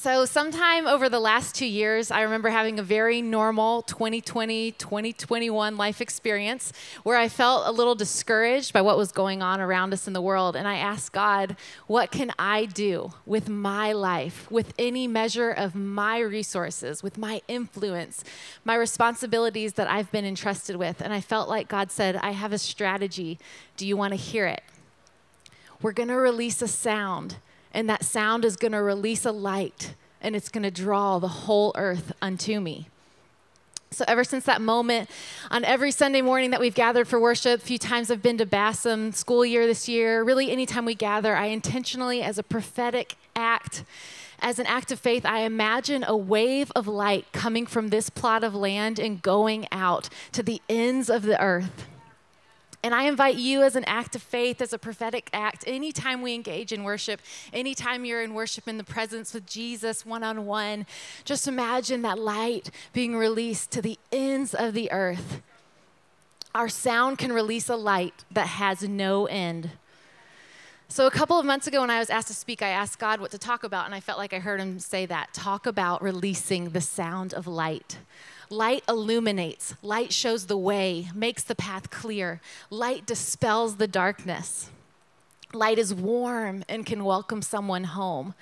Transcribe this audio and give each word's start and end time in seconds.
So, 0.02 0.24
sometime 0.24 0.86
over 0.86 1.10
the 1.10 1.20
last 1.20 1.54
two 1.54 1.66
years, 1.66 2.10
I 2.10 2.22
remember 2.22 2.48
having 2.48 2.78
a 2.78 2.82
very 2.82 3.20
normal 3.20 3.82
2020, 3.82 4.72
2021 4.72 5.76
life 5.76 6.00
experience 6.00 6.72
where 7.02 7.18
I 7.18 7.28
felt 7.28 7.66
a 7.66 7.70
little 7.70 7.94
discouraged 7.94 8.72
by 8.72 8.80
what 8.80 8.96
was 8.96 9.12
going 9.12 9.42
on 9.42 9.60
around 9.60 9.92
us 9.92 10.06
in 10.06 10.14
the 10.14 10.22
world. 10.22 10.56
And 10.56 10.66
I 10.66 10.76
asked 10.78 11.12
God, 11.12 11.54
what 11.86 12.10
can 12.10 12.32
I 12.38 12.64
do 12.64 13.12
with 13.26 13.50
my 13.50 13.92
life, 13.92 14.50
with 14.50 14.72
any 14.78 15.06
measure 15.06 15.50
of 15.50 15.74
my 15.74 16.18
resources, 16.20 17.02
with 17.02 17.18
my 17.18 17.42
influence, 17.46 18.24
my 18.64 18.76
responsibilities 18.76 19.74
that 19.74 19.90
I've 19.90 20.10
been 20.10 20.24
entrusted 20.24 20.76
with? 20.76 21.02
And 21.02 21.12
I 21.12 21.20
felt 21.20 21.50
like 21.50 21.68
God 21.68 21.90
said, 21.90 22.16
I 22.16 22.30
have 22.30 22.54
a 22.54 22.58
strategy. 22.58 23.38
Do 23.76 23.86
you 23.86 23.98
want 23.98 24.12
to 24.12 24.16
hear 24.16 24.46
it? 24.46 24.62
We're 25.82 25.92
going 25.92 26.08
to 26.08 26.16
release 26.16 26.62
a 26.62 26.68
sound 26.68 27.36
and 27.72 27.88
that 27.88 28.04
sound 28.04 28.44
is 28.44 28.56
going 28.56 28.72
to 28.72 28.82
release 28.82 29.24
a 29.24 29.32
light 29.32 29.94
and 30.20 30.36
it's 30.36 30.48
going 30.48 30.62
to 30.62 30.70
draw 30.70 31.18
the 31.18 31.28
whole 31.28 31.72
earth 31.77 32.12
unto 32.20 32.60
me. 32.60 32.88
So, 33.92 34.04
ever 34.06 34.22
since 34.22 34.44
that 34.44 34.60
moment, 34.60 35.10
on 35.50 35.64
every 35.64 35.90
Sunday 35.90 36.22
morning 36.22 36.50
that 36.52 36.60
we've 36.60 36.74
gathered 36.74 37.08
for 37.08 37.18
worship, 37.18 37.60
a 37.60 37.64
few 37.64 37.78
times 37.78 38.08
I've 38.08 38.22
been 38.22 38.38
to 38.38 38.46
Bassam 38.46 39.12
school 39.12 39.44
year 39.44 39.66
this 39.66 39.88
year. 39.88 40.22
Really, 40.22 40.52
anytime 40.52 40.84
we 40.84 40.94
gather, 40.94 41.34
I 41.34 41.46
intentionally, 41.46 42.22
as 42.22 42.38
a 42.38 42.44
prophetic 42.44 43.16
act, 43.34 43.83
as 44.39 44.61
an 44.61 44.66
act 44.66 44.92
of 44.92 45.00
faith, 45.00 45.27
I 45.27 45.40
imagine 45.40 46.05
a 46.06 46.16
wave 46.16 46.70
of 46.77 46.86
light 46.86 47.27
coming 47.33 47.66
from 47.66 47.89
this 47.89 48.11
plot 48.11 48.45
of 48.45 48.55
land 48.55 49.00
and 49.00 49.20
going 49.20 49.66
out 49.72 50.08
to 50.33 50.45
the 50.45 50.62
ends 50.68 51.11
of 51.11 51.22
the 51.22 51.40
earth. 51.42 51.89
And 52.83 52.95
I 52.95 53.05
invite 53.05 53.36
you, 53.36 53.63
as 53.63 53.77
an 53.77 53.85
act 53.85 54.17
of 54.17 54.23
faith, 54.23 54.63
as 54.63 54.73
a 54.73 54.79
prophetic 54.79 55.29
act, 55.35 55.64
anytime 55.67 56.23
we 56.23 56.35
engage 56.35 56.73
in 56.73 56.83
worship, 56.83 57.20
anytime 57.52 58.07
you're 58.07 58.23
in 58.23 58.33
worship 58.33 58.67
in 58.67 58.79
the 58.79 58.85
presence 58.85 59.35
with 59.35 59.46
Jesus 59.46 60.07
one 60.07 60.24
on 60.24 60.46
one, 60.46 60.86
just 61.27 61.46
imagine 61.46 62.01
that 62.02 62.19
light 62.19 62.70
being 62.95 63.17
released 63.17 63.70
to 63.73 63.83
the 63.83 63.98
ends 64.11 64.55
of 64.55 64.73
the 64.73 64.90
earth. 64.92 65.42
Our 66.55 66.70
sound 66.70 67.19
can 67.19 67.33
release 67.33 67.69
a 67.69 67.77
light 67.77 68.24
that 68.30 68.46
has 68.46 68.83
no 68.83 69.27
end. 69.27 69.70
So, 70.89 71.07
a 71.07 71.11
couple 71.11 71.39
of 71.39 71.46
months 71.46 71.69
ago, 71.69 71.83
when 71.83 71.90
I 71.90 72.01
was 72.01 72.11
asked 72.11 72.29
to 72.29 72.35
speak, 72.35 72.63
I 72.63 72.70
asked 72.70 72.98
God 72.98 73.20
what 73.20 73.30
to 73.30 73.39
talk 73.39 73.63
about, 73.63 73.86
and 73.86 73.95
I 73.95 74.01
felt 74.01 74.19
like 74.19 74.33
I 74.33 74.40
heard 74.40 74.58
him 74.58 74.80
say 74.80 75.07
that 75.07 75.33
talk 75.33 75.67
about 75.67 76.02
releasing 76.02 76.70
the 76.70 76.80
sound 76.80 77.33
of 77.33 77.46
light. 77.46 77.98
Light 78.52 78.83
illuminates, 78.88 79.77
light 79.80 80.12
shows 80.12 80.46
the 80.46 80.56
way, 80.56 81.06
makes 81.14 81.44
the 81.44 81.55
path 81.55 81.88
clear, 81.88 82.40
light 82.68 83.06
dispels 83.06 83.77
the 83.77 83.86
darkness. 83.86 84.70
Light 85.52 85.80
is 85.80 85.92
warm 85.92 86.62
and 86.68 86.86
can 86.86 87.02
welcome 87.05 87.42
someone 87.42 87.83
home. 87.83 88.34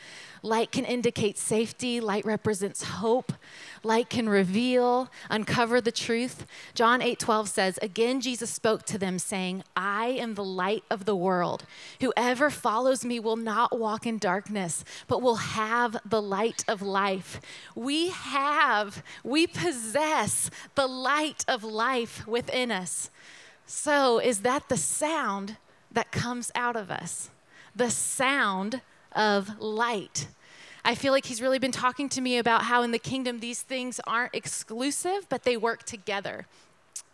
Light 0.43 0.71
can 0.71 0.85
indicate 0.85 1.39
safety. 1.39 2.01
Light 2.01 2.27
represents 2.27 2.83
hope. 2.83 3.33
Light 3.83 4.11
can 4.11 4.29
reveal, 4.29 5.11
uncover 5.31 5.81
the 5.81 5.91
truth. 5.91 6.47
John 6.75 7.01
8 7.01 7.19
12 7.19 7.49
says, 7.49 7.79
Again, 7.81 8.21
Jesus 8.21 8.51
spoke 8.51 8.85
to 8.85 8.99
them, 8.99 9.19
saying, 9.19 9.65
I 9.75 10.09
am 10.09 10.35
the 10.35 10.45
light 10.45 10.85
of 10.91 11.07
the 11.07 11.17
world. 11.17 11.65
Whoever 12.03 12.51
follows 12.51 13.07
me 13.07 13.19
will 13.19 13.37
not 13.37 13.79
walk 13.79 14.07
in 14.07 14.19
darkness, 14.19 14.85
but 15.07 15.23
will 15.23 15.37
have 15.37 15.97
the 16.05 16.21
light 16.21 16.63
of 16.69 16.83
life. 16.83 17.41
We 17.75 18.11
have, 18.11 19.03
we 19.25 19.47
possess 19.47 20.51
the 20.75 20.87
light 20.87 21.43
of 21.49 21.65
life 21.65 22.27
within 22.27 22.71
us. 22.71 23.11
So, 23.65 24.19
is 24.19 24.41
that 24.41 24.69
the 24.69 24.77
sound 24.77 25.57
that 25.93 26.13
comes 26.13 26.51
out 26.55 26.77
of 26.77 26.91
us? 26.91 27.31
The 27.75 27.91
sound 27.91 28.81
of 29.13 29.59
light. 29.61 30.29
I 30.85 30.95
feel 30.95 31.13
like 31.13 31.27
he's 31.27 31.43
really 31.43 31.59
been 31.59 31.73
talking 31.73 32.09
to 32.11 32.21
me 32.21 32.39
about 32.39 32.63
how 32.63 32.83
in 32.83 32.93
the 32.93 32.99
kingdom 32.99 33.41
these 33.41 33.63
things 33.63 34.01
aren't 34.07 34.35
exclusive, 34.35 35.29
but 35.29 35.43
they 35.43 35.57
work 35.57 35.83
together. 35.83 36.47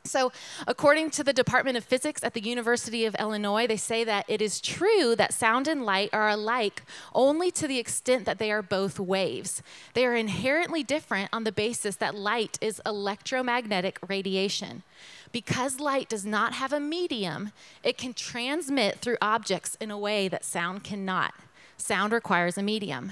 So, 0.06 0.32
according 0.66 1.12
to 1.12 1.24
the 1.24 1.32
Department 1.32 1.78
of 1.78 1.84
Physics 1.84 2.22
at 2.22 2.34
the 2.34 2.42
University 2.42 3.06
of 3.06 3.16
Illinois, 3.18 3.66
they 3.66 3.78
say 3.78 4.04
that 4.04 4.26
it 4.28 4.42
is 4.42 4.60
true 4.60 5.16
that 5.16 5.32
sound 5.32 5.66
and 5.66 5.82
light 5.86 6.10
are 6.12 6.28
alike 6.28 6.82
only 7.14 7.50
to 7.52 7.66
the 7.66 7.78
extent 7.78 8.26
that 8.26 8.38
they 8.38 8.52
are 8.52 8.60
both 8.60 9.00
waves. 9.00 9.62
They 9.94 10.04
are 10.04 10.14
inherently 10.14 10.82
different 10.82 11.30
on 11.32 11.44
the 11.44 11.52
basis 11.52 11.96
that 11.96 12.14
light 12.14 12.58
is 12.60 12.82
electromagnetic 12.84 13.98
radiation. 14.06 14.82
Because 15.34 15.80
light 15.80 16.08
does 16.08 16.24
not 16.24 16.52
have 16.52 16.72
a 16.72 16.78
medium, 16.78 17.50
it 17.82 17.98
can 17.98 18.14
transmit 18.14 19.00
through 19.00 19.16
objects 19.20 19.76
in 19.80 19.90
a 19.90 19.98
way 19.98 20.28
that 20.28 20.44
sound 20.44 20.84
cannot. 20.84 21.34
Sound 21.76 22.12
requires 22.12 22.56
a 22.56 22.62
medium. 22.62 23.10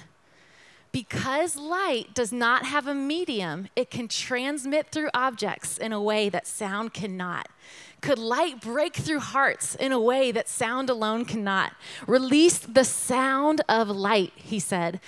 Because 0.93 1.56
light 1.56 2.15
does 2.15 2.33
not 2.33 2.65
have 2.65 2.87
a 2.87 2.94
medium, 2.94 3.66
it 3.75 3.91
can 3.91 4.06
transmit 4.06 4.93
through 4.93 5.09
objects 5.12 5.78
in 5.78 5.93
a 5.93 6.00
way 6.00 6.28
that 6.28 6.47
sound 6.47 6.94
cannot. 6.94 7.49
Could 8.00 8.21
light 8.21 8.60
break 8.60 8.94
through 8.94 9.19
hearts 9.19 9.75
in 9.75 9.91
a 9.91 10.00
way 10.00 10.31
that 10.31 10.49
sound 10.49 10.91
alone 10.91 11.25
cannot? 11.25 11.72
Release 12.06 12.59
the 12.59 12.84
sound 12.84 13.62
of 13.69 13.89
light, 13.89 14.33
he 14.37 14.60
said. 14.60 15.00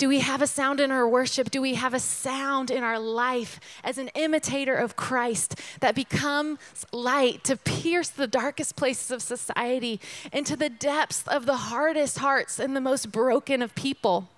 Do 0.00 0.08
we 0.08 0.20
have 0.20 0.40
a 0.40 0.46
sound 0.46 0.80
in 0.80 0.90
our 0.90 1.06
worship? 1.06 1.50
Do 1.50 1.60
we 1.60 1.74
have 1.74 1.92
a 1.92 2.00
sound 2.00 2.70
in 2.70 2.82
our 2.82 2.98
life 2.98 3.60
as 3.84 3.98
an 3.98 4.08
imitator 4.14 4.74
of 4.74 4.96
Christ 4.96 5.60
that 5.80 5.94
becomes 5.94 6.58
light 6.90 7.44
to 7.44 7.54
pierce 7.54 8.08
the 8.08 8.26
darkest 8.26 8.76
places 8.76 9.10
of 9.10 9.20
society 9.20 10.00
into 10.32 10.56
the 10.56 10.70
depths 10.70 11.24
of 11.28 11.44
the 11.44 11.68
hardest 11.68 12.20
hearts 12.20 12.58
and 12.58 12.74
the 12.74 12.80
most 12.80 13.12
broken 13.12 13.60
of 13.60 13.74
people? 13.74 14.30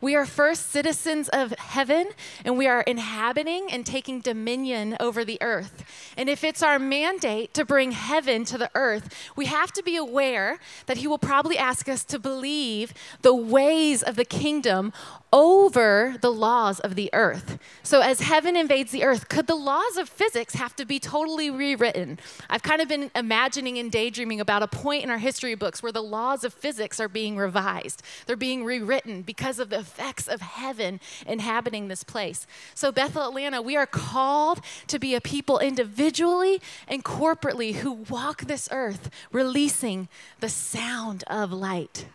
We 0.00 0.14
are 0.14 0.26
first 0.26 0.70
citizens 0.70 1.28
of 1.28 1.52
heaven, 1.52 2.08
and 2.44 2.56
we 2.56 2.66
are 2.66 2.82
inhabiting 2.82 3.68
and 3.70 3.84
taking 3.84 4.20
dominion 4.20 4.96
over 5.00 5.24
the 5.24 5.38
earth. 5.40 5.84
And 6.16 6.28
if 6.28 6.44
it's 6.44 6.62
our 6.62 6.78
mandate 6.78 7.54
to 7.54 7.64
bring 7.64 7.92
heaven 7.92 8.44
to 8.46 8.58
the 8.58 8.70
earth, 8.74 9.32
we 9.34 9.46
have 9.46 9.72
to 9.72 9.82
be 9.82 9.96
aware 9.96 10.58
that 10.86 10.98
He 10.98 11.06
will 11.06 11.18
probably 11.18 11.58
ask 11.58 11.88
us 11.88 12.04
to 12.04 12.18
believe 12.18 12.94
the 13.22 13.34
ways 13.34 14.02
of 14.02 14.16
the 14.16 14.24
kingdom 14.24 14.92
over 15.32 16.16
the 16.20 16.32
laws 16.32 16.80
of 16.80 16.94
the 16.94 17.10
earth. 17.12 17.58
So, 17.82 18.00
as 18.00 18.20
heaven 18.20 18.56
invades 18.56 18.92
the 18.92 19.04
earth, 19.04 19.28
could 19.28 19.46
the 19.46 19.54
laws 19.54 19.96
of 19.96 20.08
physics 20.08 20.54
have 20.54 20.74
to 20.76 20.86
be 20.86 20.98
totally 20.98 21.50
rewritten? 21.50 22.18
I've 22.48 22.62
kind 22.62 22.80
of 22.80 22.88
been 22.88 23.10
imagining 23.14 23.78
and 23.78 23.92
daydreaming 23.92 24.40
about 24.40 24.62
a 24.62 24.68
point 24.68 25.04
in 25.04 25.10
our 25.10 25.18
history 25.18 25.54
books 25.54 25.82
where 25.82 25.92
the 25.92 26.02
laws 26.02 26.44
of 26.44 26.54
physics 26.54 26.98
are 26.98 27.08
being 27.08 27.36
revised, 27.36 28.02
they're 28.26 28.36
being 28.36 28.64
rewritten 28.64 29.22
because 29.22 29.58
of 29.58 29.68
the 29.68 29.84
effects 29.88 30.28
of 30.28 30.40
heaven 30.40 31.00
inhabiting 31.26 31.88
this 31.88 32.04
place. 32.04 32.46
So, 32.74 32.92
Bethel 32.92 33.28
Atlanta, 33.28 33.62
we 33.62 33.76
are 33.76 33.86
called 33.86 34.60
to 34.86 34.98
be 34.98 35.14
a 35.14 35.20
people 35.20 35.58
individually 35.58 36.60
and 36.86 37.04
corporately 37.04 37.76
who 37.76 37.92
walk 37.92 38.42
this 38.42 38.68
earth 38.70 39.10
releasing 39.32 40.08
the 40.40 40.48
sound 40.48 41.24
of 41.26 41.52
light. 41.52 42.06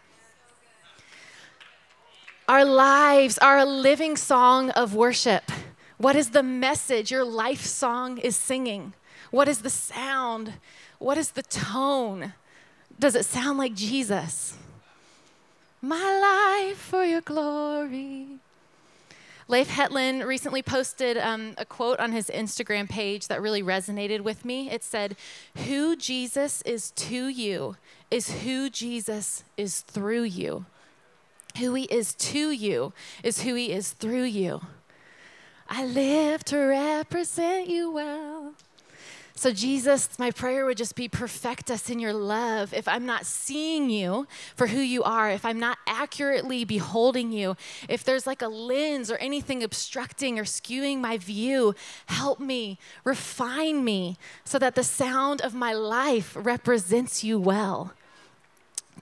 Our 2.48 2.66
lives 2.66 3.38
are 3.38 3.58
a 3.58 3.66
living 3.66 4.18
song 4.18 4.70
of 4.72 4.94
worship. 4.94 5.52
What 5.98 6.16
is 6.16 6.32
the 6.32 6.44
message 6.44 7.10
your 7.10 7.24
life 7.24 7.66
song 7.66 8.18
is 8.18 8.36
singing? 8.36 8.94
What 9.32 9.48
is 9.48 9.60
the 9.60 9.70
sound? 9.70 10.54
What 11.00 11.18
is 11.18 11.32
the 11.32 11.44
tone? 11.44 12.34
Does 13.00 13.16
it 13.16 13.26
sound 13.26 13.58
like 13.58 13.74
Jesus? 13.74 14.58
My 15.86 16.66
life 16.70 16.78
for 16.78 17.04
your 17.04 17.20
glory. 17.20 18.40
Leif 19.50 19.70
Hetland 19.70 20.24
recently 20.24 20.64
posted 20.64 21.18
um, 21.18 21.56
a 21.58 21.66
quote 21.66 22.00
on 22.00 22.14
his 22.14 22.32
Instagram 22.34 22.88
page 22.88 23.28
that 23.28 23.42
really 23.42 23.62
resonated 23.62 24.22
with 24.22 24.46
me. 24.46 24.72
It 24.72 24.82
said, 24.82 25.18
Who 25.68 25.98
Jesus 25.98 26.62
is 26.62 26.92
to 26.92 27.28
you 27.28 27.76
is 28.10 28.44
who 28.44 28.70
Jesus 28.70 29.44
is 29.58 29.82
through 29.82 30.24
you. 30.24 30.66
Who 31.58 31.74
he 31.74 31.84
is 31.84 32.14
to 32.14 32.52
you 32.52 32.94
is 33.22 33.42
who 33.42 33.54
he 33.56 33.74
is 33.74 33.92
through 33.92 34.24
you. 34.24 34.62
I 35.68 35.86
live 35.86 36.46
to 36.46 36.58
represent 36.60 37.68
you 37.68 37.92
well. 37.92 38.33
So, 39.36 39.52
Jesus, 39.52 40.20
my 40.20 40.30
prayer 40.30 40.66
would 40.66 40.78
just 40.78 40.96
be 40.96 41.08
perfect 41.08 41.72
us 41.72 41.90
in 41.90 42.00
your 42.00 42.14
love. 42.14 42.72
If 42.72 42.88
I'm 42.88 43.06
not 43.06 43.26
seeing 43.26 43.90
you 43.90 44.28
for 44.56 44.68
who 44.68 44.80
you 44.80 45.02
are, 45.04 45.32
if 45.32 45.44
I'm 45.44 45.60
not 45.60 45.80
accurately 45.88 46.66
beholding 46.66 47.32
you, 47.32 47.58
if 47.90 48.04
there's 48.04 48.28
like 48.28 48.44
a 48.44 48.48
lens 48.48 49.10
or 49.10 49.18
anything 49.18 49.64
obstructing 49.64 50.38
or 50.38 50.44
skewing 50.44 51.00
my 51.00 51.18
view, 51.18 51.74
help 52.06 52.40
me, 52.40 52.78
refine 53.04 53.84
me 53.84 54.18
so 54.46 54.60
that 54.60 54.76
the 54.76 54.84
sound 54.84 55.42
of 55.42 55.56
my 55.56 55.74
life 55.74 56.36
represents 56.40 57.24
you 57.24 57.40
well. 57.40 57.94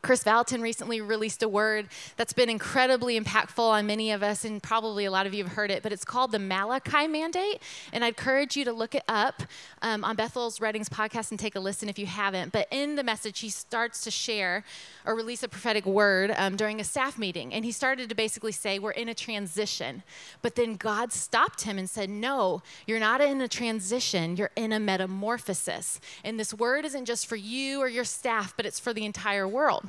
Kris 0.01 0.23
Vallotton 0.23 0.61
recently 0.61 0.99
released 0.99 1.43
a 1.43 1.47
word 1.47 1.87
that's 2.17 2.33
been 2.33 2.49
incredibly 2.49 3.19
impactful 3.19 3.59
on 3.59 3.85
many 3.85 4.11
of 4.11 4.23
us, 4.23 4.43
and 4.43 4.61
probably 4.61 5.05
a 5.05 5.11
lot 5.11 5.27
of 5.27 5.33
you 5.35 5.43
have 5.43 5.53
heard 5.53 5.69
it, 5.69 5.83
but 5.83 5.93
it's 5.93 6.03
called 6.03 6.31
the 6.31 6.39
Malachi 6.39 7.07
Mandate. 7.07 7.61
And 7.93 8.03
I'd 8.03 8.09
encourage 8.09 8.57
you 8.57 8.65
to 8.65 8.73
look 8.73 8.95
it 8.95 9.03
up 9.07 9.43
um, 9.83 10.03
on 10.03 10.15
Bethel's 10.15 10.57
Reddings 10.57 10.89
podcast 10.89 11.29
and 11.29 11.39
take 11.39 11.55
a 11.55 11.59
listen 11.59 11.87
if 11.87 11.99
you 11.99 12.07
haven't. 12.07 12.51
But 12.51 12.67
in 12.71 12.95
the 12.95 13.03
message, 13.03 13.39
he 13.39 13.49
starts 13.49 14.01
to 14.01 14.11
share 14.11 14.63
or 15.05 15.15
release 15.15 15.43
a 15.43 15.47
prophetic 15.47 15.85
word 15.85 16.33
um, 16.35 16.55
during 16.55 16.79
a 16.79 16.83
staff 16.83 17.19
meeting. 17.19 17.53
And 17.53 17.63
he 17.63 17.71
started 17.71 18.09
to 18.09 18.15
basically 18.15 18.51
say, 18.53 18.79
We're 18.79 18.91
in 18.91 19.07
a 19.07 19.13
transition. 19.13 20.01
But 20.41 20.55
then 20.55 20.77
God 20.77 21.13
stopped 21.13 21.61
him 21.61 21.77
and 21.77 21.87
said, 21.87 22.09
No, 22.09 22.63
you're 22.87 22.99
not 22.99 23.21
in 23.21 23.39
a 23.39 23.47
transition, 23.47 24.35
you're 24.35 24.51
in 24.55 24.73
a 24.73 24.79
metamorphosis. 24.79 25.99
And 26.23 26.39
this 26.39 26.55
word 26.55 26.85
isn't 26.85 27.05
just 27.05 27.27
for 27.27 27.35
you 27.35 27.81
or 27.81 27.87
your 27.87 28.03
staff, 28.03 28.55
but 28.57 28.65
it's 28.65 28.79
for 28.79 28.93
the 28.93 29.05
entire 29.05 29.47
world. 29.47 29.87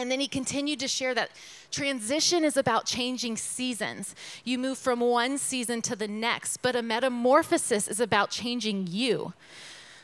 And 0.00 0.10
then 0.10 0.18
he 0.18 0.28
continued 0.28 0.80
to 0.80 0.88
share 0.88 1.14
that 1.14 1.30
transition 1.70 2.42
is 2.42 2.56
about 2.56 2.86
changing 2.86 3.36
seasons. 3.36 4.14
You 4.44 4.56
move 4.56 4.78
from 4.78 5.00
one 5.00 5.36
season 5.36 5.82
to 5.82 5.94
the 5.94 6.08
next, 6.08 6.62
but 6.62 6.74
a 6.74 6.80
metamorphosis 6.80 7.86
is 7.86 8.00
about 8.00 8.30
changing 8.30 8.86
you. 8.86 9.34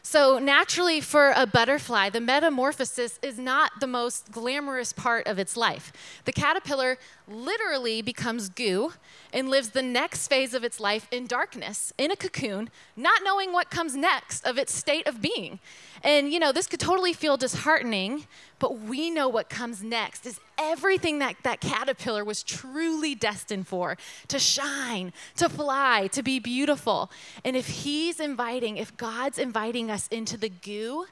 So, 0.03 0.39
naturally, 0.39 1.01
for 1.01 1.33
a 1.35 1.47
butterfly, 1.47 2.11
the 2.11 2.21
metamorphosis 2.21 3.19
is 3.23 3.39
not 3.39 3.73
the 3.81 3.87
most 3.87 4.31
glamorous 4.31 4.93
part 4.93 5.27
of 5.27 5.39
its 5.39 5.57
life. 5.57 6.21
The 6.27 6.33
caterpillar 6.33 6.99
literally 7.29 8.03
becomes 8.03 8.49
goo 8.49 8.93
and 9.33 9.49
lives 9.49 9.71
the 9.71 9.83
next 9.83 10.29
phase 10.29 10.55
of 10.55 10.63
its 10.63 10.79
life 10.79 11.09
in 11.11 11.27
darkness, 11.27 11.93
in 11.99 12.11
a 12.11 12.17
cocoon, 12.17 12.71
not 12.97 13.21
knowing 13.25 13.53
what 13.53 13.71
comes 13.71 13.97
next 13.97 14.47
of 14.47 14.59
its 14.59 14.73
state 14.73 15.07
of 15.07 15.21
being. 15.21 15.59
And, 16.05 16.33
you 16.33 16.39
know, 16.39 16.53
this 16.53 16.67
could 16.67 16.81
totally 16.81 17.13
feel 17.13 17.37
disheartening, 17.37 18.27
but 18.59 18.79
we 18.79 19.11
know 19.11 19.29
what 19.29 19.49
comes 19.49 19.83
next 19.83 20.25
is 20.25 20.39
everything 20.57 21.19
that 21.19 21.37
that 21.43 21.61
caterpillar 21.61 22.25
was 22.25 22.43
truly 22.43 23.15
destined 23.15 23.67
for 23.67 23.97
to 24.29 24.39
shine, 24.39 25.13
to 25.37 25.49
fly, 25.49 26.09
to 26.13 26.23
be 26.23 26.39
beautiful. 26.39 27.11
And 27.45 27.57
if 27.57 27.67
He's 27.67 28.21
inviting, 28.21 28.77
if 28.77 28.97
God's 28.97 29.39
inviting 29.39 29.91
us 29.91 30.07
into 30.09 30.37
the 30.37 30.49
goo, 30.49 31.07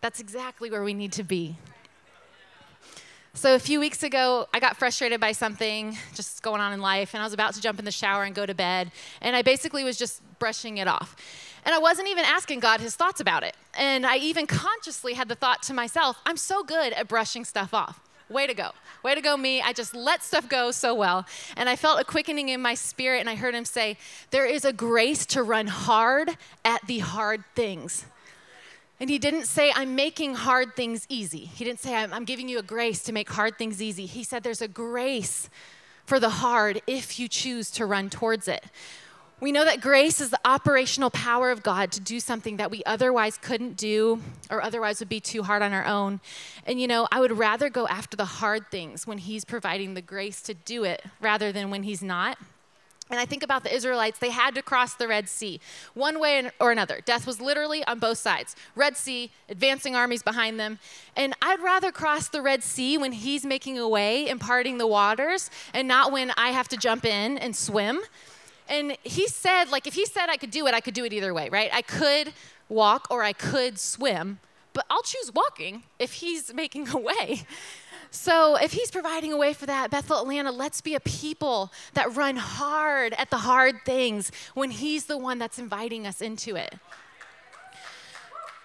that's 0.00 0.20
exactly 0.20 0.70
where 0.70 0.82
we 0.84 0.94
need 0.94 1.12
to 1.12 1.22
be. 1.22 1.56
So, 3.46 3.54
a 3.54 3.60
few 3.60 3.78
weeks 3.78 4.02
ago, 4.02 4.48
I 4.52 4.58
got 4.58 4.76
frustrated 4.76 5.20
by 5.20 5.30
something 5.30 5.96
just 6.14 6.42
going 6.42 6.60
on 6.60 6.72
in 6.72 6.80
life, 6.80 7.14
and 7.14 7.22
I 7.22 7.24
was 7.24 7.32
about 7.32 7.54
to 7.54 7.60
jump 7.60 7.78
in 7.78 7.84
the 7.84 7.92
shower 7.92 8.24
and 8.24 8.34
go 8.34 8.44
to 8.44 8.54
bed, 8.54 8.90
and 9.20 9.36
I 9.36 9.42
basically 9.42 9.84
was 9.84 9.96
just 9.96 10.20
brushing 10.40 10.78
it 10.78 10.88
off. 10.88 11.14
And 11.64 11.72
I 11.72 11.78
wasn't 11.78 12.08
even 12.08 12.24
asking 12.24 12.58
God 12.58 12.80
his 12.80 12.96
thoughts 12.96 13.20
about 13.20 13.44
it. 13.44 13.56
And 13.78 14.04
I 14.04 14.16
even 14.16 14.48
consciously 14.48 15.14
had 15.14 15.28
the 15.28 15.36
thought 15.36 15.62
to 15.62 15.74
myself, 15.74 16.16
I'm 16.26 16.36
so 16.36 16.64
good 16.64 16.92
at 16.94 17.06
brushing 17.06 17.44
stuff 17.44 17.72
off. 17.72 18.00
Way 18.28 18.48
to 18.48 18.54
go. 18.54 18.70
Way 19.04 19.14
to 19.14 19.20
go, 19.20 19.36
me. 19.36 19.62
I 19.62 19.72
just 19.72 19.94
let 19.94 20.24
stuff 20.24 20.48
go 20.48 20.72
so 20.72 20.92
well. 20.92 21.24
And 21.56 21.68
I 21.68 21.76
felt 21.76 22.00
a 22.00 22.04
quickening 22.04 22.48
in 22.48 22.60
my 22.60 22.74
spirit, 22.74 23.20
and 23.20 23.30
I 23.30 23.36
heard 23.36 23.54
him 23.54 23.64
say, 23.64 23.96
There 24.32 24.44
is 24.44 24.64
a 24.64 24.72
grace 24.72 25.24
to 25.26 25.44
run 25.44 25.68
hard 25.68 26.36
at 26.64 26.84
the 26.88 26.98
hard 26.98 27.44
things. 27.54 28.06
And 28.98 29.10
he 29.10 29.18
didn't 29.18 29.44
say, 29.44 29.72
I'm 29.74 29.94
making 29.94 30.34
hard 30.34 30.74
things 30.74 31.04
easy. 31.08 31.40
He 31.40 31.64
didn't 31.64 31.80
say, 31.80 31.94
I'm, 31.94 32.12
I'm, 32.12 32.24
giving 32.24 32.48
you 32.48 32.58
a 32.58 32.62
grace 32.62 33.02
to 33.04 33.12
make 33.12 33.28
hard 33.28 33.58
things 33.58 33.82
easy. 33.82 34.06
He 34.06 34.24
said, 34.24 34.42
There's 34.42 34.62
a 34.62 34.68
grace 34.68 35.50
for 36.06 36.18
the 36.18 36.30
hard 36.30 36.80
if 36.86 37.18
you 37.18 37.28
choose 37.28 37.70
to 37.72 37.84
run 37.84 38.08
towards 38.08 38.48
it. 38.48 38.64
We 39.38 39.52
know 39.52 39.66
that 39.66 39.82
grace 39.82 40.22
is 40.22 40.30
the 40.30 40.40
operational 40.46 41.10
power 41.10 41.50
of 41.50 41.62
God 41.62 41.92
to 41.92 42.00
do 42.00 42.20
something 42.20 42.56
that 42.56 42.70
we 42.70 42.82
otherwise 42.86 43.36
couldn't 43.36 43.76
do 43.76 44.22
or 44.48 44.62
otherwise 44.62 44.98
would 45.00 45.10
be 45.10 45.20
too 45.20 45.42
hard 45.42 45.60
on 45.60 45.74
our 45.74 45.84
own. 45.84 46.20
And 46.64 46.80
you 46.80 46.86
know, 46.86 47.06
I 47.12 47.20
would 47.20 47.36
rather 47.36 47.68
go 47.68 47.86
after 47.86 48.16
the 48.16 48.24
hard 48.24 48.70
things 48.70 49.06
when 49.06 49.18
He's 49.18 49.44
providing 49.44 49.92
the 49.92 50.00
grace 50.00 50.40
to 50.42 50.54
do 50.54 50.84
it 50.84 51.04
rather 51.20 51.52
than 51.52 51.68
when 51.68 51.82
He's 51.82 52.02
not. 52.02 52.38
And 53.08 53.20
I 53.20 53.24
think 53.24 53.44
about 53.44 53.62
the 53.62 53.72
Israelites, 53.72 54.18
they 54.18 54.30
had 54.30 54.54
to 54.56 54.62
cross 54.62 54.94
the 54.94 55.06
Red 55.06 55.28
Sea 55.28 55.60
one 55.94 56.18
way 56.18 56.50
or 56.58 56.72
another. 56.72 57.00
Death 57.04 57.26
was 57.26 57.40
literally 57.40 57.84
on 57.84 57.98
both 58.00 58.18
sides 58.18 58.56
Red 58.74 58.96
Sea, 58.96 59.30
advancing 59.48 59.94
armies 59.94 60.22
behind 60.22 60.58
them. 60.58 60.78
And 61.16 61.34
I'd 61.40 61.60
rather 61.60 61.92
cross 61.92 62.28
the 62.28 62.42
Red 62.42 62.62
Sea 62.64 62.98
when 62.98 63.12
He's 63.12 63.46
making 63.46 63.78
a 63.78 63.88
way 63.88 64.28
and 64.28 64.40
parting 64.40 64.78
the 64.78 64.86
waters 64.86 65.50
and 65.72 65.86
not 65.86 66.10
when 66.10 66.32
I 66.36 66.48
have 66.48 66.68
to 66.68 66.76
jump 66.76 67.04
in 67.04 67.38
and 67.38 67.54
swim. 67.54 68.00
And 68.68 68.96
he 69.04 69.28
said, 69.28 69.70
like, 69.70 69.86
if 69.86 69.94
he 69.94 70.04
said 70.04 70.28
I 70.28 70.36
could 70.36 70.50
do 70.50 70.66
it, 70.66 70.74
I 70.74 70.80
could 70.80 70.94
do 70.94 71.04
it 71.04 71.12
either 71.12 71.32
way, 71.32 71.48
right? 71.48 71.70
I 71.72 71.82
could 71.82 72.32
walk 72.68 73.06
or 73.10 73.22
I 73.22 73.32
could 73.32 73.78
swim, 73.78 74.40
but 74.72 74.84
I'll 74.90 75.02
choose 75.02 75.32
walking 75.32 75.84
if 75.98 76.14
he's 76.14 76.52
making 76.62 76.88
a 76.88 76.98
way. 76.98 77.46
So, 78.10 78.56
if 78.56 78.72
he's 78.72 78.90
providing 78.90 79.32
a 79.32 79.36
way 79.36 79.52
for 79.52 79.66
that, 79.66 79.90
Bethel 79.90 80.20
Atlanta, 80.20 80.50
let's 80.50 80.80
be 80.80 80.94
a 80.94 81.00
people 81.00 81.72
that 81.94 82.14
run 82.14 82.36
hard 82.36 83.14
at 83.14 83.30
the 83.30 83.38
hard 83.38 83.76
things 83.84 84.30
when 84.54 84.70
he's 84.70 85.06
the 85.06 85.18
one 85.18 85.38
that's 85.38 85.58
inviting 85.58 86.06
us 86.06 86.22
into 86.22 86.56
it. 86.56 86.74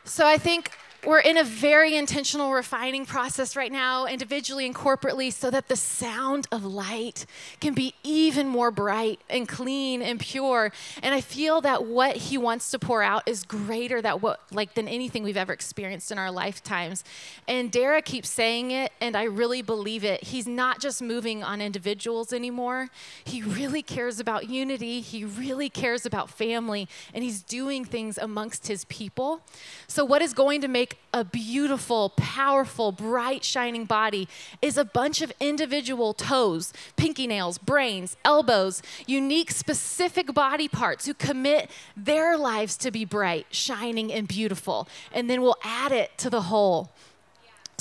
So, 0.04 0.26
I 0.26 0.38
think 0.38 0.72
we're 1.06 1.20
in 1.20 1.38
a 1.38 1.44
very 1.44 1.96
intentional 1.96 2.52
refining 2.52 3.06
process 3.06 3.56
right 3.56 3.72
now, 3.72 4.06
individually 4.06 4.66
and 4.66 4.76
corporately, 4.76 5.34
so 5.34 5.50
that 5.50 5.68
the 5.68 5.76
sound 5.76 6.48
of 6.52 6.64
light 6.64 7.26
can 7.60 7.74
be 7.74 7.96
even 8.04 8.48
more 8.48 8.72
bright 8.72 9.20
and 9.30 9.48
clean 9.48 10.02
and 10.02 10.20
pure. 10.20 10.72
And 11.02 11.16
I 11.16 11.22
feel 11.22 11.62
that 11.62 11.86
what 11.86 12.16
he 12.16 12.38
wants 12.38 12.70
to 12.72 12.80
pour 12.80 13.02
out 13.02 13.24
is 13.26 13.44
greater 13.44 14.02
that 14.02 14.22
what 14.22 14.42
like 14.52 14.76
than 14.76 14.88
anything 14.88 15.24
we've 15.24 15.38
ever 15.38 15.54
experienced 15.54 16.12
in 16.12 16.20
our 16.20 16.32
lifetimes. 16.32 17.04
And 17.48 17.72
Dara 17.72 18.02
keeps 18.02 18.30
saying 18.30 18.72
it, 18.72 18.92
and 19.02 19.16
I 19.18 19.24
really 19.24 19.62
believe 19.62 20.04
it. 20.04 20.24
He's 20.24 20.48
not 20.48 20.80
just 20.80 21.02
moving 21.02 21.44
on 21.44 21.62
individuals 21.62 22.32
anymore. 22.32 22.90
He 23.24 23.42
really 23.42 23.82
cares 23.82 24.20
about 24.20 24.50
unity. 24.50 25.02
He 25.02 25.26
really 25.26 25.70
cares 25.70 26.06
about 26.06 26.30
family, 26.30 26.88
and 27.14 27.24
he's 27.24 27.42
doing 27.42 27.86
things 27.86 28.18
amongst 28.18 28.68
his 28.68 28.86
people. 28.86 29.42
So 29.88 30.06
what 30.06 30.22
is 30.22 30.34
going 30.34 30.62
to 30.62 30.68
make 30.68 30.91
like 30.92 30.98
a 31.14 31.26
beautiful, 31.26 32.10
powerful, 32.16 32.92
bright, 32.92 33.44
shining 33.44 33.86
body 33.86 34.28
is 34.62 34.78
a 34.78 34.86
bunch 34.86 35.22
of 35.22 35.32
individual 35.40 36.14
toes, 36.14 36.74
pinky 36.96 37.28
nails, 37.28 37.58
brains, 37.58 38.16
elbows, 38.24 38.82
unique, 39.08 39.52
specific 39.52 40.34
body 40.34 40.68
parts 40.68 41.06
who 41.06 41.14
commit 41.14 41.70
their 41.96 42.38
lives 42.38 42.78
to 42.78 42.92
be 42.92 43.06
bright, 43.06 43.46
shining, 43.52 44.12
and 44.12 44.28
beautiful. 44.28 44.88
And 45.14 45.30
then 45.30 45.42
we'll 45.42 45.60
add 45.64 45.92
it 45.92 46.18
to 46.20 46.30
the 46.30 46.44
whole. 46.44 46.92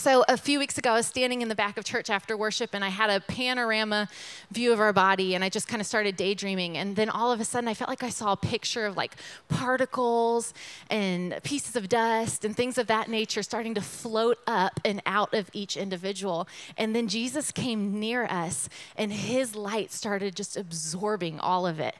So, 0.00 0.24
a 0.28 0.38
few 0.38 0.58
weeks 0.58 0.78
ago, 0.78 0.92
I 0.92 0.94
was 0.94 1.06
standing 1.06 1.42
in 1.42 1.48
the 1.48 1.54
back 1.54 1.76
of 1.76 1.84
church 1.84 2.08
after 2.08 2.34
worship 2.34 2.70
and 2.72 2.82
I 2.82 2.88
had 2.88 3.10
a 3.10 3.20
panorama 3.20 4.08
view 4.50 4.72
of 4.72 4.80
our 4.80 4.94
body 4.94 5.34
and 5.34 5.44
I 5.44 5.50
just 5.50 5.68
kind 5.68 5.78
of 5.78 5.86
started 5.86 6.16
daydreaming. 6.16 6.78
And 6.78 6.96
then 6.96 7.10
all 7.10 7.30
of 7.30 7.38
a 7.38 7.44
sudden, 7.44 7.68
I 7.68 7.74
felt 7.74 7.90
like 7.90 8.02
I 8.02 8.08
saw 8.08 8.32
a 8.32 8.36
picture 8.38 8.86
of 8.86 8.96
like 8.96 9.14
particles 9.48 10.54
and 10.88 11.38
pieces 11.42 11.76
of 11.76 11.90
dust 11.90 12.46
and 12.46 12.56
things 12.56 12.78
of 12.78 12.86
that 12.86 13.10
nature 13.10 13.42
starting 13.42 13.74
to 13.74 13.82
float 13.82 14.38
up 14.46 14.80
and 14.86 15.02
out 15.04 15.34
of 15.34 15.50
each 15.52 15.76
individual. 15.76 16.48
And 16.78 16.96
then 16.96 17.06
Jesus 17.06 17.52
came 17.52 18.00
near 18.00 18.24
us 18.24 18.70
and 18.96 19.12
his 19.12 19.54
light 19.54 19.92
started 19.92 20.34
just 20.34 20.56
absorbing 20.56 21.38
all 21.40 21.66
of 21.66 21.78
it. 21.78 21.94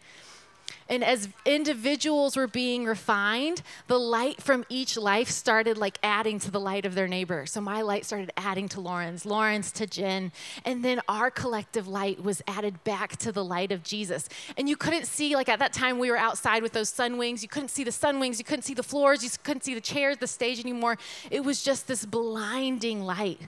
And 0.90 1.04
as 1.04 1.28
individuals 1.46 2.36
were 2.36 2.48
being 2.48 2.84
refined, 2.84 3.62
the 3.86 3.98
light 3.98 4.42
from 4.42 4.64
each 4.68 4.96
life 4.96 5.30
started 5.30 5.78
like 5.78 5.98
adding 6.02 6.40
to 6.40 6.50
the 6.50 6.58
light 6.58 6.84
of 6.84 6.96
their 6.96 7.06
neighbor. 7.06 7.46
So 7.46 7.60
my 7.60 7.80
light 7.82 8.04
started 8.04 8.32
adding 8.36 8.68
to 8.70 8.80
Lauren's, 8.80 9.24
Lauren's 9.24 9.70
to 9.72 9.86
Jen. 9.86 10.32
And 10.64 10.84
then 10.84 11.00
our 11.08 11.30
collective 11.30 11.86
light 11.86 12.22
was 12.22 12.42
added 12.48 12.82
back 12.82 13.16
to 13.18 13.30
the 13.30 13.44
light 13.44 13.70
of 13.70 13.84
Jesus. 13.84 14.28
And 14.58 14.68
you 14.68 14.76
couldn't 14.76 15.06
see, 15.06 15.36
like 15.36 15.48
at 15.48 15.60
that 15.60 15.72
time, 15.72 16.00
we 16.00 16.10
were 16.10 16.18
outside 16.18 16.62
with 16.62 16.72
those 16.72 16.88
sun 16.88 17.16
wings. 17.18 17.42
You 17.42 17.48
couldn't 17.48 17.68
see 17.68 17.84
the 17.84 17.92
sun 17.92 18.18
wings, 18.18 18.40
you 18.40 18.44
couldn't 18.44 18.64
see 18.64 18.74
the 18.74 18.82
floors, 18.82 19.22
you 19.22 19.30
couldn't 19.44 19.62
see 19.62 19.74
the 19.74 19.80
chairs, 19.80 20.16
the 20.18 20.26
stage 20.26 20.58
anymore. 20.58 20.98
It 21.30 21.44
was 21.44 21.62
just 21.62 21.86
this 21.86 22.04
blinding 22.04 23.02
light. 23.02 23.40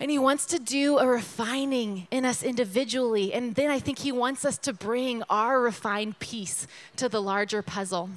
And 0.00 0.10
he 0.10 0.18
wants 0.18 0.46
to 0.46 0.58
do 0.58 0.96
a 0.98 1.06
refining 1.06 2.08
in 2.10 2.24
us 2.24 2.42
individually. 2.42 3.34
And 3.34 3.54
then 3.54 3.70
I 3.70 3.78
think 3.78 3.98
he 3.98 4.12
wants 4.12 4.46
us 4.46 4.56
to 4.58 4.72
bring 4.72 5.22
our 5.28 5.60
refined 5.60 6.18
piece 6.18 6.66
to 6.96 7.08
the 7.10 7.20
larger 7.20 7.60
puzzle. 7.60 8.08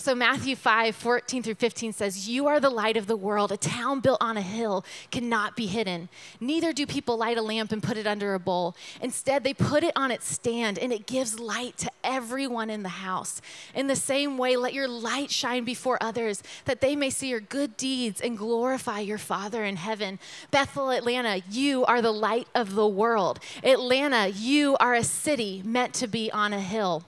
So, 0.00 0.14
Matthew 0.14 0.56
5 0.56 0.96
14 0.96 1.42
through 1.42 1.56
15 1.56 1.92
says, 1.92 2.26
You 2.26 2.46
are 2.46 2.58
the 2.58 2.70
light 2.70 2.96
of 2.96 3.06
the 3.06 3.18
world. 3.18 3.52
A 3.52 3.58
town 3.58 4.00
built 4.00 4.16
on 4.22 4.38
a 4.38 4.40
hill 4.40 4.82
cannot 5.10 5.56
be 5.56 5.66
hidden. 5.66 6.08
Neither 6.40 6.72
do 6.72 6.86
people 6.86 7.18
light 7.18 7.36
a 7.36 7.42
lamp 7.42 7.70
and 7.70 7.82
put 7.82 7.98
it 7.98 8.06
under 8.06 8.32
a 8.32 8.38
bowl. 8.38 8.74
Instead, 9.02 9.44
they 9.44 9.52
put 9.52 9.84
it 9.84 9.92
on 9.94 10.10
its 10.10 10.26
stand, 10.26 10.78
and 10.78 10.90
it 10.90 11.06
gives 11.06 11.38
light 11.38 11.76
to 11.76 11.90
everyone 12.02 12.70
in 12.70 12.82
the 12.82 12.88
house. 12.88 13.42
In 13.74 13.88
the 13.88 13.94
same 13.94 14.38
way, 14.38 14.56
let 14.56 14.72
your 14.72 14.88
light 14.88 15.30
shine 15.30 15.64
before 15.64 15.98
others, 16.00 16.42
that 16.64 16.80
they 16.80 16.96
may 16.96 17.10
see 17.10 17.28
your 17.28 17.40
good 17.40 17.76
deeds 17.76 18.22
and 18.22 18.38
glorify 18.38 19.00
your 19.00 19.18
Father 19.18 19.66
in 19.66 19.76
heaven. 19.76 20.18
Bethel, 20.50 20.92
Atlanta, 20.92 21.42
you 21.50 21.84
are 21.84 22.00
the 22.00 22.10
light 22.10 22.48
of 22.54 22.74
the 22.74 22.88
world. 22.88 23.38
Atlanta, 23.62 24.28
you 24.28 24.78
are 24.80 24.94
a 24.94 25.04
city 25.04 25.60
meant 25.62 25.92
to 25.92 26.08
be 26.08 26.32
on 26.32 26.54
a 26.54 26.60
hill. 26.60 27.04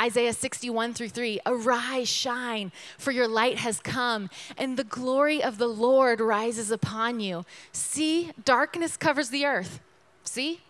Isaiah 0.00 0.32
61 0.32 0.94
through 0.94 1.10
3 1.10 1.40
Arise, 1.46 2.08
shine, 2.08 2.72
for 2.98 3.10
your 3.10 3.28
light 3.28 3.58
has 3.58 3.80
come, 3.80 4.30
and 4.56 4.76
the 4.76 4.84
glory 4.84 5.42
of 5.42 5.58
the 5.58 5.68
Lord 5.68 6.20
rises 6.20 6.70
upon 6.70 7.20
you. 7.20 7.44
See, 7.72 8.32
darkness 8.44 8.96
covers 8.96 9.30
the 9.30 9.46
earth. 9.46 9.80
See? 10.24 10.60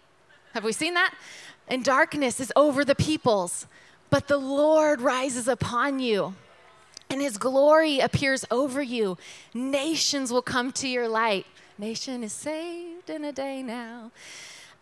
Have 0.52 0.64
we 0.64 0.72
seen 0.72 0.94
that? 0.94 1.14
And 1.68 1.84
darkness 1.84 2.40
is 2.40 2.52
over 2.54 2.84
the 2.84 2.94
peoples, 2.94 3.66
but 4.10 4.28
the 4.28 4.38
Lord 4.38 5.00
rises 5.00 5.48
upon 5.48 5.98
you. 5.98 6.34
And 7.10 7.20
his 7.20 7.38
glory 7.38 8.00
appears 8.00 8.44
over 8.50 8.82
you. 8.82 9.18
Nations 9.52 10.32
will 10.32 10.42
come 10.42 10.72
to 10.72 10.88
your 10.88 11.08
light. 11.08 11.46
Nation 11.78 12.22
is 12.22 12.32
saved 12.32 13.10
in 13.10 13.24
a 13.24 13.32
day 13.32 13.62
now 13.62 14.10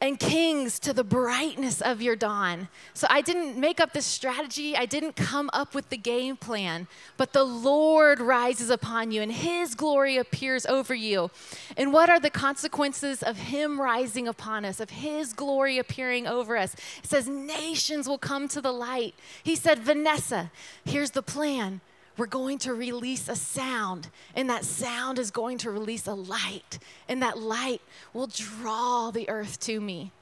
and 0.02 0.18
kings 0.18 0.80
to 0.80 0.92
the 0.92 1.04
brightness 1.04 1.80
of 1.80 2.02
your 2.02 2.16
dawn. 2.16 2.66
So 2.92 3.06
I 3.08 3.20
didn't 3.20 3.56
make 3.56 3.80
up 3.80 3.92
this 3.92 4.04
strategy, 4.04 4.76
I 4.76 4.84
didn't 4.84 5.14
come 5.14 5.48
up 5.52 5.76
with 5.76 5.90
the 5.90 5.96
game 5.96 6.36
plan, 6.36 6.88
but 7.16 7.32
the 7.32 7.44
Lord 7.44 8.18
rises 8.18 8.68
upon 8.68 9.12
you 9.12 9.22
and 9.22 9.30
his 9.30 9.76
glory 9.76 10.16
appears 10.16 10.66
over 10.66 10.92
you. 10.92 11.30
And 11.76 11.92
what 11.92 12.10
are 12.10 12.18
the 12.18 12.30
consequences 12.30 13.22
of 13.22 13.36
him 13.36 13.80
rising 13.80 14.26
upon 14.26 14.64
us, 14.64 14.80
of 14.80 14.90
his 14.90 15.32
glory 15.32 15.78
appearing 15.78 16.26
over 16.26 16.56
us? 16.56 16.74
It 17.04 17.06
says, 17.06 17.28
Nations 17.28 18.08
will 18.08 18.18
come 18.18 18.48
to 18.48 18.60
the 18.60 18.72
light. 18.72 19.14
He 19.44 19.54
said, 19.54 19.78
Vanessa, 19.78 20.50
here's 20.84 21.12
the 21.12 21.22
plan 21.22 21.80
we're 22.16 22.26
going 22.26 22.58
to 22.58 22.74
release 22.74 23.28
a 23.28 23.36
sound, 23.36 24.08
and 24.34 24.50
that 24.50 24.64
sound 24.64 25.18
is 25.18 25.30
going 25.30 25.58
to 25.58 25.70
release 25.70 26.06
a 26.06 26.14
light, 26.14 26.78
and 27.08 27.22
that 27.22 27.38
light 27.38 27.80
will 28.12 28.26
draw 28.26 29.10
the 29.10 29.28
earth 29.28 29.58
to 29.60 29.80
me. 29.80 30.12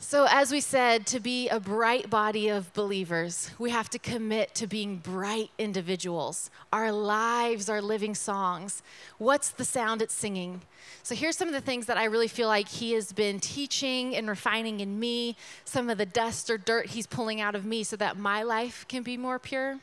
So, 0.00 0.28
as 0.30 0.52
we 0.52 0.60
said, 0.60 1.06
to 1.08 1.18
be 1.18 1.48
a 1.48 1.58
bright 1.58 2.08
body 2.08 2.48
of 2.48 2.72
believers, 2.72 3.50
we 3.58 3.70
have 3.70 3.90
to 3.90 3.98
commit 3.98 4.54
to 4.54 4.68
being 4.68 4.98
bright 4.98 5.50
individuals. 5.58 6.52
Our 6.72 6.92
lives 6.92 7.68
are 7.68 7.82
living 7.82 8.14
songs. 8.14 8.80
What's 9.18 9.50
the 9.50 9.64
sound 9.64 10.00
it's 10.00 10.14
singing? 10.14 10.62
So, 11.02 11.16
here's 11.16 11.36
some 11.36 11.48
of 11.48 11.54
the 11.54 11.60
things 11.60 11.86
that 11.86 11.96
I 11.96 12.04
really 12.04 12.28
feel 12.28 12.46
like 12.46 12.68
He 12.68 12.92
has 12.92 13.12
been 13.12 13.40
teaching 13.40 14.14
and 14.14 14.28
refining 14.28 14.78
in 14.78 15.00
me, 15.00 15.34
some 15.64 15.90
of 15.90 15.98
the 15.98 16.06
dust 16.06 16.48
or 16.48 16.58
dirt 16.58 16.86
He's 16.86 17.08
pulling 17.08 17.40
out 17.40 17.56
of 17.56 17.64
me 17.64 17.82
so 17.82 17.96
that 17.96 18.16
my 18.16 18.44
life 18.44 18.86
can 18.88 19.02
be 19.02 19.16
more 19.16 19.40
pure. 19.40 19.80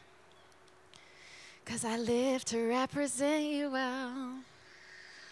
Because 1.65 1.83
I 1.83 1.97
live 1.97 2.45
to 2.45 2.69
represent 2.69 3.43
you 3.43 3.69
well. 3.69 4.35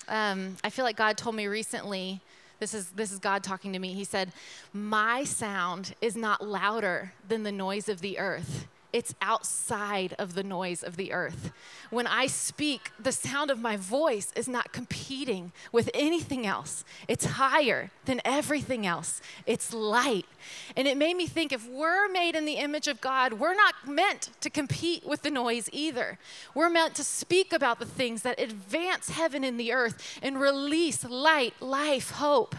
Um, 0.09 0.57
I 0.61 0.69
feel 0.69 0.83
like 0.83 0.97
God 0.97 1.17
told 1.17 1.35
me 1.35 1.47
recently 1.47 2.19
this 2.63 2.73
is, 2.73 2.87
this 2.91 3.11
is 3.11 3.19
God 3.19 3.43
talking 3.43 3.73
to 3.73 3.79
me. 3.79 3.93
He 3.93 4.05
said, 4.05 4.31
My 4.71 5.25
sound 5.25 5.95
is 5.99 6.15
not 6.15 6.41
louder 6.41 7.11
than 7.27 7.43
the 7.43 7.51
noise 7.51 7.89
of 7.89 7.99
the 7.99 8.17
earth 8.17 8.67
it's 8.93 9.15
outside 9.21 10.13
of 10.19 10.35
the 10.35 10.43
noise 10.43 10.83
of 10.83 10.95
the 10.95 11.11
earth. 11.11 11.51
When 11.89 12.05
I 12.05 12.27
speak, 12.27 12.91
the 12.99 13.11
sound 13.11 13.49
of 13.49 13.59
my 13.59 13.75
voice 13.75 14.31
is 14.35 14.47
not 14.47 14.71
competing 14.71 15.51
with 15.71 15.89
anything 15.95 16.45
else. 16.45 16.85
It's 17.07 17.25
higher 17.25 17.89
than 18.05 18.21
everything 18.23 18.85
else. 18.85 19.19
It's 19.47 19.73
light. 19.73 20.27
And 20.77 20.87
it 20.87 20.95
made 20.95 21.17
me 21.17 21.25
think 21.25 21.51
if 21.51 21.67
we're 21.67 22.07
made 22.07 22.35
in 22.35 22.45
the 22.45 22.53
image 22.53 22.87
of 22.87 23.01
God, 23.01 23.33
we're 23.33 23.55
not 23.55 23.87
meant 23.87 24.29
to 24.41 24.49
compete 24.51 25.05
with 25.05 25.23
the 25.23 25.31
noise 25.31 25.69
either. 25.73 26.19
We're 26.53 26.69
meant 26.69 26.93
to 26.95 27.03
speak 27.03 27.51
about 27.51 27.79
the 27.79 27.85
things 27.85 28.21
that 28.21 28.39
advance 28.39 29.09
heaven 29.09 29.43
and 29.43 29.59
the 29.59 29.73
earth 29.73 30.19
and 30.21 30.39
release 30.39 31.03
light, 31.03 31.59
life, 31.59 32.11
hope. 32.11 32.55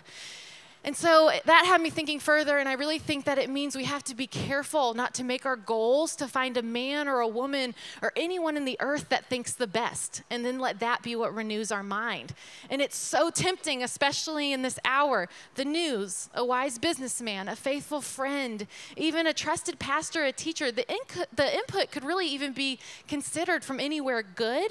And 0.84 0.94
so 0.94 1.30
that 1.46 1.64
had 1.64 1.80
me 1.80 1.88
thinking 1.88 2.20
further, 2.20 2.58
and 2.58 2.68
I 2.68 2.74
really 2.74 2.98
think 2.98 3.24
that 3.24 3.38
it 3.38 3.48
means 3.48 3.74
we 3.74 3.84
have 3.84 4.04
to 4.04 4.14
be 4.14 4.26
careful 4.26 4.92
not 4.92 5.14
to 5.14 5.24
make 5.24 5.46
our 5.46 5.56
goals 5.56 6.14
to 6.16 6.28
find 6.28 6.58
a 6.58 6.62
man 6.62 7.08
or 7.08 7.20
a 7.20 7.28
woman 7.28 7.74
or 8.02 8.12
anyone 8.16 8.58
in 8.58 8.66
the 8.66 8.76
earth 8.80 9.08
that 9.08 9.24
thinks 9.30 9.54
the 9.54 9.66
best, 9.66 10.22
and 10.28 10.44
then 10.44 10.58
let 10.58 10.80
that 10.80 11.02
be 11.02 11.16
what 11.16 11.34
renews 11.34 11.72
our 11.72 11.82
mind. 11.82 12.34
And 12.68 12.82
it's 12.82 12.96
so 12.96 13.30
tempting, 13.30 13.82
especially 13.82 14.52
in 14.52 14.60
this 14.60 14.78
hour 14.84 15.28
the 15.54 15.64
news, 15.64 16.28
a 16.34 16.44
wise 16.44 16.78
businessman, 16.78 17.48
a 17.48 17.56
faithful 17.56 18.02
friend, 18.02 18.66
even 18.94 19.26
a 19.26 19.32
trusted 19.32 19.78
pastor, 19.78 20.24
a 20.24 20.32
teacher. 20.32 20.70
The, 20.70 20.84
inc- 20.84 21.26
the 21.34 21.54
input 21.54 21.92
could 21.92 22.04
really 22.04 22.26
even 22.28 22.52
be 22.52 22.78
considered 23.08 23.64
from 23.64 23.80
anywhere 23.80 24.22
good. 24.22 24.70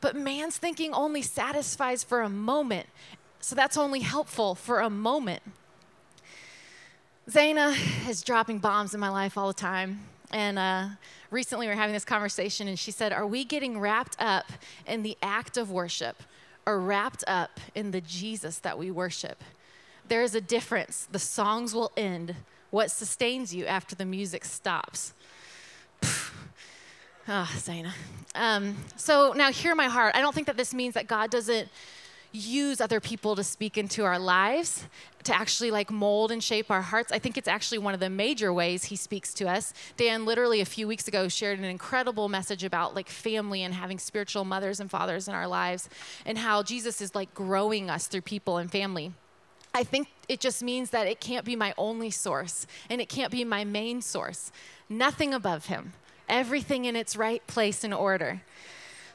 But 0.00 0.14
man's 0.14 0.56
thinking 0.56 0.94
only 0.94 1.22
satisfies 1.22 2.04
for 2.04 2.20
a 2.20 2.28
moment 2.28 2.86
so 3.48 3.54
that's 3.54 3.78
only 3.78 4.00
helpful 4.00 4.54
for 4.54 4.80
a 4.80 4.90
moment. 4.90 5.42
Zaina 7.30 7.74
is 8.06 8.20
dropping 8.20 8.58
bombs 8.58 8.92
in 8.92 9.00
my 9.00 9.08
life 9.08 9.38
all 9.38 9.48
the 9.48 9.54
time. 9.54 10.00
And 10.30 10.58
uh, 10.58 10.88
recently 11.30 11.66
we 11.66 11.70
were 11.70 11.80
having 11.80 11.94
this 11.94 12.04
conversation, 12.04 12.68
and 12.68 12.78
she 12.78 12.90
said, 12.90 13.10
Are 13.10 13.26
we 13.26 13.46
getting 13.46 13.80
wrapped 13.80 14.16
up 14.18 14.52
in 14.86 15.02
the 15.02 15.16
act 15.22 15.56
of 15.56 15.70
worship 15.70 16.22
or 16.66 16.78
wrapped 16.78 17.24
up 17.26 17.58
in 17.74 17.90
the 17.90 18.02
Jesus 18.02 18.58
that 18.58 18.78
we 18.78 18.90
worship? 18.90 19.42
There 20.08 20.20
is 20.20 20.34
a 20.34 20.42
difference. 20.42 21.08
The 21.10 21.18
songs 21.18 21.72
will 21.74 21.90
end. 21.96 22.34
What 22.68 22.90
sustains 22.90 23.54
you 23.54 23.64
after 23.64 23.96
the 23.96 24.04
music 24.04 24.44
stops? 24.44 25.14
Ah, 27.30 27.46
oh, 27.46 27.58
Zaina. 27.58 27.92
Um, 28.34 28.74
so 28.96 29.34
now, 29.36 29.52
hear 29.52 29.74
my 29.74 29.84
heart. 29.84 30.14
I 30.16 30.22
don't 30.22 30.34
think 30.34 30.46
that 30.46 30.56
this 30.56 30.72
means 30.72 30.94
that 30.94 31.06
God 31.06 31.28
doesn't 31.28 31.68
use 32.32 32.80
other 32.80 33.00
people 33.00 33.34
to 33.36 33.42
speak 33.42 33.78
into 33.78 34.04
our 34.04 34.18
lives 34.18 34.84
to 35.24 35.34
actually 35.34 35.70
like 35.70 35.90
mold 35.90 36.30
and 36.30 36.42
shape 36.42 36.70
our 36.70 36.82
hearts 36.82 37.10
i 37.10 37.18
think 37.18 37.38
it's 37.38 37.48
actually 37.48 37.78
one 37.78 37.94
of 37.94 38.00
the 38.00 38.10
major 38.10 38.52
ways 38.52 38.84
he 38.84 38.96
speaks 38.96 39.32
to 39.32 39.48
us 39.48 39.72
dan 39.96 40.24
literally 40.24 40.60
a 40.60 40.66
few 40.66 40.86
weeks 40.86 41.08
ago 41.08 41.28
shared 41.28 41.58
an 41.58 41.64
incredible 41.64 42.28
message 42.28 42.64
about 42.64 42.94
like 42.94 43.08
family 43.08 43.62
and 43.62 43.74
having 43.74 43.98
spiritual 43.98 44.44
mothers 44.44 44.78
and 44.78 44.90
fathers 44.90 45.26
in 45.26 45.34
our 45.34 45.48
lives 45.48 45.88
and 46.26 46.38
how 46.38 46.62
jesus 46.62 47.00
is 47.00 47.14
like 47.14 47.32
growing 47.34 47.88
us 47.88 48.06
through 48.06 48.22
people 48.22 48.58
and 48.58 48.70
family 48.70 49.12
I 49.74 49.84
think 49.84 50.08
it 50.28 50.40
just 50.40 50.62
means 50.62 50.90
that 50.90 51.06
it 51.06 51.20
can't 51.20 51.44
be 51.44 51.54
my 51.54 51.74
only 51.78 52.10
source 52.10 52.66
and 52.90 53.00
it 53.00 53.08
can't 53.08 53.30
be 53.30 53.44
my 53.44 53.64
main 53.64 54.02
source. 54.02 54.50
Nothing 54.88 55.32
above 55.34 55.66
him, 55.66 55.92
everything 56.28 56.84
in 56.84 56.96
its 56.96 57.16
right 57.16 57.46
place 57.46 57.84
and 57.84 57.94
order. 57.94 58.42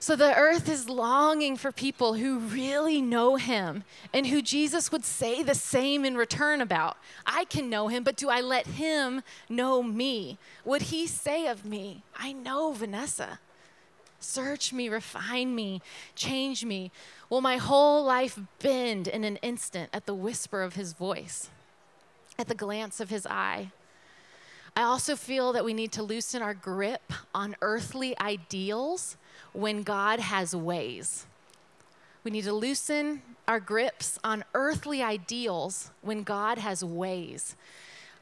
So 0.04 0.18
the 0.18 0.36
earth 0.36 0.68
is 0.68 0.90
longing 0.90 1.56
for 1.56 1.72
people 1.72 2.16
who 2.16 2.40
really 2.40 3.02
know 3.02 3.38
him 3.38 3.86
and 4.14 4.28
who 4.28 4.42
Jesus 4.42 4.92
would 4.92 5.06
say 5.06 5.42
the 5.42 5.56
same 5.56 6.04
in 6.04 6.18
return 6.18 6.60
about. 6.60 6.98
I 7.26 7.46
can 7.46 7.70
know 7.70 7.88
him, 7.88 8.04
but 8.04 8.18
do 8.18 8.30
I 8.30 8.42
let 8.42 8.68
him 8.68 9.22
know 9.48 9.82
me? 9.82 10.40
Would 10.66 10.82
he 10.82 11.08
say 11.08 11.48
of 11.48 11.64
me, 11.64 12.04
I 12.18 12.34
know 12.34 12.74
Vanessa? 12.74 13.40
Search 14.20 14.74
me, 14.74 14.90
refine 14.90 15.56
me, 15.56 15.82
change 16.16 16.66
me. 16.66 16.92
Will 17.30 17.40
my 17.40 17.56
whole 17.56 18.04
life 18.04 18.38
bend 18.60 19.08
in 19.08 19.24
an 19.24 19.38
instant 19.38 19.90
at 19.94 20.06
the 20.06 20.14
whisper 20.14 20.64
of 20.64 20.76
his 20.76 20.92
voice, 20.92 21.50
at 22.38 22.50
the 22.50 22.56
glance 22.56 23.00
of 23.00 23.10
his 23.10 23.26
eye? 23.26 23.72
I 24.76 24.84
also 24.84 25.16
feel 25.16 25.54
that 25.54 25.64
we 25.64 25.74
need 25.74 25.94
to 25.94 26.04
loosen 26.04 26.42
our 26.42 26.54
grip 26.54 27.14
on 27.34 27.56
earthly 27.62 28.20
ideals 28.20 29.16
when 29.54 29.84
God 29.84 30.20
has 30.20 30.56
ways. 30.56 31.26
We 32.24 32.32
need 32.32 32.46
to 32.46 32.54
loosen 32.54 33.22
our 33.48 33.60
grips 33.60 34.18
on 34.24 34.44
earthly 34.54 35.04
ideals 35.04 35.92
when 36.02 36.24
God 36.24 36.58
has 36.58 36.84
ways. 36.84 37.56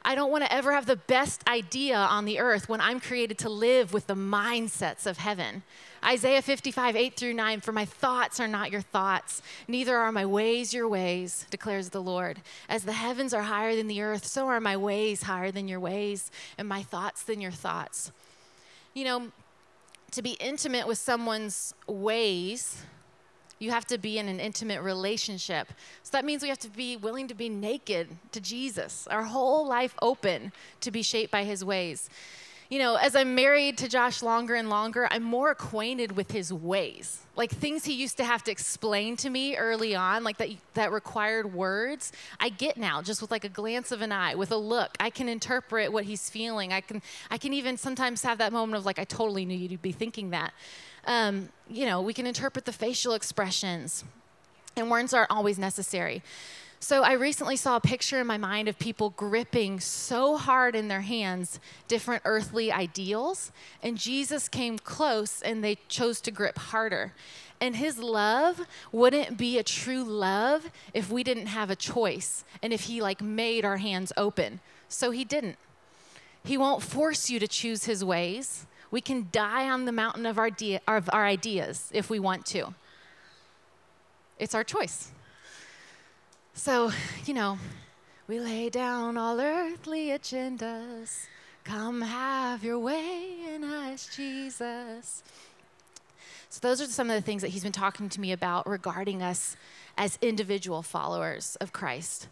I 0.04 0.16
don't 0.16 0.32
want 0.32 0.44
to 0.44 0.52
ever 0.52 0.72
have 0.72 0.86
the 0.86 0.96
best 0.96 1.48
idea 1.48 1.96
on 1.96 2.24
the 2.24 2.40
earth 2.40 2.68
when 2.68 2.80
I'm 2.80 2.98
created 2.98 3.38
to 3.38 3.48
live 3.48 3.92
with 3.92 4.08
the 4.08 4.16
mindsets 4.16 5.06
of 5.06 5.18
heaven. 5.18 5.62
Isaiah 6.04 6.42
55, 6.42 6.96
8 6.96 7.16
through 7.16 7.34
9, 7.34 7.60
for 7.60 7.70
my 7.70 7.84
thoughts 7.84 8.40
are 8.40 8.48
not 8.48 8.72
your 8.72 8.80
thoughts, 8.80 9.42
neither 9.68 9.96
are 9.96 10.10
my 10.10 10.26
ways 10.26 10.74
your 10.74 10.88
ways, 10.88 11.46
declares 11.50 11.90
the 11.90 12.02
Lord. 12.02 12.40
As 12.68 12.82
the 12.82 12.92
heavens 12.92 13.32
are 13.32 13.42
higher 13.42 13.76
than 13.76 13.86
the 13.86 14.02
earth, 14.02 14.26
so 14.26 14.48
are 14.48 14.60
my 14.60 14.76
ways 14.76 15.22
higher 15.22 15.52
than 15.52 15.68
your 15.68 15.78
ways, 15.78 16.32
and 16.58 16.68
my 16.68 16.82
thoughts 16.82 17.22
than 17.22 17.40
your 17.40 17.52
thoughts. 17.52 18.10
You 18.94 19.04
know, 19.04 19.32
to 20.12 20.22
be 20.22 20.32
intimate 20.32 20.86
with 20.86 20.98
someone's 20.98 21.74
ways, 21.86 22.82
you 23.58 23.70
have 23.70 23.84
to 23.86 23.98
be 23.98 24.18
in 24.18 24.28
an 24.28 24.40
intimate 24.40 24.82
relationship. 24.82 25.68
So 26.02 26.10
that 26.12 26.24
means 26.24 26.42
we 26.42 26.48
have 26.48 26.58
to 26.60 26.70
be 26.70 26.96
willing 26.96 27.28
to 27.28 27.34
be 27.34 27.48
naked 27.48 28.08
to 28.32 28.40
Jesus, 28.40 29.06
our 29.08 29.22
whole 29.22 29.66
life 29.66 29.94
open 30.02 30.52
to 30.80 30.90
be 30.90 31.02
shaped 31.02 31.30
by 31.30 31.44
his 31.44 31.64
ways 31.64 32.08
you 32.72 32.78
know, 32.78 32.94
as 32.94 33.14
I'm 33.14 33.34
married 33.34 33.76
to 33.78 33.88
Josh 33.88 34.22
longer 34.22 34.54
and 34.54 34.70
longer, 34.70 35.06
I'm 35.10 35.22
more 35.22 35.50
acquainted 35.50 36.16
with 36.16 36.30
his 36.30 36.50
ways. 36.50 37.20
Like 37.36 37.50
things 37.50 37.84
he 37.84 37.92
used 37.92 38.16
to 38.16 38.24
have 38.24 38.42
to 38.44 38.50
explain 38.50 39.14
to 39.18 39.28
me 39.28 39.58
early 39.58 39.94
on, 39.94 40.24
like 40.24 40.38
that 40.38 40.48
that 40.72 40.90
required 40.90 41.52
words, 41.52 42.12
I 42.40 42.48
get 42.48 42.78
now 42.78 43.02
just 43.02 43.20
with 43.20 43.30
like 43.30 43.44
a 43.44 43.50
glance 43.50 43.92
of 43.92 44.00
an 44.00 44.10
eye, 44.10 44.36
with 44.36 44.52
a 44.52 44.56
look. 44.56 44.96
I 44.98 45.10
can 45.10 45.28
interpret 45.28 45.92
what 45.92 46.04
he's 46.04 46.30
feeling. 46.30 46.72
I 46.72 46.80
can 46.80 47.02
I 47.30 47.36
can 47.36 47.52
even 47.52 47.76
sometimes 47.76 48.22
have 48.22 48.38
that 48.38 48.54
moment 48.54 48.78
of 48.78 48.86
like 48.86 48.98
I 48.98 49.04
totally 49.04 49.44
knew 49.44 49.54
you'd 49.54 49.82
be 49.82 49.92
thinking 49.92 50.30
that. 50.30 50.54
Um, 51.06 51.50
you 51.68 51.84
know, 51.84 52.00
we 52.00 52.14
can 52.14 52.26
interpret 52.26 52.64
the 52.64 52.72
facial 52.72 53.12
expressions, 53.12 54.02
and 54.76 54.90
words 54.90 55.12
aren't 55.12 55.30
always 55.30 55.58
necessary. 55.58 56.22
So 56.82 57.04
I 57.04 57.12
recently 57.12 57.54
saw 57.54 57.76
a 57.76 57.80
picture 57.80 58.20
in 58.20 58.26
my 58.26 58.38
mind 58.38 58.66
of 58.66 58.76
people 58.76 59.10
gripping 59.10 59.78
so 59.78 60.36
hard 60.36 60.74
in 60.74 60.88
their 60.88 61.02
hands 61.02 61.60
different 61.86 62.22
earthly 62.24 62.72
ideals, 62.72 63.52
and 63.84 63.96
Jesus 63.96 64.48
came 64.48 64.80
close 64.80 65.40
and 65.42 65.62
they 65.62 65.76
chose 65.86 66.20
to 66.22 66.32
grip 66.32 66.58
harder. 66.58 67.12
And 67.60 67.76
his 67.76 67.98
love 67.98 68.66
wouldn't 68.90 69.36
be 69.38 69.58
a 69.58 69.62
true 69.62 70.02
love 70.02 70.72
if 70.92 71.08
we 71.08 71.22
didn't 71.22 71.46
have 71.46 71.70
a 71.70 71.76
choice 71.76 72.44
and 72.64 72.72
if 72.72 72.80
he 72.82 73.00
like 73.00 73.22
made 73.22 73.64
our 73.64 73.76
hands 73.76 74.12
open. 74.16 74.58
So 74.88 75.12
he 75.12 75.24
didn't. 75.24 75.58
He 76.44 76.58
won't 76.58 76.82
force 76.82 77.30
you 77.30 77.38
to 77.38 77.46
choose 77.46 77.84
his 77.84 78.04
ways. 78.04 78.66
We 78.90 79.00
can 79.00 79.28
die 79.30 79.70
on 79.70 79.84
the 79.84 79.92
mountain 79.92 80.26
of 80.26 80.36
our, 80.36 80.50
de- 80.50 80.80
of 80.88 81.08
our 81.12 81.26
ideas 81.26 81.90
if 81.94 82.10
we 82.10 82.18
want 82.18 82.44
to. 82.46 82.74
It's 84.40 84.52
our 84.56 84.64
choice. 84.64 85.12
So, 86.54 86.92
you 87.24 87.34
know, 87.34 87.58
we 88.28 88.38
lay 88.38 88.68
down 88.68 89.16
all 89.16 89.40
earthly 89.40 90.08
agendas. 90.08 91.26
Come 91.64 92.02
have 92.02 92.62
your 92.62 92.78
way 92.78 93.36
in 93.54 93.64
us, 93.64 94.08
Jesus. 94.14 95.22
So, 96.50 96.60
those 96.60 96.80
are 96.80 96.86
some 96.86 97.08
of 97.08 97.16
the 97.16 97.22
things 97.22 97.42
that 97.42 97.48
he's 97.48 97.62
been 97.62 97.72
talking 97.72 98.08
to 98.10 98.20
me 98.20 98.32
about 98.32 98.68
regarding 98.68 99.22
us 99.22 99.56
as 99.96 100.18
individual 100.20 100.82
followers 100.82 101.56
of 101.56 101.72
Christ. 101.72 102.28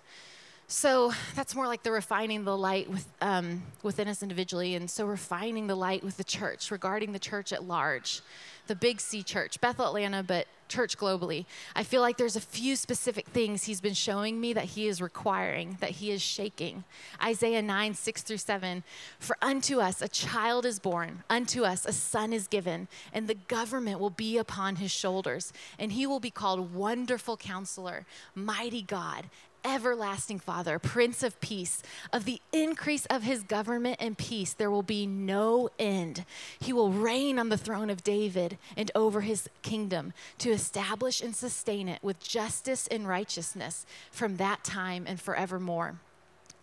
So 0.73 1.13
that's 1.35 1.57
more 1.57 1.67
like 1.67 1.83
the 1.83 1.91
refining 1.91 2.45
the 2.45 2.57
light 2.57 2.89
with, 2.89 3.09
um, 3.21 3.65
within 3.83 4.07
us 4.07 4.23
individually, 4.23 4.77
and 4.77 4.89
so 4.89 5.05
refining 5.05 5.67
the 5.67 5.75
light 5.75 6.05
with 6.05 6.17
the 6.17 6.23
church 6.23 6.71
regarding 6.71 7.11
the 7.11 7.19
church 7.19 7.53
at 7.53 7.65
large, 7.65 8.21
the 8.69 8.77
Big 8.77 9.01
C 9.01 9.25
church, 9.25 9.61
Bethel 9.61 9.87
Atlanta, 9.87 10.23
but 10.23 10.47
church 10.71 10.97
globally. 10.97 11.45
I 11.77 11.83
feel 11.83 12.01
like 12.01 12.17
there's 12.17 12.37
a 12.37 12.41
few 12.41 12.77
specific 12.77 13.27
things 13.27 13.65
he's 13.65 13.83
been 13.83 13.93
showing 13.93 14.41
me 14.41 14.55
that 14.55 14.65
he 14.65 14.89
is 14.89 15.03
requiring, 15.03 15.77
that 15.81 15.91
he 15.91 16.11
is 16.11 16.23
shaking. 16.23 16.85
Isaiah 17.23 17.61
9, 17.61 17.93
6 17.93 18.23
through 18.23 18.39
7. 18.39 18.83
For 19.19 19.37
unto 19.43 19.81
us 19.81 20.01
a 20.01 20.09
child 20.09 20.65
is 20.65 20.79
born, 20.79 21.25
unto 21.29 21.65
us 21.65 21.85
a 21.85 21.93
son 21.93 22.33
is 22.33 22.47
given, 22.47 22.89
and 23.13 23.29
the 23.29 23.35
government 23.35 24.01
will 24.01 24.11
be 24.11 24.39
upon 24.39 24.77
his 24.77 24.91
shoulders, 24.91 25.53
and 25.79 25.93
he 25.93 26.07
will 26.07 26.21
be 26.21 26.31
called 26.31 26.73
Wonderful 26.73 27.37
Counselor, 27.37 28.07
Mighty 28.35 28.83
God, 28.83 29.27
everlasting 29.65 30.39
Father, 30.39 30.79
Prince 30.79 31.23
of 31.23 31.41
Peace. 31.41 31.83
Of 32.13 32.25
the 32.25 32.41
increase 32.53 33.07
of 33.07 33.23
his 33.23 33.43
government 33.43 33.97
and 34.01 34.17
peace, 34.17 34.53
there 34.53 34.71
will 34.71 34.83
be 34.83 35.07
no 35.07 35.69
end. 35.79 36.25
He 36.59 36.73
will 36.73 36.91
reign 36.91 37.39
on 37.39 37.49
the 37.49 37.59
throne 37.59 37.91
of 37.91 38.05
David 38.05 38.59
and 38.77 38.91
over 38.95 39.23
his 39.23 39.49
kingdom 39.63 40.13
to 40.39 40.51
establish 40.51 41.21
and 41.21 41.35
sustain 41.35 41.89
it 41.89 42.03
with 42.03 42.21
justice 42.21 42.87
and 42.87 43.07
righteousness 43.07 43.87
from 44.11 44.37
that 44.37 44.65
time 44.65 45.05
and 45.07 45.21
forevermore. 45.21 45.97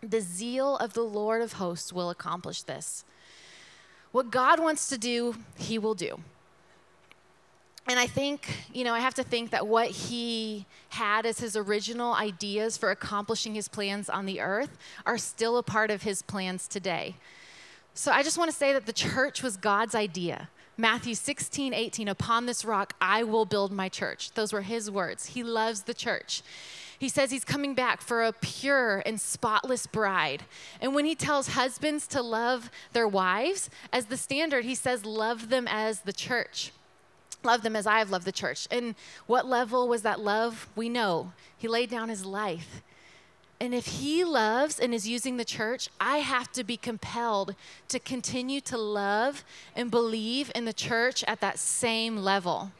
The 0.02 0.22
zeal 0.22 0.78
of 0.78 0.94
the 0.94 1.02
Lord 1.02 1.42
of 1.42 1.54
hosts 1.54 1.92
will 1.92 2.10
accomplish 2.10 2.64
this. 2.64 3.04
What 4.12 4.32
God 4.32 4.60
wants 4.60 4.88
to 4.90 4.98
do, 4.98 5.36
he 5.58 5.78
will 5.78 5.96
do 5.96 6.20
and 7.88 8.00
I 8.00 8.08
think, 8.08 8.50
you 8.74 8.84
know, 8.84 8.94
I 8.94 9.00
have 9.00 9.14
to 9.16 9.24
think 9.24 9.52
that 9.52 9.66
what 9.66 9.88
he 9.88 10.66
had 10.90 11.26
as 11.26 11.40
his 11.40 11.56
original 11.56 12.14
ideas 12.14 12.78
for 12.78 12.92
accomplishing 12.92 13.56
his 13.56 13.68
plans 13.68 14.10
on 14.10 14.26
the 14.26 14.42
earth 14.42 14.78
are 15.06 15.18
still 15.18 15.58
a 15.58 15.64
part 15.64 15.90
of 15.90 16.04
his 16.04 16.22
plans 16.22 16.68
today. 16.68 17.16
So 17.94 18.12
I 18.12 18.24
just 18.24 18.38
want 18.38 18.52
to 18.52 18.56
say 18.56 18.74
that 18.74 18.86
the 18.86 18.94
church 18.94 19.42
was 19.42 19.58
God's 19.58 19.96
idea. 19.96 20.50
Matthew 20.76 21.16
16, 21.16 21.74
18, 21.74 22.08
upon 22.08 22.46
this 22.46 22.64
rock 22.64 22.94
I 23.02 23.24
will 23.24 23.46
build 23.46 23.72
my 23.72 23.90
church. 23.90 24.32
Those 24.34 24.54
were 24.54 24.62
his 24.62 24.92
words. 24.92 25.28
He 25.28 25.42
loves 25.42 25.84
the 25.84 25.94
church. 25.94 26.44
He 27.00 27.10
says 27.10 27.32
he's 27.32 27.44
coming 27.44 27.74
back 27.74 28.02
for 28.02 28.24
a 28.24 28.34
pure 28.34 29.02
and 29.06 29.20
spotless 29.22 29.88
bride. 29.88 30.44
And 30.82 30.94
when 30.94 31.06
he 31.06 31.16
tells 31.16 31.50
husbands 31.50 32.06
to 32.08 32.22
love 32.22 32.70
their 32.94 33.08
wives, 33.08 33.70
as 33.94 34.06
the 34.06 34.18
standard, 34.18 34.66
he 34.66 34.76
says, 34.76 35.06
love 35.06 35.50
them 35.50 35.68
as 35.70 36.02
the 36.02 36.14
church. 36.14 36.72
Love 37.44 37.62
them 37.62 37.76
as 37.76 37.88
I 37.88 38.00
have 38.00 38.10
loved 38.10 38.26
the 38.26 38.32
church. 38.32 38.68
And 38.72 38.96
what 39.26 39.46
level 39.46 39.88
was 39.88 40.02
that 40.02 40.20
love? 40.20 40.68
We 40.76 40.90
know. 40.90 41.34
He 41.58 41.68
laid 41.68 41.90
down 41.90 42.10
his 42.10 42.26
life. 42.26 42.82
And 43.60 43.74
if 43.74 43.88
he 43.88 44.24
loves 44.24 44.80
and 44.80 44.94
is 44.94 45.08
using 45.08 45.38
the 45.38 45.46
church, 45.46 45.90
I 46.00 46.18
have 46.18 46.52
to 46.52 46.64
be 46.64 46.78
compelled 46.78 47.56
to 47.88 48.00
continue 48.00 48.62
to 48.62 48.78
love 48.78 49.44
and 49.76 49.90
believe 49.90 50.52
in 50.54 50.66
the 50.66 50.74
church 50.74 51.24
at 51.24 51.42
that 51.42 51.58
same 51.58 52.18
level. 52.18 52.72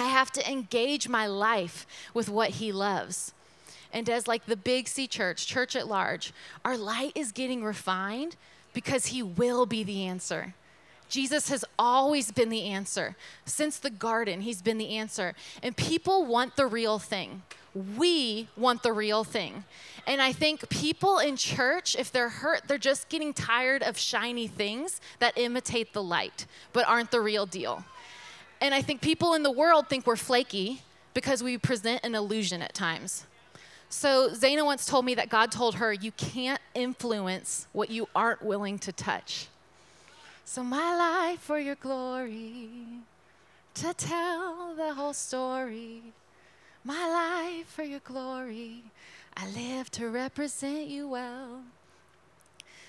I 0.00 0.06
have 0.06 0.32
to 0.32 0.50
engage 0.50 1.08
my 1.08 1.26
life 1.26 1.86
with 2.12 2.28
what 2.28 2.50
he 2.50 2.72
loves. 2.72 3.32
And 3.92 4.08
as 4.08 4.26
like 4.26 4.46
the 4.46 4.56
big 4.56 4.88
C 4.88 5.06
church, 5.06 5.46
church 5.46 5.76
at 5.76 5.86
large, 5.86 6.32
our 6.64 6.76
light 6.76 7.12
is 7.14 7.30
getting 7.30 7.62
refined 7.62 8.34
because 8.72 9.06
he 9.06 9.22
will 9.22 9.66
be 9.66 9.84
the 9.84 10.04
answer. 10.04 10.54
Jesus 11.12 11.50
has 11.50 11.62
always 11.78 12.32
been 12.32 12.48
the 12.48 12.64
answer. 12.64 13.16
Since 13.44 13.78
the 13.80 13.90
garden, 13.90 14.40
he's 14.40 14.62
been 14.62 14.78
the 14.78 14.96
answer. 14.96 15.34
And 15.62 15.76
people 15.76 16.24
want 16.24 16.56
the 16.56 16.66
real 16.66 16.98
thing. 16.98 17.42
We 17.98 18.48
want 18.56 18.82
the 18.82 18.94
real 18.94 19.22
thing. 19.22 19.64
And 20.06 20.22
I 20.22 20.32
think 20.32 20.70
people 20.70 21.18
in 21.18 21.36
church, 21.36 21.94
if 21.96 22.10
they're 22.10 22.30
hurt, 22.30 22.62
they're 22.66 22.78
just 22.78 23.10
getting 23.10 23.34
tired 23.34 23.82
of 23.82 23.98
shiny 23.98 24.46
things 24.46 25.02
that 25.18 25.36
imitate 25.36 25.92
the 25.92 26.02
light, 26.02 26.46
but 26.72 26.88
aren't 26.88 27.10
the 27.10 27.20
real 27.20 27.44
deal. 27.44 27.84
And 28.62 28.74
I 28.74 28.80
think 28.80 29.02
people 29.02 29.34
in 29.34 29.42
the 29.42 29.50
world 29.50 29.90
think 29.90 30.06
we're 30.06 30.16
flaky 30.16 30.80
because 31.12 31.42
we 31.42 31.58
present 31.58 32.00
an 32.04 32.14
illusion 32.14 32.62
at 32.62 32.72
times. 32.72 33.26
So, 33.90 34.30
Zaina 34.30 34.64
once 34.64 34.86
told 34.86 35.04
me 35.04 35.14
that 35.16 35.28
God 35.28 35.52
told 35.52 35.74
her, 35.74 35.92
You 35.92 36.12
can't 36.12 36.60
influence 36.74 37.66
what 37.72 37.90
you 37.90 38.08
aren't 38.14 38.40
willing 38.40 38.78
to 38.78 38.92
touch. 38.92 39.48
So, 40.44 40.62
my 40.62 40.96
life 40.96 41.40
for 41.40 41.58
your 41.58 41.76
glory, 41.76 42.68
to 43.74 43.94
tell 43.94 44.74
the 44.74 44.94
whole 44.94 45.14
story. 45.14 46.02
My 46.84 47.08
life 47.08 47.68
for 47.68 47.84
your 47.84 48.00
glory, 48.00 48.82
I 49.36 49.48
live 49.50 49.90
to 49.92 50.08
represent 50.08 50.88
you 50.88 51.08
well. 51.08 51.62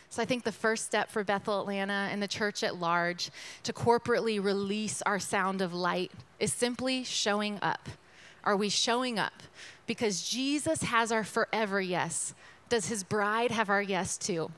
So 0.09 0.21
I 0.21 0.25
think 0.25 0.43
the 0.43 0.51
first 0.51 0.85
step 0.85 1.09
for 1.09 1.23
Bethel 1.23 1.61
Atlanta 1.61 2.07
and 2.11 2.21
the 2.21 2.27
church 2.27 2.63
at 2.63 2.79
large 2.79 3.31
to 3.63 3.73
corporately 3.73 4.43
release 4.43 5.01
our 5.03 5.17
sound 5.17 5.59
of 5.59 5.73
light 5.73 6.11
is 6.39 6.53
simply 6.53 7.03
showing 7.03 7.57
up. 7.63 7.89
Are 8.43 8.55
we 8.55 8.69
showing 8.69 9.17
up? 9.17 9.33
Because 9.87 10.29
Jesus 10.29 10.83
has 10.83 11.11
our 11.11 11.23
forever 11.23 11.81
yes. 11.81 12.35
Does 12.69 12.89
his 12.89 13.03
bride 13.03 13.49
have 13.49 13.69
our 13.69 13.81
yes 13.81 14.17
too? 14.17 14.51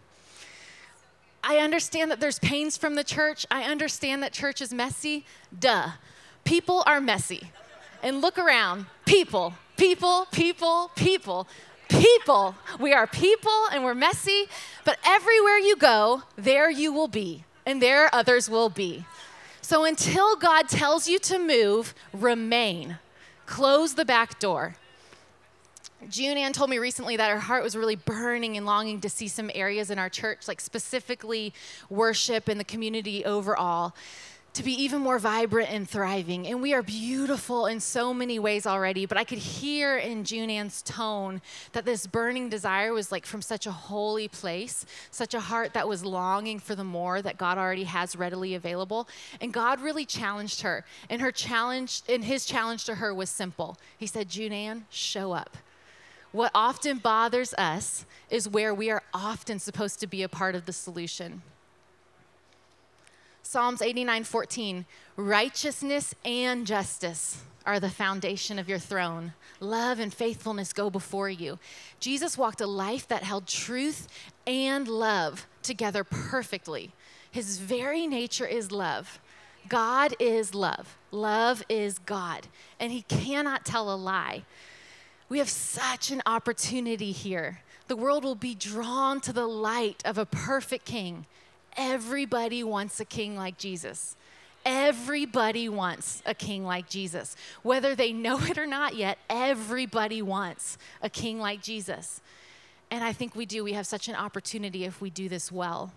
I 1.47 1.57
understand 1.59 2.09
that 2.09 2.19
there's 2.19 2.39
pains 2.39 2.75
from 2.75 2.95
the 2.95 3.03
church. 3.03 3.45
I 3.51 3.63
understand 3.63 4.23
that 4.23 4.33
church 4.33 4.61
is 4.61 4.73
messy. 4.73 5.25
Duh. 5.57 5.89
People 6.43 6.83
are 6.87 6.99
messy. 6.99 7.51
And 8.01 8.19
look 8.19 8.39
around. 8.39 8.87
People, 9.05 9.53
people, 9.77 10.25
people, 10.31 10.89
people, 10.95 11.47
people. 11.87 12.55
We 12.79 12.93
are 12.93 13.05
people 13.05 13.67
and 13.71 13.83
we're 13.83 13.93
messy, 13.93 14.45
but 14.85 14.97
everywhere 15.05 15.57
you 15.57 15.75
go, 15.75 16.23
there 16.35 16.69
you 16.69 16.91
will 16.91 17.07
be, 17.07 17.43
and 17.65 17.81
there 17.81 18.13
others 18.13 18.49
will 18.49 18.69
be. 18.69 19.05
So 19.61 19.85
until 19.85 20.35
God 20.35 20.67
tells 20.67 21.07
you 21.07 21.19
to 21.19 21.39
move, 21.39 21.93
remain. 22.13 22.97
Close 23.45 23.95
the 23.95 24.05
back 24.05 24.39
door. 24.39 24.75
June 26.09 26.37
Ann 26.37 26.53
told 26.53 26.69
me 26.69 26.77
recently 26.77 27.17
that 27.17 27.31
her 27.31 27.39
heart 27.39 27.63
was 27.63 27.75
really 27.75 27.95
burning 27.95 28.57
and 28.57 28.65
longing 28.65 29.01
to 29.01 29.09
see 29.09 29.27
some 29.27 29.51
areas 29.53 29.89
in 29.89 29.99
our 29.99 30.09
church, 30.09 30.47
like 30.47 30.61
specifically 30.61 31.53
worship 31.89 32.47
and 32.47 32.59
the 32.59 32.65
community 32.65 33.25
overall, 33.25 33.93
to 34.53 34.63
be 34.63 34.71
even 34.71 35.01
more 35.01 35.19
vibrant 35.19 35.69
and 35.69 35.89
thriving. 35.89 36.47
And 36.47 36.61
we 36.61 36.73
are 36.73 36.81
beautiful 36.81 37.65
in 37.65 37.81
so 37.81 38.13
many 38.13 38.39
ways 38.39 38.65
already, 38.65 39.05
but 39.05 39.17
I 39.17 39.25
could 39.25 39.37
hear 39.37 39.97
in 39.97 40.23
June 40.23 40.49
Ann's 40.49 40.81
tone 40.81 41.41
that 41.73 41.83
this 41.83 42.07
burning 42.07 42.47
desire 42.47 42.93
was 42.93 43.11
like 43.11 43.25
from 43.25 43.41
such 43.41 43.67
a 43.67 43.71
holy 43.71 44.29
place, 44.29 44.85
such 45.11 45.33
a 45.33 45.41
heart 45.41 45.73
that 45.73 45.89
was 45.89 46.05
longing 46.05 46.59
for 46.59 46.73
the 46.73 46.85
more 46.85 47.21
that 47.21 47.37
God 47.37 47.57
already 47.57 47.83
has 47.83 48.15
readily 48.15 48.55
available. 48.55 49.09
And 49.41 49.51
God 49.51 49.81
really 49.81 50.05
challenged 50.05 50.61
her. 50.61 50.85
And 51.09 51.21
her 51.21 51.33
challenge, 51.33 52.03
and 52.07 52.23
his 52.23 52.45
challenge 52.45 52.85
to 52.85 52.95
her 52.95 53.13
was 53.13 53.29
simple. 53.29 53.77
He 53.97 54.07
said, 54.07 54.29
June 54.29 54.53
Ann, 54.53 54.85
show 54.89 55.33
up. 55.33 55.57
What 56.35 56.51
often 56.53 56.97
bothers 56.97 57.53
us 57.53 58.05
is 58.29 58.49
where 58.49 58.73
we 58.73 58.91
are 58.91 59.03
often 59.13 59.57
supposed 59.57 60.01
to 60.01 60.07
be 60.07 60.21
a 60.21 60.27
part 60.27 60.53
of 60.53 60.65
the 60.65 60.73
solution. 60.73 61.43
Psalms 63.41 63.81
89:14 63.81 64.85
Righteousness 65.15 66.13
and 66.25 66.67
justice 66.67 67.41
are 67.65 67.79
the 67.79 67.89
foundation 67.89 68.59
of 68.59 68.67
your 68.67 68.79
throne. 68.79 69.31
Love 69.61 69.97
and 69.97 70.13
faithfulness 70.13 70.73
go 70.73 70.89
before 70.89 71.29
you. 71.29 71.57
Jesus 72.01 72.37
walked 72.37 72.59
a 72.59 72.67
life 72.67 73.07
that 73.07 73.23
held 73.23 73.47
truth 73.47 74.09
and 74.45 74.89
love 74.89 75.47
together 75.63 76.03
perfectly. 76.03 76.91
His 77.31 77.59
very 77.59 78.07
nature 78.07 78.45
is 78.45 78.73
love. 78.73 79.21
God 79.69 80.13
is 80.19 80.53
love. 80.53 80.97
Love 81.11 81.63
is 81.69 81.97
God, 81.97 82.47
and 82.77 82.91
he 82.91 83.03
cannot 83.03 83.63
tell 83.63 83.89
a 83.89 83.95
lie. 83.95 84.43
We 85.27 85.39
have 85.39 85.49
such 85.49 86.11
an 86.11 86.21
opportunity 86.25 87.11
here. 87.11 87.61
The 87.87 87.95
world 87.95 88.23
will 88.23 88.35
be 88.35 88.55
drawn 88.55 89.21
to 89.21 89.33
the 89.33 89.47
light 89.47 90.01
of 90.05 90.17
a 90.17 90.25
perfect 90.25 90.85
king 90.85 91.25
Everybody 91.77 92.63
wants 92.63 92.99
a 92.99 93.05
king 93.05 93.35
like 93.35 93.57
Jesus. 93.57 94.15
Everybody 94.65 95.69
wants 95.69 96.23
a 96.25 96.33
king 96.33 96.63
like 96.63 96.89
Jesus. 96.89 97.35
Whether 97.63 97.95
they 97.95 98.13
know 98.13 98.39
it 98.39 98.57
or 98.57 98.65
not 98.65 98.95
yet, 98.95 99.17
everybody 99.29 100.21
wants 100.21 100.77
a 101.01 101.09
king 101.09 101.39
like 101.39 101.61
Jesus. 101.61 102.21
And 102.89 103.03
I 103.03 103.13
think 103.13 103.35
we 103.35 103.45
do. 103.45 103.63
We 103.63 103.73
have 103.73 103.85
such 103.85 104.07
an 104.07 104.15
opportunity 104.15 104.85
if 104.85 105.01
we 105.01 105.09
do 105.09 105.27
this 105.27 105.51
well. 105.51 105.91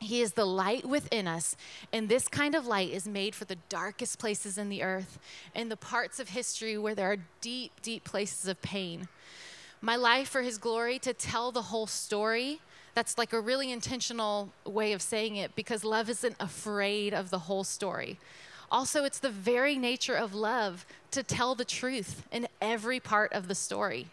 He 0.00 0.20
is 0.20 0.34
the 0.34 0.44
light 0.44 0.84
within 0.84 1.26
us, 1.26 1.56
and 1.92 2.08
this 2.08 2.28
kind 2.28 2.54
of 2.54 2.66
light 2.66 2.90
is 2.90 3.08
made 3.08 3.34
for 3.34 3.44
the 3.44 3.58
darkest 3.68 4.18
places 4.18 4.56
in 4.56 4.68
the 4.68 4.82
earth 4.82 5.18
and 5.54 5.70
the 5.70 5.76
parts 5.76 6.20
of 6.20 6.28
history 6.28 6.78
where 6.78 6.94
there 6.94 7.10
are 7.10 7.18
deep, 7.40 7.72
deep 7.82 8.04
places 8.04 8.46
of 8.48 8.62
pain. 8.62 9.08
My 9.80 9.96
life 9.96 10.28
for 10.28 10.42
His 10.42 10.58
glory 10.58 10.98
to 11.00 11.12
tell 11.12 11.50
the 11.50 11.62
whole 11.62 11.86
story 11.86 12.60
that's 12.94 13.18
like 13.18 13.32
a 13.32 13.40
really 13.40 13.70
intentional 13.70 14.52
way 14.64 14.92
of 14.92 15.02
saying 15.02 15.36
it 15.36 15.54
because 15.54 15.84
love 15.84 16.08
isn't 16.08 16.36
afraid 16.40 17.14
of 17.14 17.30
the 17.30 17.38
whole 17.40 17.64
story. 17.64 18.18
Also, 18.70 19.04
it's 19.04 19.20
the 19.20 19.30
very 19.30 19.76
nature 19.76 20.14
of 20.14 20.34
love 20.34 20.84
to 21.12 21.22
tell 21.22 21.54
the 21.54 21.64
truth 21.64 22.24
in 22.30 22.48
every 22.60 23.00
part 23.00 23.32
of 23.32 23.48
the 23.48 23.54
story. 23.54 24.08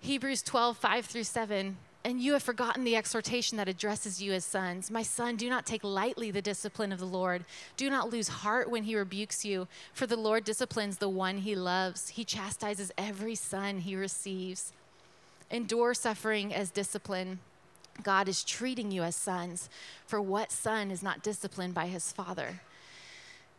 Hebrews 0.00 0.42
12, 0.42 0.76
5 0.76 1.06
through 1.06 1.24
7. 1.24 1.76
And 2.06 2.22
you 2.22 2.34
have 2.34 2.42
forgotten 2.44 2.84
the 2.84 2.94
exhortation 2.94 3.58
that 3.58 3.68
addresses 3.68 4.22
you 4.22 4.32
as 4.32 4.44
sons. 4.44 4.92
My 4.92 5.02
son, 5.02 5.34
do 5.34 5.50
not 5.50 5.66
take 5.66 5.82
lightly 5.82 6.30
the 6.30 6.40
discipline 6.40 6.92
of 6.92 7.00
the 7.00 7.04
Lord. 7.04 7.44
Do 7.76 7.90
not 7.90 8.10
lose 8.10 8.28
heart 8.28 8.70
when 8.70 8.84
he 8.84 8.94
rebukes 8.94 9.44
you, 9.44 9.66
for 9.92 10.06
the 10.06 10.14
Lord 10.14 10.44
disciplines 10.44 10.98
the 10.98 11.08
one 11.08 11.38
he 11.38 11.56
loves. 11.56 12.10
He 12.10 12.24
chastises 12.24 12.92
every 12.96 13.34
son 13.34 13.80
he 13.80 13.96
receives. 13.96 14.72
Endure 15.50 15.94
suffering 15.94 16.54
as 16.54 16.70
discipline. 16.70 17.40
God 18.04 18.28
is 18.28 18.44
treating 18.44 18.92
you 18.92 19.02
as 19.02 19.16
sons, 19.16 19.68
for 20.06 20.20
what 20.20 20.52
son 20.52 20.92
is 20.92 21.02
not 21.02 21.24
disciplined 21.24 21.74
by 21.74 21.88
his 21.88 22.12
father? 22.12 22.60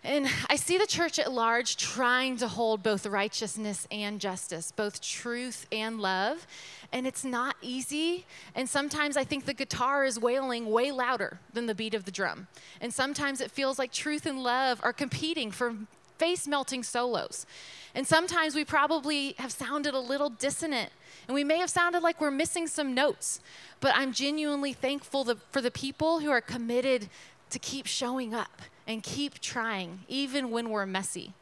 And 0.08 0.30
I 0.50 0.56
see 0.56 0.78
the 0.78 0.88
church 0.88 1.20
at 1.20 1.34
large 1.34 1.76
trying 1.76 2.38
to 2.38 2.48
hold 2.48 2.82
both 2.82 3.06
righteousness 3.06 3.86
and 3.92 4.22
justice, 4.22 4.72
both 4.72 5.02
truth 5.02 5.68
and 5.70 6.00
love. 6.00 6.48
And 6.94 7.06
it's 7.06 7.26
not 7.26 7.58
easy. 7.62 8.26
And 8.56 8.70
sometimes 8.70 9.18
I 9.18 9.26
think 9.26 9.44
the 9.44 9.54
guitar 9.54 10.06
is 10.06 10.18
wailing 10.18 10.68
way 10.72 10.92
louder 10.92 11.42
than 11.52 11.66
the 11.66 11.76
beat 11.76 11.94
of 11.94 12.06
the 12.06 12.12
drum. 12.12 12.48
And 12.80 12.94
sometimes 12.94 13.42
it 13.42 13.52
feels 13.52 13.78
like 13.78 13.92
truth 13.92 14.26
and 14.26 14.42
love 14.42 14.80
are 14.82 14.94
competing 14.94 15.52
for 15.52 15.76
face 16.18 16.48
melting 16.48 16.84
solos. 16.84 17.46
And 17.94 18.08
sometimes 18.08 18.56
we 18.56 18.64
probably 18.64 19.36
have 19.40 19.52
sounded 19.52 19.94
a 19.94 20.00
little 20.00 20.30
dissonant 20.30 20.90
and 21.28 21.36
we 21.36 21.44
may 21.44 21.58
have 21.58 21.70
sounded 21.70 22.02
like 22.02 22.22
we're 22.22 22.32
missing 22.32 22.68
some 22.68 22.94
notes, 22.94 23.42
but 23.82 23.92
I'm 23.94 24.14
genuinely 24.14 24.72
thankful 24.72 25.36
for 25.52 25.60
the 25.60 25.70
people 25.70 26.22
who 26.22 26.30
are 26.30 26.40
committed 26.40 27.10
to 27.50 27.60
keep 27.60 27.86
showing 27.86 28.34
up 28.34 28.62
and 28.88 29.04
keep 29.04 29.40
trying, 29.40 30.00
even 30.08 30.50
when 30.50 30.70
we're 30.70 30.86
messy, 30.86 31.34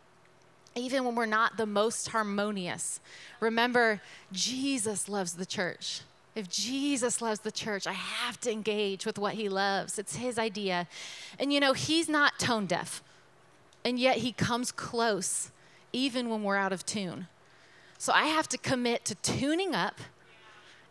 even 0.74 1.06
when 1.06 1.16
we're 1.16 1.28
not 1.28 1.58
the 1.58 1.66
most 1.66 2.10
harmonious. 2.10 3.00
Remember, 3.40 4.02
Jesus 4.32 5.08
loves 5.08 5.36
the 5.36 5.46
church. 5.46 6.02
If 6.34 6.50
Jesus 6.50 7.22
loves 7.22 7.40
the 7.42 7.52
church, 7.52 7.88
I 7.88 7.94
have 7.94 8.42
to 8.42 8.52
engage 8.52 9.06
with 9.06 9.18
what 9.18 9.36
he 9.36 9.48
loves. 9.48 9.98
It's 9.98 10.18
his 10.18 10.38
idea. 10.38 10.88
And 11.40 11.54
you 11.54 11.62
know, 11.62 11.72
he's 11.72 12.10
not 12.10 12.40
tone 12.40 12.66
deaf, 12.66 13.02
and 13.86 13.98
yet 13.98 14.18
he 14.18 14.34
comes 14.34 14.72
close, 14.72 15.52
even 15.94 16.30
when 16.30 16.44
we're 16.44 16.58
out 16.58 16.74
of 16.74 16.86
tune. 16.86 17.28
So 17.98 18.12
I 18.12 18.26
have 18.26 18.50
to 18.50 18.58
commit 18.58 19.06
to 19.06 19.16
tuning 19.16 19.74
up 19.74 20.00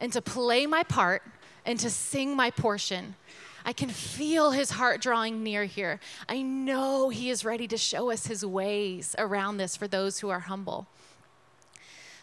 and 0.00 0.12
to 0.12 0.22
play 0.22 0.66
my 0.66 0.82
part 0.82 1.22
and 1.66 1.78
to 1.80 1.90
sing 1.90 2.34
my 2.34 2.50
portion. 2.50 3.16
I 3.64 3.72
can 3.72 3.88
feel 3.88 4.50
his 4.50 4.70
heart 4.70 5.00
drawing 5.00 5.42
near 5.42 5.64
here. 5.64 5.98
I 6.28 6.42
know 6.42 7.08
he 7.08 7.30
is 7.30 7.44
ready 7.44 7.66
to 7.68 7.78
show 7.78 8.10
us 8.10 8.26
his 8.26 8.44
ways 8.44 9.16
around 9.18 9.56
this 9.56 9.76
for 9.76 9.88
those 9.88 10.20
who 10.20 10.28
are 10.28 10.40
humble. 10.40 10.86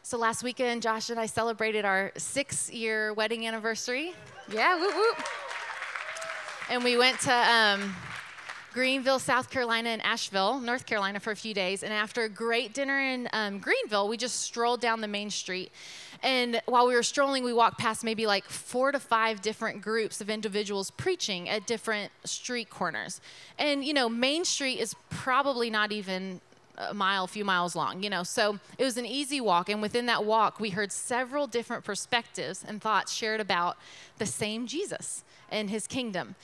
So 0.04 0.18
last 0.18 0.44
weekend, 0.44 0.82
Josh 0.82 1.10
and 1.10 1.20
I 1.20 1.26
celebrated 1.26 1.86
our 1.86 2.12
six 2.18 2.72
year 2.72 3.14
wedding 3.14 3.48
anniversary. 3.48 4.14
Yeah, 4.52 4.80
whoop, 4.80 4.94
whoop. 4.94 5.26
And 6.70 6.84
we 6.84 6.98
went 6.98 7.20
to 7.22 7.34
um, 7.34 7.96
Greenville, 8.74 9.20
South 9.20 9.50
Carolina, 9.50 9.90
and 9.90 10.02
Asheville, 10.02 10.60
North 10.60 10.86
Carolina, 10.86 11.20
for 11.20 11.32
a 11.32 11.36
few 11.36 11.54
days. 11.54 11.84
And 11.84 11.92
after 11.92 12.24
a 12.24 12.30
great 12.30 12.74
dinner 12.74 13.00
in 13.00 13.28
um, 13.34 13.60
Greenville, 13.60 14.08
we 14.08 14.16
just 14.16 14.42
strolled 14.42 14.80
down 14.80 15.02
the 15.02 15.08
main 15.08 15.30
street. 15.30 15.72
And 16.24 16.62
while 16.66 16.88
we 16.88 16.94
were 16.94 17.04
strolling, 17.04 17.44
we 17.44 17.54
walked 17.54 17.80
past 17.80 18.04
maybe 18.04 18.28
like 18.28 18.46
four 18.46 18.92
to 18.92 19.00
five 19.00 19.42
different 19.42 19.82
groups 19.82 20.22
of 20.22 20.30
individuals 20.30 20.92
preaching 20.92 21.50
at 21.50 21.66
different 21.66 22.12
street 22.26 22.70
corners. 22.70 23.22
And, 23.58 23.84
you 23.84 23.94
know, 23.94 24.08
Main 24.08 24.46
Street 24.46 24.80
is 24.80 24.96
probably 25.10 25.70
not 25.70 25.92
even 25.92 26.42
a 26.78 26.94
mile, 26.94 27.24
a 27.24 27.28
few 27.28 27.46
miles 27.46 27.76
long, 27.76 28.04
you 28.04 28.10
know. 28.10 28.24
So 28.24 28.60
it 28.78 28.84
was 28.84 28.98
an 28.98 29.06
easy 29.06 29.42
walk. 29.42 29.70
And 29.70 29.82
within 29.82 30.06
that 30.08 30.24
walk, 30.24 30.60
we 30.60 30.72
heard 30.72 30.92
several 30.92 31.48
different 31.48 31.84
perspectives 31.84 32.64
and 32.68 32.82
thoughts 32.82 33.12
shared 33.12 33.40
about 33.40 33.78
the 34.18 34.26
same 34.26 34.68
Jesus 34.68 35.24
and 35.50 35.70
his 35.70 35.88
kingdom. 35.88 36.36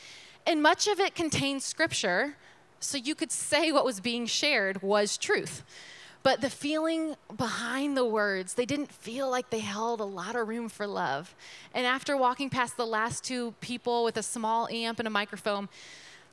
And 0.45 0.61
much 0.61 0.87
of 0.87 0.99
it 0.99 1.13
contained 1.13 1.61
scripture, 1.61 2.35
so 2.79 2.97
you 2.97 3.15
could 3.15 3.31
say 3.31 3.71
what 3.71 3.85
was 3.85 3.99
being 3.99 4.25
shared 4.25 4.81
was 4.81 5.17
truth. 5.17 5.63
But 6.27 6.41
the 6.41 6.49
feeling 6.49 7.15
behind 7.37 7.95
the 7.95 8.03
words, 8.03 8.55
they 8.55 8.65
didn't 8.65 8.91
feel 8.91 9.29
like 9.29 9.49
they 9.49 9.61
held 9.61 10.01
a 10.01 10.03
lot 10.03 10.35
of 10.35 10.49
room 10.49 10.67
for 10.67 10.85
love. 10.85 11.33
And 11.73 11.87
after 11.87 12.17
walking 12.17 12.49
past 12.49 12.75
the 12.75 12.85
last 12.85 13.23
two 13.23 13.53
people 13.61 14.03
with 14.03 14.17
a 14.17 14.23
small 14.23 14.67
amp 14.67 14.99
and 14.99 15.07
a 15.07 15.09
microphone, 15.09 15.69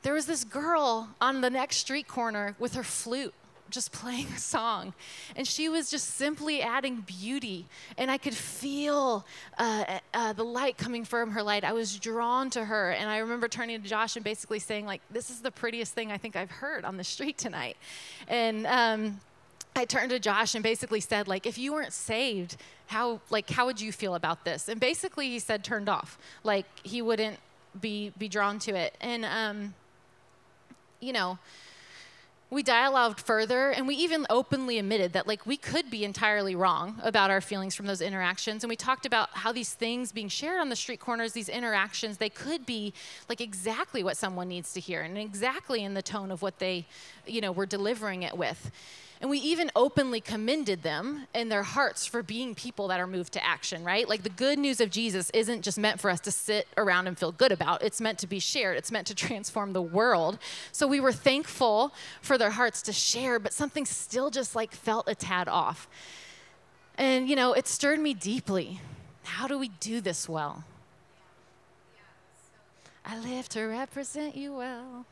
there 0.01 0.13
was 0.13 0.25
this 0.25 0.43
girl 0.43 1.07
on 1.21 1.39
the 1.39 1.49
next 1.49 1.77
street 1.77 2.09
corner 2.09 2.57
with 2.59 2.73
her 2.73 2.83
flute 2.83 3.33
just 3.69 3.93
playing 3.93 4.27
a 4.35 4.37
song. 4.37 4.93
And 5.37 5.47
she 5.47 5.69
was 5.69 5.89
just 5.89 6.15
simply 6.15 6.61
adding 6.61 7.05
beauty. 7.07 7.65
And 7.97 8.11
I 8.11 8.17
could 8.17 8.35
feel 8.35 9.25
uh, 9.57 9.99
uh, 10.13 10.33
the 10.33 10.43
light 10.43 10.77
coming 10.77 11.05
from 11.05 11.31
her 11.31 11.41
light. 11.41 11.63
I 11.63 11.71
was 11.71 11.97
drawn 11.97 12.49
to 12.49 12.65
her. 12.65 12.91
And 12.91 13.09
I 13.09 13.19
remember 13.19 13.47
turning 13.47 13.81
to 13.81 13.87
Josh 13.87 14.17
and 14.17 14.25
basically 14.25 14.59
saying, 14.59 14.85
like, 14.85 14.99
this 15.09 15.29
is 15.29 15.39
the 15.39 15.51
prettiest 15.51 15.93
thing 15.93 16.11
I 16.11 16.17
think 16.17 16.35
I've 16.35 16.51
heard 16.51 16.83
on 16.83 16.97
the 16.97 17.05
street 17.05 17.37
tonight. 17.37 17.77
And, 18.27 18.67
um, 18.67 19.21
I 19.75 19.85
turned 19.85 20.11
to 20.11 20.19
Josh 20.19 20.55
and 20.55 20.63
basically 20.63 21.01
said, 21.01 21.27
like, 21.27 21.45
if 21.45 21.57
you 21.57 21.73
weren't 21.73 21.91
saved, 21.91 22.55
how 22.87 23.19
like 23.29 23.49
how 23.49 23.65
would 23.65 23.81
you 23.81 23.91
feel 23.91 24.15
about 24.15 24.45
this? 24.45 24.69
And 24.69 24.79
basically 24.79 25.29
he 25.29 25.39
said 25.39 25.63
turned 25.63 25.89
off. 25.89 26.17
Like 26.43 26.65
he 26.83 27.01
wouldn't 27.01 27.37
be 27.79 28.11
be 28.17 28.29
drawn 28.29 28.59
to 28.59 28.75
it. 28.75 28.95
And 29.01 29.25
um, 29.25 29.73
you 30.99 31.11
know, 31.11 31.39
we 32.49 32.63
dialogued 32.63 33.19
further 33.19 33.71
and 33.71 33.87
we 33.87 33.95
even 33.95 34.25
openly 34.29 34.77
admitted 34.77 35.13
that 35.13 35.27
like 35.27 35.45
we 35.45 35.57
could 35.57 35.89
be 35.89 36.05
entirely 36.05 36.55
wrong 36.55 36.99
about 37.03 37.29
our 37.31 37.41
feelings 37.41 37.75
from 37.75 37.87
those 37.87 38.01
interactions 38.01 38.63
and 38.63 38.69
we 38.69 38.75
talked 38.75 39.05
about 39.05 39.29
how 39.33 39.51
these 39.51 39.73
things 39.73 40.11
being 40.11 40.29
shared 40.29 40.61
on 40.61 40.69
the 40.69 40.75
street 40.75 40.99
corners 40.99 41.33
these 41.33 41.49
interactions 41.49 42.17
they 42.17 42.29
could 42.29 42.65
be 42.65 42.93
like 43.27 43.41
exactly 43.41 44.03
what 44.03 44.15
someone 44.15 44.47
needs 44.47 44.73
to 44.73 44.79
hear 44.79 45.01
and 45.01 45.17
exactly 45.17 45.83
in 45.83 45.95
the 45.95 46.03
tone 46.03 46.31
of 46.31 46.43
what 46.43 46.59
they 46.59 46.85
you 47.25 47.41
know 47.41 47.51
were 47.51 47.65
delivering 47.65 48.21
it 48.21 48.37
with 48.37 48.71
And 49.25 49.31
we 49.31 49.39
even 49.39 49.71
openly 49.75 50.21
commended 50.21 50.83
them 50.83 51.25
in 51.33 51.49
their 51.49 51.63
hearts 51.63 52.05
for 52.05 52.21
being 52.21 52.53
people 52.53 52.89
that 52.89 52.99
are 52.99 53.07
moved 53.07 53.33
to 53.33 53.43
action, 53.43 53.83
right? 53.83 54.07
Like 54.07 54.21
the 54.21 54.29
good 54.29 54.59
news 54.59 54.79
of 54.79 54.91
Jesus 54.91 55.31
isn't 55.31 55.63
just 55.63 55.79
meant 55.79 55.99
for 55.99 56.11
us 56.11 56.19
to 56.19 56.31
sit 56.31 56.67
around 56.77 57.07
and 57.07 57.17
feel 57.17 57.31
good 57.31 57.51
about, 57.51 57.81
it's 57.81 57.99
meant 57.99 58.19
to 58.19 58.27
be 58.27 58.37
shared, 58.37 58.77
it's 58.77 58.91
meant 58.91 59.07
to 59.07 59.15
transform 59.15 59.73
the 59.73 59.81
world. 59.81 60.37
So 60.71 60.85
we 60.85 60.99
were 60.99 61.11
thankful 61.11 61.91
for 62.21 62.37
their 62.37 62.51
hearts 62.51 62.83
to 62.83 62.93
share, 62.93 63.39
but 63.39 63.51
something 63.51 63.83
still 63.87 64.29
just 64.29 64.55
like 64.55 64.71
felt 64.73 65.09
a 65.09 65.15
tad 65.15 65.47
off. 65.47 65.89
And, 66.95 67.27
you 67.27 67.35
know, 67.35 67.53
it 67.53 67.67
stirred 67.67 67.99
me 67.99 68.13
deeply. 68.13 68.79
How 69.23 69.47
do 69.47 69.57
we 69.57 69.69
do 69.69 70.01
this 70.01 70.29
well? 70.29 70.65
I 73.03 73.17
live 73.17 73.49
to 73.49 73.63
represent 73.63 74.35
you 74.35 74.53
well. 74.53 75.07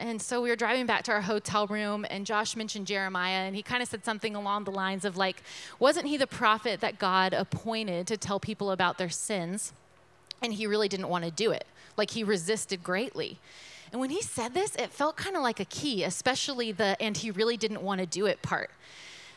And 0.00 0.22
so 0.22 0.40
we 0.40 0.48
were 0.48 0.56
driving 0.56 0.86
back 0.86 1.02
to 1.04 1.12
our 1.12 1.22
hotel 1.22 1.66
room, 1.66 2.06
and 2.08 2.24
Josh 2.24 2.54
mentioned 2.54 2.86
Jeremiah, 2.86 3.40
and 3.40 3.56
he 3.56 3.62
kind 3.62 3.82
of 3.82 3.88
said 3.88 4.04
something 4.04 4.36
along 4.36 4.64
the 4.64 4.70
lines 4.70 5.04
of, 5.04 5.16
like, 5.16 5.42
wasn't 5.80 6.06
he 6.06 6.16
the 6.16 6.26
prophet 6.26 6.80
that 6.80 7.00
God 7.00 7.32
appointed 7.32 8.06
to 8.06 8.16
tell 8.16 8.38
people 8.38 8.70
about 8.70 8.96
their 8.96 9.08
sins? 9.08 9.72
And 10.40 10.52
he 10.52 10.68
really 10.68 10.88
didn't 10.88 11.08
want 11.08 11.24
to 11.24 11.32
do 11.32 11.50
it. 11.50 11.66
Like, 11.96 12.12
he 12.12 12.22
resisted 12.22 12.84
greatly. 12.84 13.38
And 13.90 14.00
when 14.00 14.10
he 14.10 14.22
said 14.22 14.54
this, 14.54 14.76
it 14.76 14.90
felt 14.90 15.16
kind 15.16 15.34
of 15.34 15.42
like 15.42 15.58
a 15.58 15.64
key, 15.64 16.04
especially 16.04 16.70
the 16.72 16.96
and 17.00 17.16
he 17.16 17.30
really 17.30 17.56
didn't 17.56 17.82
want 17.82 18.00
to 18.00 18.06
do 18.06 18.26
it 18.26 18.42
part. 18.42 18.70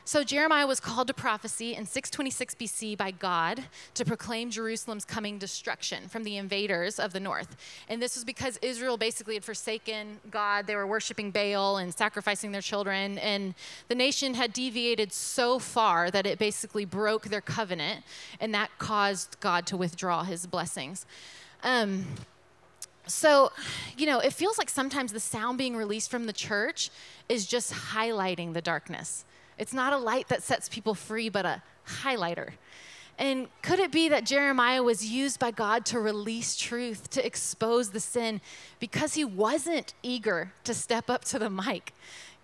So 0.03 0.23
Jeremiah 0.23 0.65
was 0.65 0.79
called 0.79 1.07
to 1.07 1.13
prophecy 1.13 1.75
in 1.75 1.85
626 1.85 2.55
BC 2.55 2.97
by 2.97 3.11
God 3.11 3.63
to 3.93 4.03
proclaim 4.03 4.49
Jerusalem's 4.49 5.05
coming 5.05 5.37
destruction 5.37 6.07
from 6.07 6.23
the 6.23 6.37
invaders 6.37 6.99
of 6.99 7.13
the 7.13 7.19
north. 7.19 7.55
And 7.87 8.01
this 8.01 8.15
was 8.15 8.23
because 8.23 8.57
Israel 8.61 8.97
basically 8.97 9.35
had 9.35 9.43
forsaken 9.43 10.19
God. 10.31 10.65
They 10.65 10.75
were 10.75 10.87
worshiping 10.87 11.29
Baal 11.29 11.77
and 11.77 11.93
sacrificing 11.93 12.51
their 12.51 12.61
children. 12.61 13.19
And 13.19 13.53
the 13.89 13.95
nation 13.95 14.33
had 14.33 14.53
deviated 14.53 15.13
so 15.13 15.59
far 15.59 16.09
that 16.09 16.25
it 16.25 16.39
basically 16.39 16.85
broke 16.85 17.25
their 17.25 17.41
covenant, 17.41 18.03
and 18.39 18.53
that 18.53 18.69
caused 18.79 19.39
God 19.39 19.65
to 19.67 19.77
withdraw 19.77 20.23
his 20.23 20.47
blessings. 20.47 21.05
Um, 21.63 22.05
so, 23.07 23.51
you 23.97 24.05
know, 24.05 24.19
it 24.19 24.33
feels 24.33 24.57
like 24.57 24.69
sometimes 24.69 25.11
the 25.11 25.19
sound 25.19 25.57
being 25.57 25.75
released 25.75 26.09
from 26.09 26.25
the 26.25 26.33
church 26.33 26.89
is 27.29 27.45
just 27.45 27.73
highlighting 27.73 28.53
the 28.53 28.61
darkness. 28.61 29.25
It's 29.57 29.73
not 29.73 29.93
a 29.93 29.97
light 29.97 30.27
that 30.29 30.43
sets 30.43 30.69
people 30.69 30.93
free, 30.93 31.29
but 31.29 31.45
a 31.45 31.61
highlighter. 31.87 32.51
And 33.17 33.47
could 33.61 33.79
it 33.79 33.91
be 33.91 34.09
that 34.09 34.25
Jeremiah 34.25 34.81
was 34.81 35.05
used 35.05 35.39
by 35.39 35.51
God 35.51 35.85
to 35.87 35.99
release 35.99 36.55
truth, 36.55 37.09
to 37.11 37.25
expose 37.25 37.91
the 37.91 37.99
sin, 37.99 38.41
because 38.79 39.13
he 39.13 39.23
wasn't 39.23 39.93
eager 40.01 40.53
to 40.63 40.73
step 40.73 41.09
up 41.09 41.23
to 41.25 41.37
the 41.37 41.49
mic? 41.49 41.93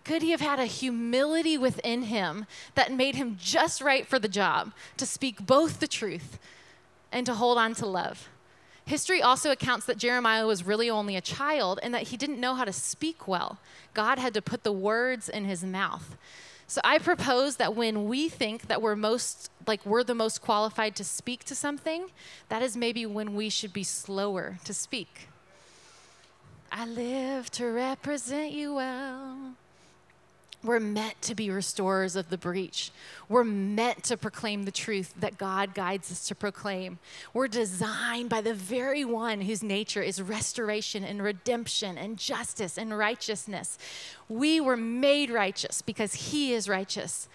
Could 0.03 0.21
he 0.21 0.31
have 0.31 0.41
had 0.41 0.59
a 0.59 0.65
humility 0.65 1.57
within 1.57 2.03
him 2.03 2.45
that 2.75 2.93
made 2.93 3.15
him 3.15 3.37
just 3.41 3.81
right 3.81 4.05
for 4.05 4.19
the 4.19 4.27
job, 4.27 4.71
to 4.97 5.05
speak 5.05 5.45
both 5.45 5.79
the 5.79 5.87
truth 5.87 6.37
and 7.11 7.25
to 7.25 7.33
hold 7.33 7.57
on 7.57 7.73
to 7.75 7.85
love? 7.85 8.29
History 8.85 9.21
also 9.21 9.51
accounts 9.51 9.85
that 9.87 9.97
Jeremiah 9.97 10.47
was 10.47 10.65
really 10.65 10.89
only 10.89 11.17
a 11.17 11.21
child 11.21 11.77
and 11.83 11.93
that 11.93 12.03
he 12.03 12.15
didn't 12.15 12.39
know 12.39 12.55
how 12.55 12.63
to 12.63 12.71
speak 12.71 13.27
well. 13.27 13.59
God 13.93 14.17
had 14.17 14.33
to 14.33 14.41
put 14.41 14.63
the 14.63 14.71
words 14.71 15.27
in 15.27 15.43
his 15.43 15.61
mouth. 15.61 16.15
So 16.69 16.81
I 16.83 16.99
propose 16.99 17.55
that 17.57 17.75
when 17.75 18.05
we 18.05 18.27
think 18.27 18.67
that 18.67 18.81
we're 18.81 18.97
most 18.97 19.49
like 19.65 19.85
we're 19.85 20.03
the 20.03 20.15
most 20.15 20.41
qualified 20.41 20.95
to 20.97 21.03
speak 21.03 21.43
to 21.45 21.55
something, 21.55 22.07
that 22.49 22.61
is 22.61 22.75
maybe 22.75 23.05
when 23.05 23.35
we 23.35 23.49
should 23.49 23.73
be 23.73 23.83
slower 23.83 24.59
to 24.65 24.73
speak. 24.73 25.29
I 26.71 26.85
live 26.85 27.49
to 27.51 27.65
represent 27.67 28.51
you 28.51 28.75
well. 28.75 29.53
We're 30.63 30.79
meant 30.79 31.21
to 31.23 31.35
be 31.35 31.49
restorers 31.49 32.15
of 32.15 32.29
the 32.29 32.37
breach. 32.37 32.91
We're 33.29 33.43
meant 33.43 34.03
to 34.05 34.17
proclaim 34.17 34.63
the 34.63 34.71
truth 34.71 35.13
that 35.19 35.37
God 35.37 35.75
guides 35.75 36.11
us 36.11 36.27
to 36.27 36.35
proclaim. 36.35 36.97
We're 37.33 37.47
designed 37.47 38.29
by 38.29 38.41
the 38.41 38.55
very 38.55 39.05
one 39.05 39.41
whose 39.41 39.61
nature 39.61 40.01
is 40.01 40.21
restoration 40.21 41.03
and 41.03 41.21
redemption 41.21 41.97
and 41.97 42.17
justice 42.17 42.77
and 42.77 42.97
righteousness. 42.97 43.77
We 44.27 44.59
were 44.59 44.77
made 44.77 45.29
righteous 45.29 45.81
because 45.81 46.31
He 46.31 46.53
is 46.53 46.67
righteous. 46.67 47.29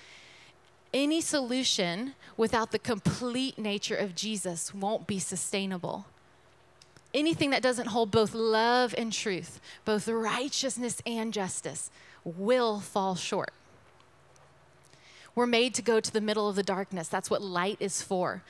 Any 0.93 1.21
solution 1.21 2.15
without 2.37 2.73
the 2.73 2.79
complete 2.79 3.57
nature 3.57 3.97
of 3.97 4.15
Jesus 4.15 4.75
won't 4.75 5.07
be 5.07 5.19
sustainable 5.19 6.07
anything 7.15 7.51
that 7.51 7.63
doesn't 7.63 7.89
hold 7.89 8.11
both 8.11 8.35
love 8.35 8.95
and 8.97 9.13
truth, 9.13 9.61
both 9.85 10.09
righteousness 10.09 11.03
and 11.07 11.33
justice, 11.33 11.91
will 12.25 12.81
fall 12.81 13.15
short. 13.15 13.53
We're 15.35 15.47
made 15.47 15.75
to 15.75 15.83
go 15.83 15.99
to 15.99 16.13
the 16.13 16.21
middle 16.21 16.49
of 16.49 16.57
the 16.57 16.63
darkness. 16.63 17.09
That's 17.09 17.31
what 17.31 17.43
light 17.43 17.79
is 17.81 18.03
for. 18.03 18.43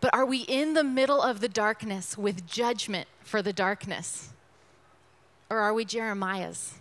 But 0.00 0.14
are 0.14 0.24
we 0.24 0.38
in 0.38 0.72
the 0.74 0.84
middle 0.84 1.20
of 1.20 1.40
the 1.40 1.48
darkness 1.48 2.16
with 2.16 2.46
judgment 2.46 3.08
for 3.22 3.42
the 3.42 3.52
darkness? 3.52 4.30
Or 5.50 5.58
are 5.58 5.74
we 5.74 5.84
Jeremiah's? 5.84 6.74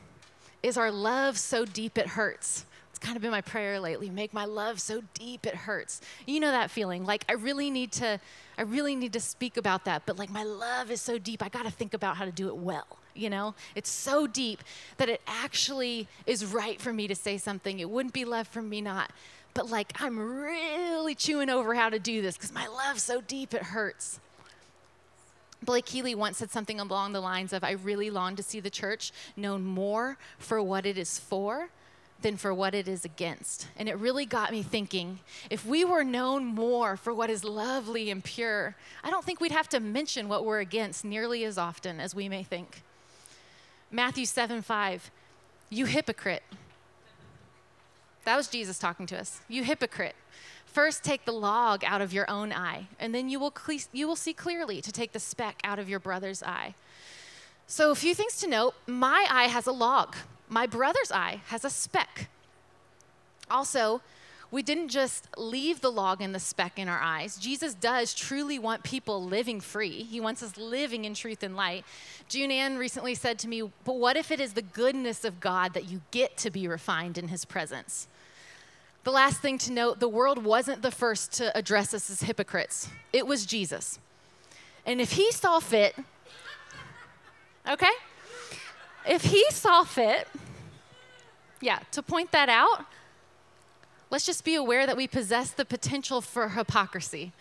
Is 0.63 0.77
our 0.77 0.91
love 0.91 1.37
so 1.37 1.65
deep 1.65 1.97
it 1.97 2.07
hurts? 2.07 2.65
It's 2.89 2.99
kind 2.99 3.17
of 3.17 3.21
been 3.21 3.31
my 3.31 3.41
prayer 3.41 3.79
lately. 3.79 4.09
Make 4.09 4.33
my 4.33 4.45
love 4.45 4.79
so 4.79 5.01
deep 5.13 5.45
it 5.45 5.55
hurts. 5.55 6.01
You 6.25 6.39
know 6.39 6.51
that 6.51 6.71
feeling. 6.71 7.05
Like 7.05 7.25
I 7.27 7.33
really 7.33 7.69
need 7.69 7.91
to 7.93 8.19
I 8.57 8.61
really 8.61 8.95
need 8.95 9.13
to 9.13 9.21
speak 9.21 9.57
about 9.57 9.85
that, 9.85 10.03
but 10.05 10.17
like 10.17 10.29
my 10.29 10.43
love 10.43 10.91
is 10.91 11.01
so 11.01 11.17
deep. 11.17 11.43
I 11.43 11.49
got 11.49 11.63
to 11.63 11.71
think 11.71 11.93
about 11.93 12.17
how 12.17 12.25
to 12.25 12.31
do 12.31 12.47
it 12.47 12.55
well 12.57 12.98
you 13.19 13.29
know? 13.29 13.55
It's 13.75 13.89
so 13.89 14.27
deep 14.27 14.63
that 14.97 15.09
it 15.09 15.21
actually 15.27 16.07
is 16.25 16.45
right 16.45 16.79
for 16.79 16.93
me 16.93 17.07
to 17.07 17.15
say 17.15 17.37
something. 17.37 17.79
It 17.79 17.89
wouldn't 17.89 18.13
be 18.13 18.25
love 18.25 18.47
for 18.47 18.61
me 18.61 18.81
not. 18.81 19.11
But 19.53 19.69
like, 19.69 19.93
I'm 20.01 20.17
really 20.17 21.15
chewing 21.15 21.49
over 21.49 21.73
how 21.73 21.89
to 21.89 21.99
do 21.99 22.21
this 22.21 22.37
because 22.37 22.53
my 22.53 22.67
love's 22.67 23.03
so 23.03 23.21
deep 23.21 23.53
it 23.53 23.63
hurts. 23.63 24.19
Blake 25.61 25.89
Healy 25.89 26.15
once 26.15 26.37
said 26.37 26.51
something 26.51 26.79
along 26.79 27.11
the 27.11 27.19
lines 27.19 27.51
of 27.51 27.63
I 27.63 27.71
really 27.71 28.09
long 28.09 28.35
to 28.37 28.43
see 28.43 28.59
the 28.59 28.69
church 28.69 29.11
known 29.35 29.65
more 29.65 30.17
for 30.37 30.63
what 30.63 30.85
it 30.85 30.97
is 30.97 31.19
for 31.19 31.69
than 32.21 32.37
for 32.37 32.53
what 32.53 32.75
it 32.75 32.87
is 32.87 33.05
against. 33.05 33.67
And 33.77 33.87
it 33.87 33.97
really 33.97 34.25
got 34.25 34.51
me 34.51 34.61
thinking 34.61 35.19
if 35.49 35.65
we 35.65 35.85
were 35.85 36.03
known 36.03 36.45
more 36.45 36.97
for 36.97 37.13
what 37.13 37.29
is 37.29 37.43
lovely 37.43 38.09
and 38.09 38.23
pure, 38.23 38.75
I 39.03 39.09
don't 39.09 39.23
think 39.23 39.39
we'd 39.39 39.51
have 39.51 39.69
to 39.69 39.79
mention 39.79 40.27
what 40.27 40.45
we're 40.45 40.59
against 40.59 41.05
nearly 41.05 41.43
as 41.45 41.57
often 41.57 41.99
as 41.99 42.15
we 42.15 42.29
may 42.29 42.43
think. 42.43 42.83
Matthew 43.91 44.25
7 44.25 44.61
5, 44.61 45.11
you 45.69 45.85
hypocrite. 45.85 46.43
That 48.25 48.35
was 48.35 48.47
Jesus 48.47 48.77
talking 48.77 49.05
to 49.07 49.19
us. 49.19 49.41
You 49.47 49.63
hypocrite. 49.63 50.15
First, 50.65 51.03
take 51.03 51.25
the 51.25 51.31
log 51.31 51.83
out 51.83 51.99
of 51.99 52.13
your 52.13 52.29
own 52.29 52.53
eye, 52.53 52.87
and 52.99 53.13
then 53.13 53.27
you 53.27 53.39
will, 53.39 53.49
cle- 53.49 53.79
you 53.91 54.07
will 54.07 54.15
see 54.15 54.33
clearly 54.33 54.81
to 54.81 54.91
take 54.91 55.13
the 55.13 55.19
speck 55.19 55.59
out 55.63 55.79
of 55.79 55.89
your 55.89 55.99
brother's 55.99 56.43
eye. 56.43 56.75
So, 57.65 57.89
a 57.89 57.95
few 57.95 58.13
things 58.13 58.37
to 58.37 58.47
note 58.47 58.75
my 58.85 59.25
eye 59.29 59.47
has 59.47 59.65
a 59.65 59.71
log, 59.71 60.15
my 60.47 60.67
brother's 60.67 61.11
eye 61.11 61.41
has 61.47 61.65
a 61.65 61.69
speck. 61.71 62.29
Also, 63.49 64.01
we 64.51 64.63
didn't 64.63 64.89
just 64.89 65.27
leave 65.37 65.81
the 65.81 65.91
log 65.91 66.21
and 66.21 66.33
the 66.33 66.39
speck 66.39 66.79
in 66.79 66.89
our 66.89 66.99
eyes. 66.99 67.37
Jesus 67.37 67.75
does 67.75 68.15
truly 68.15 68.57
want 68.57 68.83
people 68.83 69.23
living 69.23 69.61
free. 69.61 70.03
He 70.03 70.19
wants 70.19 70.41
us 70.41 70.57
living 70.57 71.05
in 71.05 71.13
truth 71.13 71.43
and 71.43 71.55
light. 71.55 71.85
June 72.27 72.49
Ann 72.49 72.77
recently 72.77 73.13
said 73.13 73.37
to 73.39 73.47
me, 73.47 73.61
But 73.83 73.97
what 73.97 74.17
if 74.17 74.31
it 74.31 74.39
is 74.39 74.53
the 74.53 74.63
goodness 74.63 75.23
of 75.23 75.39
God 75.39 75.73
that 75.73 75.89
you 75.89 76.01
get 76.09 76.35
to 76.37 76.49
be 76.49 76.67
refined 76.67 77.17
in 77.17 77.27
His 77.27 77.45
presence? 77.45 78.07
The 79.03 79.11
last 79.11 79.39
thing 79.39 79.59
to 79.59 79.71
note 79.71 79.99
the 79.99 80.09
world 80.09 80.43
wasn't 80.43 80.81
the 80.81 80.91
first 80.91 81.31
to 81.33 81.55
address 81.55 81.93
us 81.93 82.09
as 82.09 82.23
hypocrites, 82.23 82.89
it 83.13 83.27
was 83.27 83.45
Jesus. 83.45 83.99
And 84.85 84.99
if 84.99 85.11
He 85.11 85.31
saw 85.31 85.59
fit, 85.59 85.95
okay? 87.69 87.91
If 89.07 89.25
He 89.25 89.45
saw 89.51 89.83
fit, 89.83 90.27
yeah, 91.61 91.79
to 91.91 92.01
point 92.01 92.31
that 92.31 92.49
out, 92.49 92.85
let's 94.09 94.25
just 94.25 94.43
be 94.43 94.55
aware 94.55 94.85
that 94.85 94.97
we 94.97 95.07
possess 95.07 95.51
the 95.51 95.65
potential 95.65 96.21
for 96.21 96.49
hypocrisy, 96.49 97.31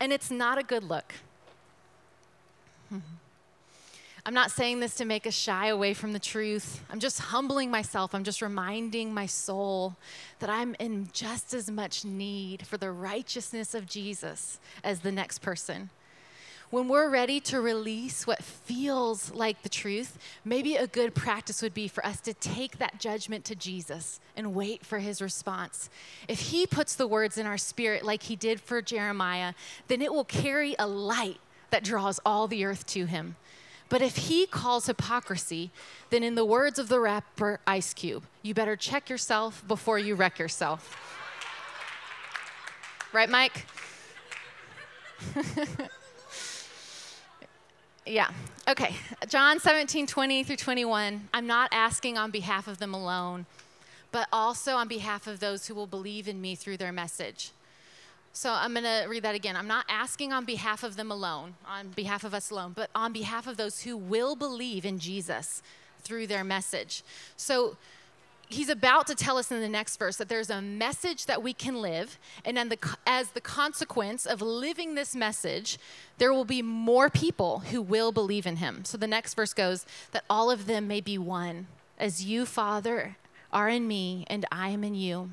and 0.00 0.12
it's 0.12 0.30
not 0.30 0.58
a 0.58 0.62
good 0.62 0.84
look. 0.84 1.14
I'm 4.26 4.34
not 4.34 4.50
saying 4.50 4.80
this 4.80 4.94
to 4.96 5.04
make 5.04 5.26
us 5.26 5.34
shy 5.34 5.68
away 5.68 5.94
from 5.94 6.12
the 6.12 6.18
truth. 6.18 6.82
I'm 6.90 7.00
just 7.00 7.18
humbling 7.18 7.70
myself. 7.70 8.14
I'm 8.14 8.24
just 8.24 8.42
reminding 8.42 9.14
my 9.14 9.26
soul 9.26 9.96
that 10.40 10.50
I'm 10.50 10.76
in 10.78 11.08
just 11.12 11.54
as 11.54 11.70
much 11.70 12.04
need 12.04 12.66
for 12.66 12.76
the 12.76 12.90
righteousness 12.90 13.74
of 13.74 13.86
Jesus 13.86 14.58
as 14.84 15.00
the 15.00 15.12
next 15.12 15.40
person 15.40 15.90
when 16.70 16.86
we're 16.86 17.08
ready 17.08 17.40
to 17.40 17.60
release 17.60 18.26
what 18.26 18.42
feels 18.42 19.32
like 19.32 19.62
the 19.62 19.68
truth, 19.68 20.18
maybe 20.44 20.76
a 20.76 20.86
good 20.86 21.14
practice 21.14 21.62
would 21.62 21.72
be 21.72 21.88
for 21.88 22.04
us 22.04 22.20
to 22.20 22.34
take 22.34 22.78
that 22.78 23.00
judgment 23.00 23.44
to 23.46 23.54
Jesus 23.54 24.20
and 24.36 24.54
wait 24.54 24.84
for 24.84 24.98
his 24.98 25.22
response. 25.22 25.88
If 26.28 26.40
he 26.40 26.66
puts 26.66 26.94
the 26.94 27.06
words 27.06 27.38
in 27.38 27.46
our 27.46 27.56
spirit 27.56 28.04
like 28.04 28.24
he 28.24 28.36
did 28.36 28.60
for 28.60 28.82
Jeremiah, 28.82 29.54
then 29.88 30.02
it 30.02 30.12
will 30.12 30.24
carry 30.24 30.74
a 30.78 30.86
light 30.86 31.40
that 31.70 31.84
draws 31.84 32.20
all 32.24 32.46
the 32.46 32.64
earth 32.64 32.86
to 32.88 33.06
him. 33.06 33.36
But 33.88 34.02
if 34.02 34.16
he 34.16 34.46
calls 34.46 34.86
hypocrisy, 34.86 35.70
then 36.10 36.22
in 36.22 36.34
the 36.34 36.44
words 36.44 36.78
of 36.78 36.88
the 36.88 37.00
rapper 37.00 37.60
Ice 37.66 37.94
Cube, 37.94 38.24
you 38.42 38.52
better 38.52 38.76
check 38.76 39.08
yourself 39.08 39.66
before 39.66 39.98
you 39.98 40.14
wreck 40.14 40.38
yourself. 40.38 40.94
right, 43.14 43.30
Mike? 43.30 43.64
yeah. 48.08 48.30
Okay. 48.68 48.94
John 49.28 49.60
17, 49.60 50.06
20 50.06 50.44
through 50.44 50.56
21. 50.56 51.28
I'm 51.32 51.46
not 51.46 51.68
asking 51.72 52.18
on 52.18 52.30
behalf 52.30 52.66
of 52.66 52.78
them 52.78 52.94
alone, 52.94 53.46
but 54.12 54.28
also 54.32 54.76
on 54.76 54.88
behalf 54.88 55.26
of 55.26 55.40
those 55.40 55.66
who 55.66 55.74
will 55.74 55.86
believe 55.86 56.28
in 56.28 56.40
me 56.40 56.54
through 56.54 56.78
their 56.78 56.92
message. 56.92 57.52
So 58.32 58.52
I'm 58.52 58.72
going 58.72 58.84
to 58.84 59.06
read 59.08 59.24
that 59.24 59.34
again. 59.34 59.56
I'm 59.56 59.66
not 59.66 59.84
asking 59.88 60.32
on 60.32 60.44
behalf 60.44 60.82
of 60.84 60.96
them 60.96 61.10
alone, 61.10 61.54
on 61.66 61.88
behalf 61.88 62.24
of 62.24 62.34
us 62.34 62.50
alone, 62.50 62.72
but 62.74 62.90
on 62.94 63.12
behalf 63.12 63.46
of 63.46 63.56
those 63.56 63.82
who 63.82 63.96
will 63.96 64.36
believe 64.36 64.84
in 64.84 64.98
Jesus 64.98 65.62
through 66.02 66.26
their 66.26 66.44
message. 66.44 67.02
So 67.36 67.76
he's 68.48 68.68
about 68.68 69.06
to 69.06 69.14
tell 69.14 69.36
us 69.36 69.50
in 69.52 69.60
the 69.60 69.68
next 69.68 69.96
verse 69.96 70.16
that 70.16 70.28
there's 70.28 70.50
a 70.50 70.60
message 70.60 71.26
that 71.26 71.42
we 71.42 71.52
can 71.52 71.80
live, 71.80 72.18
and 72.44 72.56
then 72.56 72.68
the, 72.68 72.78
as 73.06 73.30
the 73.30 73.40
consequence 73.40 74.26
of 74.26 74.40
living 74.40 74.94
this 74.94 75.14
message, 75.14 75.78
there 76.18 76.32
will 76.32 76.44
be 76.44 76.62
more 76.62 77.10
people 77.10 77.60
who 77.70 77.80
will 77.82 78.12
believe 78.12 78.46
in 78.46 78.56
him. 78.56 78.84
So 78.84 78.96
the 78.96 79.06
next 79.06 79.34
verse 79.34 79.52
goes 79.52 79.86
that 80.12 80.24
all 80.28 80.50
of 80.50 80.66
them 80.66 80.88
may 80.88 81.00
be 81.00 81.18
one, 81.18 81.66
as 81.98 82.24
you, 82.24 82.46
Father, 82.46 83.16
are 83.52 83.68
in 83.68 83.86
me, 83.86 84.24
and 84.28 84.44
I 84.50 84.70
am 84.70 84.84
in 84.84 84.94
you. 84.94 85.30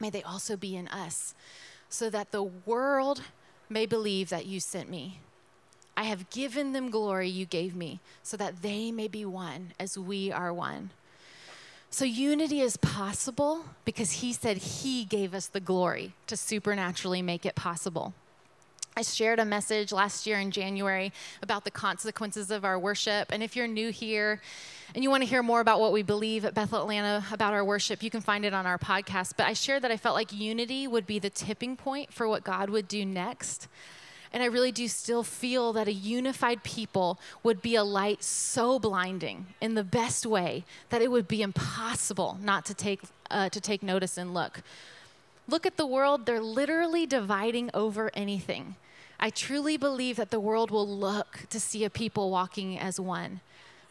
May 0.00 0.10
they 0.10 0.22
also 0.22 0.56
be 0.56 0.76
in 0.76 0.88
us, 0.88 1.34
so 1.88 2.10
that 2.10 2.32
the 2.32 2.42
world 2.42 3.22
may 3.68 3.86
believe 3.86 4.28
that 4.28 4.46
you 4.46 4.60
sent 4.60 4.90
me. 4.90 5.18
I 5.96 6.04
have 6.04 6.28
given 6.30 6.72
them 6.72 6.90
glory 6.90 7.28
you 7.28 7.46
gave 7.46 7.76
me, 7.76 8.00
so 8.22 8.36
that 8.36 8.62
they 8.62 8.90
may 8.90 9.08
be 9.08 9.24
one 9.24 9.72
as 9.78 9.96
we 9.96 10.32
are 10.32 10.52
one. 10.52 10.90
So, 11.94 12.04
unity 12.04 12.60
is 12.60 12.76
possible 12.76 13.66
because 13.84 14.14
he 14.14 14.32
said 14.32 14.56
he 14.56 15.04
gave 15.04 15.32
us 15.32 15.46
the 15.46 15.60
glory 15.60 16.12
to 16.26 16.36
supernaturally 16.36 17.22
make 17.22 17.46
it 17.46 17.54
possible. 17.54 18.14
I 18.96 19.02
shared 19.02 19.38
a 19.38 19.44
message 19.44 19.92
last 19.92 20.26
year 20.26 20.40
in 20.40 20.50
January 20.50 21.12
about 21.40 21.62
the 21.62 21.70
consequences 21.70 22.50
of 22.50 22.64
our 22.64 22.80
worship. 22.80 23.30
And 23.30 23.44
if 23.44 23.54
you're 23.54 23.68
new 23.68 23.90
here 23.90 24.40
and 24.92 25.04
you 25.04 25.10
want 25.10 25.22
to 25.22 25.28
hear 25.28 25.40
more 25.40 25.60
about 25.60 25.78
what 25.78 25.92
we 25.92 26.02
believe 26.02 26.44
at 26.44 26.52
Bethel 26.52 26.80
Atlanta 26.80 27.24
about 27.30 27.54
our 27.54 27.64
worship, 27.64 28.02
you 28.02 28.10
can 28.10 28.20
find 28.20 28.44
it 28.44 28.52
on 28.52 28.66
our 28.66 28.76
podcast. 28.76 29.34
But 29.36 29.46
I 29.46 29.52
shared 29.52 29.82
that 29.82 29.92
I 29.92 29.96
felt 29.96 30.16
like 30.16 30.32
unity 30.32 30.88
would 30.88 31.06
be 31.06 31.20
the 31.20 31.30
tipping 31.30 31.76
point 31.76 32.12
for 32.12 32.26
what 32.26 32.42
God 32.42 32.70
would 32.70 32.88
do 32.88 33.06
next. 33.06 33.68
And 34.34 34.42
I 34.42 34.46
really 34.46 34.72
do 34.72 34.88
still 34.88 35.22
feel 35.22 35.72
that 35.74 35.86
a 35.86 35.92
unified 35.92 36.64
people 36.64 37.20
would 37.44 37.62
be 37.62 37.76
a 37.76 37.84
light 37.84 38.24
so 38.24 38.80
blinding 38.80 39.46
in 39.60 39.74
the 39.74 39.84
best 39.84 40.26
way 40.26 40.64
that 40.90 41.00
it 41.00 41.12
would 41.12 41.28
be 41.28 41.40
impossible 41.40 42.36
not 42.42 42.64
to 42.64 42.74
take, 42.74 43.00
uh, 43.30 43.48
to 43.50 43.60
take 43.60 43.80
notice 43.80 44.18
and 44.18 44.34
look. 44.34 44.62
Look 45.46 45.66
at 45.66 45.76
the 45.76 45.86
world, 45.86 46.26
they're 46.26 46.40
literally 46.40 47.06
dividing 47.06 47.70
over 47.72 48.10
anything. 48.12 48.74
I 49.20 49.30
truly 49.30 49.76
believe 49.76 50.16
that 50.16 50.32
the 50.32 50.40
world 50.40 50.72
will 50.72 50.88
look 50.88 51.46
to 51.50 51.60
see 51.60 51.84
a 51.84 51.90
people 51.90 52.32
walking 52.32 52.76
as 52.76 52.98
one. 52.98 53.40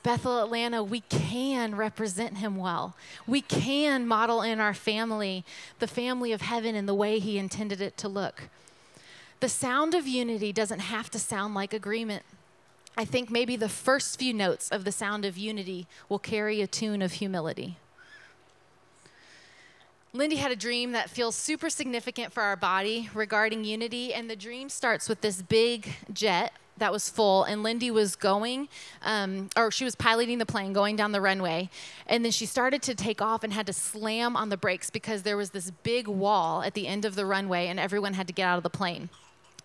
Bethel 0.04 0.44
Atlanta, 0.44 0.84
we 0.84 1.00
can 1.08 1.76
represent 1.76 2.40
him 2.40 2.58
well. 2.58 2.98
We 3.26 3.40
can 3.40 4.06
model 4.06 4.42
in 4.42 4.60
our 4.60 4.74
family 4.74 5.46
the 5.80 5.88
family 5.88 6.34
of 6.34 6.42
heaven 6.42 6.76
in 6.76 6.86
the 6.86 6.94
way 6.94 7.20
he 7.20 7.38
intended 7.38 7.80
it 7.80 7.96
to 8.00 8.10
look. 8.10 8.50
The 9.44 9.50
sound 9.50 9.94
of 9.94 10.08
unity 10.08 10.54
doesn't 10.54 10.80
have 10.80 11.12
to 11.12 11.20
sound 11.20 11.54
like 11.54 11.74
agreement. 11.74 12.24
I 12.96 13.04
think 13.04 13.30
maybe 13.30 13.58
the 13.58 13.68
first 13.68 14.18
few 14.18 14.34
notes 14.34 14.70
of 14.70 14.86
the 14.86 14.92
sound 14.94 15.26
of 15.26 15.38
unity 15.38 15.86
will 16.08 16.18
carry 16.18 16.62
a 16.62 16.66
tune 16.66 17.02
of 17.02 17.12
humility. 17.12 17.76
Lindy 20.14 20.38
had 20.38 20.54
a 20.54 20.56
dream 20.56 20.94
that 20.94 21.10
feels 21.10 21.36
super 21.36 21.70
significant 21.70 22.32
for 22.32 22.42
our 22.42 22.56
body 22.56 23.10
regarding 23.14 23.66
unity, 23.66 24.14
and 24.14 24.30
the 24.30 24.38
dream 24.38 24.70
starts 24.70 25.10
with 25.10 25.20
this 25.20 25.42
big 25.42 25.90
jet 26.14 26.54
that 26.78 26.94
was 26.94 27.10
full, 27.10 27.44
and 27.44 27.64
Lindy 27.64 27.92
was 27.92 28.16
going, 28.16 28.70
um, 29.02 29.50
or 29.58 29.72
she 29.72 29.84
was 29.84 29.94
piloting 29.94 30.38
the 30.38 30.46
plane 30.46 30.72
going 30.72 30.96
down 30.96 31.12
the 31.12 31.20
runway, 31.20 31.70
and 32.08 32.24
then 32.24 32.32
she 32.32 32.46
started 32.46 32.82
to 32.84 32.96
take 32.96 33.22
off 33.22 33.44
and 33.44 33.52
had 33.52 33.68
to 33.68 33.74
slam 33.74 34.38
on 34.38 34.48
the 34.48 34.58
brakes 34.58 34.90
because 34.90 35.24
there 35.24 35.36
was 35.36 35.50
this 35.50 35.70
big 35.70 36.08
wall 36.08 36.64
at 36.64 36.76
the 36.76 36.88
end 36.88 37.04
of 37.04 37.16
the 37.16 37.26
runway, 37.26 37.68
and 37.68 37.78
everyone 37.78 38.14
had 38.14 38.26
to 38.28 38.34
get 38.34 38.48
out 38.48 38.56
of 38.56 38.64
the 38.64 38.70
plane 38.70 39.10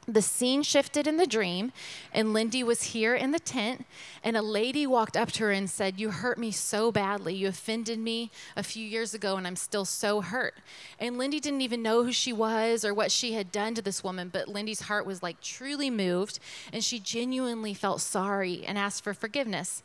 the 0.08 0.22
scene 0.22 0.62
shifted 0.62 1.06
in 1.06 1.18
the 1.18 1.26
dream, 1.26 1.70
and 2.14 2.32
Lindy 2.32 2.64
was 2.64 2.82
here 2.82 3.14
in 3.14 3.30
the 3.30 3.38
tent, 3.38 3.84
and 4.24 4.36
a 4.36 4.42
lady 4.42 4.86
walked 4.86 5.18
up 5.18 5.30
to 5.32 5.44
her 5.44 5.50
and 5.50 5.68
said, 5.68 6.00
You 6.00 6.10
hurt 6.10 6.38
me 6.38 6.50
so 6.50 6.90
badly. 6.90 7.34
You 7.34 7.48
offended 7.48 7.98
me 7.98 8.30
a 8.56 8.62
few 8.62 8.84
years 8.84 9.12
ago, 9.12 9.36
and 9.36 9.46
I'm 9.46 9.56
still 9.56 9.84
so 9.84 10.22
hurt. 10.22 10.54
And 10.98 11.18
Lindy 11.18 11.40
didn't 11.40 11.60
even 11.60 11.82
know 11.82 12.04
who 12.04 12.12
she 12.12 12.32
was 12.32 12.86
or 12.86 12.94
what 12.94 13.12
she 13.12 13.34
had 13.34 13.52
done 13.52 13.74
to 13.74 13.82
this 13.82 14.02
woman, 14.02 14.30
but 14.32 14.48
Lindy's 14.48 14.80
heart 14.80 15.04
was 15.04 15.22
like 15.22 15.42
truly 15.42 15.90
moved, 15.90 16.38
and 16.72 16.82
she 16.82 16.98
genuinely 16.98 17.74
felt 17.74 18.00
sorry 18.00 18.64
and 18.64 18.78
asked 18.78 19.04
for 19.04 19.12
forgiveness. 19.12 19.82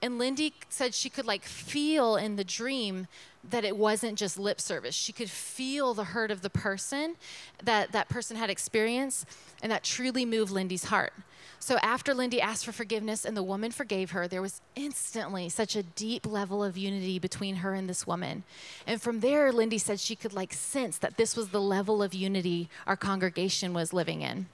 And 0.00 0.18
Lindy 0.18 0.54
said 0.68 0.94
she 0.94 1.10
could 1.10 1.26
like 1.26 1.44
feel 1.44 2.16
in 2.16 2.36
the 2.36 2.44
dream 2.44 3.06
that 3.48 3.64
it 3.64 3.76
wasn't 3.76 4.18
just 4.18 4.38
lip 4.38 4.60
service. 4.60 4.94
She 4.94 5.12
could 5.12 5.30
feel 5.30 5.94
the 5.94 6.04
hurt 6.04 6.30
of 6.30 6.42
the 6.42 6.50
person 6.50 7.16
that 7.62 7.92
that 7.92 8.08
person 8.08 8.36
had 8.36 8.50
experienced, 8.50 9.26
and 9.62 9.70
that 9.72 9.84
truly 9.84 10.24
moved 10.24 10.50
Lindy's 10.50 10.84
heart. 10.84 11.12
So 11.60 11.76
after 11.78 12.14
Lindy 12.14 12.40
asked 12.40 12.64
for 12.64 12.72
forgiveness 12.72 13.24
and 13.24 13.36
the 13.36 13.42
woman 13.42 13.72
forgave 13.72 14.12
her, 14.12 14.28
there 14.28 14.42
was 14.42 14.60
instantly 14.76 15.48
such 15.48 15.74
a 15.74 15.82
deep 15.82 16.24
level 16.26 16.62
of 16.62 16.78
unity 16.78 17.18
between 17.18 17.56
her 17.56 17.74
and 17.74 17.88
this 17.88 18.06
woman. 18.06 18.44
And 18.86 19.02
from 19.02 19.20
there, 19.20 19.52
Lindy 19.52 19.78
said 19.78 19.98
she 19.98 20.14
could 20.14 20.32
like 20.32 20.52
sense 20.52 20.98
that 20.98 21.16
this 21.16 21.36
was 21.36 21.48
the 21.48 21.60
level 21.60 22.02
of 22.02 22.14
unity 22.14 22.68
our 22.86 22.96
congregation 22.96 23.72
was 23.72 23.92
living 23.92 24.22
in. 24.22 24.46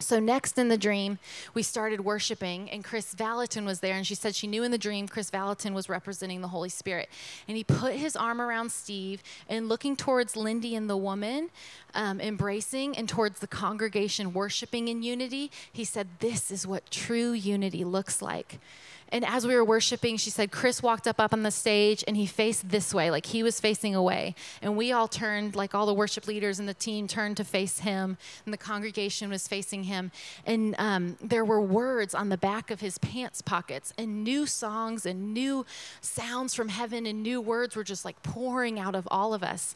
So, 0.00 0.20
next 0.20 0.58
in 0.58 0.68
the 0.68 0.78
dream, 0.78 1.18
we 1.54 1.64
started 1.64 2.04
worshiping, 2.04 2.70
and 2.70 2.84
Chris 2.84 3.14
Valentin 3.14 3.64
was 3.64 3.80
there. 3.80 3.96
And 3.96 4.06
she 4.06 4.14
said 4.14 4.36
she 4.36 4.46
knew 4.46 4.62
in 4.62 4.70
the 4.70 4.78
dream 4.78 5.08
Chris 5.08 5.28
Valentin 5.28 5.74
was 5.74 5.88
representing 5.88 6.40
the 6.40 6.48
Holy 6.48 6.68
Spirit. 6.68 7.08
And 7.48 7.56
he 7.56 7.64
put 7.64 7.94
his 7.94 8.14
arm 8.14 8.40
around 8.40 8.70
Steve 8.70 9.24
and 9.48 9.68
looking 9.68 9.96
towards 9.96 10.36
Lindy 10.36 10.76
and 10.76 10.88
the 10.88 10.96
woman, 10.96 11.50
um, 11.94 12.20
embracing, 12.20 12.96
and 12.96 13.08
towards 13.08 13.40
the 13.40 13.48
congregation 13.48 14.32
worshiping 14.32 14.86
in 14.86 15.02
unity, 15.02 15.50
he 15.72 15.84
said, 15.84 16.06
This 16.20 16.52
is 16.52 16.64
what 16.64 16.88
true 16.92 17.32
unity 17.32 17.84
looks 17.84 18.22
like. 18.22 18.60
And 19.10 19.24
as 19.24 19.46
we 19.46 19.54
were 19.54 19.64
worshiping, 19.64 20.16
she 20.18 20.30
said, 20.30 20.50
Chris 20.50 20.82
walked 20.82 21.06
up 21.06 21.18
up 21.18 21.32
on 21.32 21.42
the 21.42 21.50
stage 21.50 22.04
and 22.06 22.16
he 22.16 22.26
faced 22.26 22.68
this 22.68 22.92
way, 22.92 23.10
like 23.10 23.26
he 23.26 23.42
was 23.42 23.58
facing 23.58 23.94
away. 23.94 24.34
And 24.60 24.76
we 24.76 24.92
all 24.92 25.08
turned, 25.08 25.56
like 25.56 25.74
all 25.74 25.86
the 25.86 25.94
worship 25.94 26.26
leaders 26.26 26.58
and 26.58 26.68
the 26.68 26.74
team 26.74 27.08
turned 27.08 27.36
to 27.38 27.44
face 27.44 27.80
him, 27.80 28.18
and 28.44 28.52
the 28.52 28.58
congregation 28.58 29.30
was 29.30 29.48
facing 29.48 29.84
him. 29.84 30.10
And 30.44 30.74
um, 30.78 31.16
there 31.22 31.44
were 31.44 31.60
words 31.60 32.14
on 32.14 32.28
the 32.28 32.36
back 32.36 32.70
of 32.70 32.80
his 32.80 32.98
pants 32.98 33.40
pockets, 33.40 33.94
and 33.96 34.24
new 34.24 34.46
songs 34.46 35.06
and 35.06 35.32
new 35.32 35.64
sounds 36.00 36.54
from 36.54 36.68
heaven 36.68 37.06
and 37.06 37.22
new 37.22 37.40
words 37.40 37.76
were 37.76 37.84
just 37.84 38.04
like 38.04 38.22
pouring 38.22 38.78
out 38.78 38.94
of 38.94 39.08
all 39.10 39.32
of 39.32 39.42
us. 39.42 39.74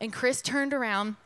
And 0.00 0.12
Chris 0.12 0.40
turned 0.40 0.72
around 0.72 1.16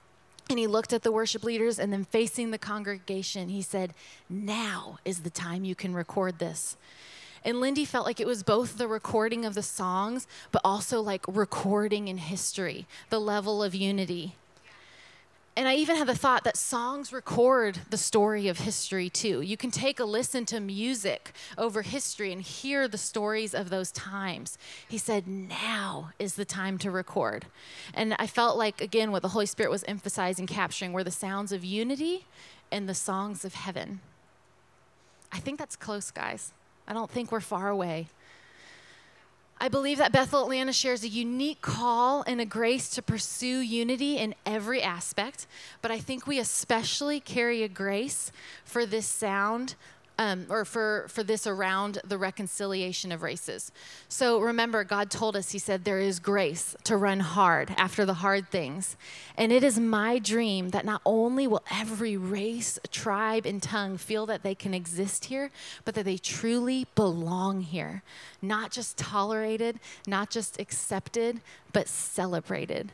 and 0.49 0.59
he 0.59 0.67
looked 0.67 0.93
at 0.93 1.03
the 1.03 1.13
worship 1.13 1.43
leaders 1.45 1.79
and 1.79 1.93
then 1.93 2.05
facing 2.05 2.51
the 2.51 2.59
congregation, 2.59 3.49
he 3.49 3.63
said, 3.63 3.95
Now 4.29 4.99
is 5.05 5.21
the 5.21 5.31
time 5.31 5.65
you 5.65 5.75
can 5.75 5.95
record 5.95 6.39
this. 6.39 6.77
And 7.47 7.61
Lindy 7.61 7.85
felt 7.85 8.05
like 8.05 8.19
it 8.19 8.27
was 8.27 8.43
both 8.43 8.77
the 8.77 8.89
recording 8.89 9.45
of 9.45 9.55
the 9.55 9.63
songs, 9.63 10.27
but 10.51 10.61
also 10.65 11.01
like 11.01 11.25
recording 11.29 12.09
in 12.09 12.19
history, 12.19 12.87
the 13.09 13.21
level 13.21 13.63
of 13.63 13.73
unity. 13.73 14.35
And 15.57 15.69
I 15.69 15.77
even 15.77 15.95
had 15.95 16.09
the 16.09 16.17
thought 16.17 16.43
that 16.43 16.57
songs 16.57 17.13
record 17.13 17.79
the 17.89 17.97
story 17.97 18.49
of 18.49 18.59
history 18.59 19.09
too. 19.09 19.43
You 19.43 19.57
can 19.57 19.71
take 19.71 20.01
a 20.01 20.05
listen 20.05 20.45
to 20.47 20.59
music 20.59 21.33
over 21.57 21.83
history 21.83 22.33
and 22.33 22.43
hear 22.43 22.89
the 22.89 22.99
stories 22.99 23.55
of 23.55 23.71
those 23.71 23.93
times. 23.93 24.59
He 24.89 24.99
said, 24.99 25.29
Now 25.29 26.11
is 26.19 26.35
the 26.35 26.45
time 26.45 26.79
to 26.79 26.91
record. 26.91 27.47
And 27.95 28.17
I 28.19 28.27
felt 28.27 28.59
like, 28.59 28.81
again, 28.81 29.13
what 29.13 29.23
the 29.23 29.29
Holy 29.29 29.47
Spirit 29.47 29.71
was 29.71 29.85
emphasizing, 29.85 30.49
capturing 30.49 30.93
were 30.93 31.05
the 31.05 31.13
sounds 31.13 31.53
of 31.53 31.65
unity 31.65 32.27
and 32.73 32.89
the 32.89 32.95
songs 32.95 33.45
of 33.45 33.55
heaven. 33.55 34.01
I 35.31 35.39
think 35.39 35.61
that's 35.61 35.77
close, 35.77 36.11
guys. 36.11 36.53
I 36.89 36.93
don't 36.93 37.11
think 37.11 37.33
we're 37.33 37.41
far 37.41 37.69
away. 37.69 38.09
I 39.59 39.69
believe 39.69 39.99
that 39.99 40.13
Bethel 40.13 40.43
Atlanta 40.43 40.73
shares 40.73 41.03
a 41.03 41.09
unique 41.09 41.63
call 41.63 42.23
and 42.27 42.41
a 42.43 42.45
grace 42.45 42.91
to 42.91 43.03
pursue 43.03 43.61
unity 43.61 44.19
in 44.19 44.35
every 44.45 44.83
aspect, 44.83 45.47
but 45.81 45.91
I 45.91 45.99
think 45.99 46.27
we 46.27 46.39
especially 46.39 47.21
carry 47.21 47.63
a 47.63 47.69
grace 47.69 48.31
for 48.65 48.85
this 48.85 49.07
sound 49.07 49.75
um, 50.19 50.47
or 50.49 50.65
for, 50.65 51.07
for 51.09 51.23
this 51.23 51.47
around 51.47 51.99
the 52.05 52.17
reconciliation 52.19 53.13
of 53.13 53.23
races. 53.23 53.71
So 54.09 54.41
remember, 54.41 54.83
God 54.85 55.11
told 55.11 55.37
us, 55.37 55.51
He 55.53 55.59
said, 55.59 55.85
there 55.85 56.01
is 56.01 56.19
grace 56.19 56.75
to 56.85 56.97
run 56.97 57.21
hard 57.21 57.75
after 57.77 58.05
the 58.05 58.15
hard 58.15 58.49
things. 58.51 58.97
And 59.37 59.53
it 59.53 59.63
is 59.63 59.79
my 59.79 60.19
dream 60.19 60.71
that 60.71 60.85
not 60.85 61.03
only 61.05 61.47
will 61.47 61.63
every 61.71 62.17
race, 62.17 62.79
tribe, 62.91 63.45
and 63.45 63.63
tongue 63.63 63.99
feel 63.99 64.27
that 64.27 64.43
they 64.43 64.55
can 64.55 64.73
exist 64.73 65.27
here, 65.27 65.51
but 65.85 65.95
that 65.95 66.05
they 66.05 66.17
truly 66.17 66.87
belong 66.95 67.61
here. 67.61 68.03
Not 68.41 68.71
just 68.71 68.97
tolerated, 68.97 69.79
not 70.07 70.31
just 70.31 70.59
accepted, 70.59 71.41
but 71.73 71.89
celebrated. 71.89 72.93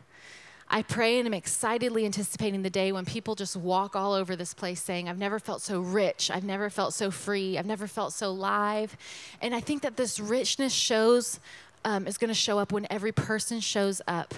I 0.75 0.81
pray 0.81 1.19
and 1.19 1.27
I'm 1.27 1.35
excitedly 1.35 2.07
anticipating 2.07 2.63
the 2.63 2.71
day 2.71 2.93
when 2.93 3.05
people 3.05 3.35
just 3.35 3.57
walk 3.57 3.95
all 3.95 4.15
over 4.15 4.35
this 4.35 4.55
place 4.55 4.81
saying, 4.81 5.07
I've 5.07 5.19
never 5.19 5.39
felt 5.39 5.61
so 5.61 5.81
rich. 5.81 6.31
I've 6.31 6.45
never 6.45 6.71
felt 6.71 6.95
so 6.95 7.11
free. 7.11 7.59
I've 7.59 7.67
never 7.67 7.87
felt 7.87 8.15
so 8.15 8.33
live. 8.33 8.97
And 9.43 9.55
I 9.55 9.61
think 9.61 9.83
that 9.83 9.99
this 9.99 10.19
richness 10.19 10.73
shows, 10.73 11.41
um, 11.85 12.07
is 12.07 12.17
going 12.17 12.29
to 12.29 12.35
show 12.35 12.59
up 12.59 12.73
when 12.73 12.87
every 12.89 13.13
person 13.13 13.61
shows 13.61 14.01
up, 14.09 14.33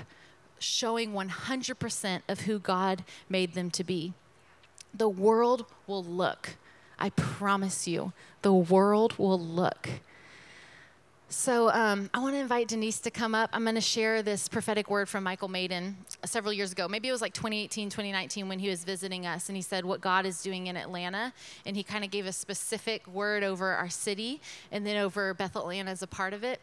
showing 0.59 1.13
100% 1.13 2.23
of 2.29 2.41
who 2.41 2.59
God 2.59 3.05
made 3.29 3.55
them 3.55 3.71
to 3.71 3.85
be. 3.85 4.13
The 4.93 5.09
world 5.09 5.67
will 5.87 6.03
look. 6.03 6.57
I 6.99 7.11
promise 7.11 7.87
you, 7.87 8.13
the 8.43 8.53
world 8.53 9.19
will 9.19 9.39
look. 9.39 9.89
So 11.37 11.69
um, 11.71 12.09
I 12.15 12.21
want 12.21 12.37
to 12.37 12.39
invite 12.39 12.69
Denise 12.69 13.01
to 13.01 13.11
come 13.11 13.35
up. 13.35 13.51
I'm 13.53 13.65
going 13.65 13.75
to 13.75 13.81
share 13.81 14.23
this 14.23 14.49
prophetic 14.49 14.89
word 14.89 15.09
from 15.09 15.25
Michael 15.25 15.49
Maiden 15.49 15.97
several 16.25 16.53
years 16.53 16.73
ago. 16.73 16.89
Maybe 16.89 17.09
it 17.09 17.13
was 17.13 17.21
like 17.21 17.35
2018, 17.35 17.91
2019 17.91 18.49
when 18.49 18.61
he 18.61 18.71
was 18.71 18.85
visiting 18.85 19.27
us, 19.27 19.49
and 19.49 19.57
he 19.57 19.61
said 19.61 19.85
what 19.85 20.01
God 20.01 20.27
is 20.27 20.43
doing 20.43 20.69
in 20.69 20.77
Atlanta, 20.77 21.35
and 21.67 21.77
he 21.77 21.83
kind 21.83 22.03
of 22.03 22.11
gave 22.11 22.25
a 22.25 22.33
specific 22.33 23.07
word 23.09 23.43
over 23.43 23.73
our 23.73 23.91
city 23.91 24.41
and 24.71 24.87
then 24.87 24.97
over 24.97 25.35
Bethel 25.35 25.63
Atlanta 25.63 25.91
as 25.91 26.03
a 26.03 26.07
part 26.07 26.33
of 26.33 26.45
it. 26.45 26.61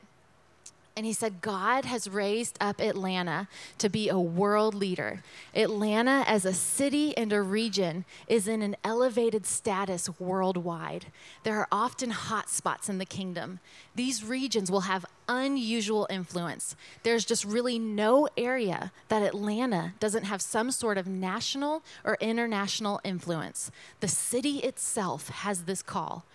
And 1.01 1.05
he 1.07 1.13
said, 1.13 1.41
God 1.41 1.83
has 1.85 2.07
raised 2.07 2.59
up 2.61 2.79
Atlanta 2.79 3.47
to 3.79 3.89
be 3.89 4.07
a 4.07 4.19
world 4.19 4.75
leader. 4.75 5.23
Atlanta, 5.55 6.23
as 6.27 6.45
a 6.45 6.53
city 6.53 7.17
and 7.17 7.33
a 7.33 7.41
region, 7.41 8.05
is 8.27 8.47
in 8.47 8.61
an 8.61 8.75
elevated 8.83 9.47
status 9.47 10.11
worldwide. 10.19 11.07
There 11.41 11.57
are 11.57 11.67
often 11.71 12.11
hot 12.11 12.51
spots 12.51 12.87
in 12.87 12.99
the 12.99 13.05
kingdom. 13.05 13.61
These 13.95 14.23
regions 14.23 14.69
will 14.69 14.81
have 14.81 15.07
unusual 15.27 16.05
influence. 16.11 16.75
There's 17.01 17.25
just 17.25 17.45
really 17.45 17.79
no 17.79 18.29
area 18.37 18.91
that 19.07 19.23
Atlanta 19.23 19.95
doesn't 19.99 20.25
have 20.25 20.39
some 20.39 20.69
sort 20.69 20.99
of 20.99 21.07
national 21.07 21.81
or 22.03 22.15
international 22.21 23.01
influence. 23.03 23.71
The 24.01 24.07
city 24.07 24.59
itself 24.59 25.29
has 25.29 25.63
this 25.63 25.81
call 25.81 26.27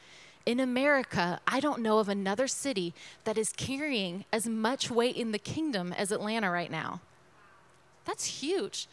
in 0.47 0.61
America, 0.61 1.41
I 1.47 1.59
don't 1.59 1.83
know 1.83 1.99
of 1.99 2.09
another 2.09 2.47
city 2.47 2.95
that 3.25 3.37
is 3.37 3.53
carrying 3.53 4.25
as 4.33 4.47
much 4.47 4.89
weight 4.89 5.17
in 5.17 5.33
the 5.33 5.41
kingdom 5.41 5.93
as 5.93 6.13
Atlanta 6.13 6.49
right 6.51 6.71
now. 6.71 7.01
That's 8.05 8.41
huge. 8.41 8.87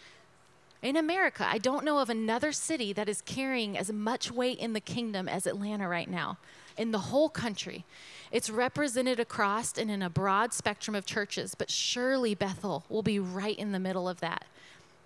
In 0.82 0.98
America, 0.98 1.48
I 1.48 1.60
don't 1.60 1.86
know 1.86 2.00
of 2.00 2.10
another 2.10 2.52
city 2.52 2.92
that 2.94 3.08
is 3.08 3.22
carrying 3.22 3.78
as 3.78 3.94
much 3.94 4.32
weight 4.32 4.58
in 4.58 4.74
the 4.74 4.82
kingdom 4.82 5.30
as 5.30 5.46
Atlanta 5.46 5.88
right 5.88 6.10
now, 6.10 6.40
in 6.76 6.92
the 6.92 6.98
whole 6.98 7.30
country. 7.30 7.86
It's 8.32 8.50
represented 8.50 9.20
across 9.20 9.78
and 9.78 9.92
in 9.92 10.02
a 10.02 10.10
broad 10.10 10.54
spectrum 10.54 10.96
of 10.96 11.06
churches, 11.06 11.54
but 11.56 11.70
surely 11.70 12.34
Bethel 12.34 12.84
will 12.90 13.04
be 13.04 13.20
right 13.20 13.58
in 13.58 13.72
the 13.72 13.80
middle 13.80 14.10
of 14.10 14.20
that. 14.22 14.46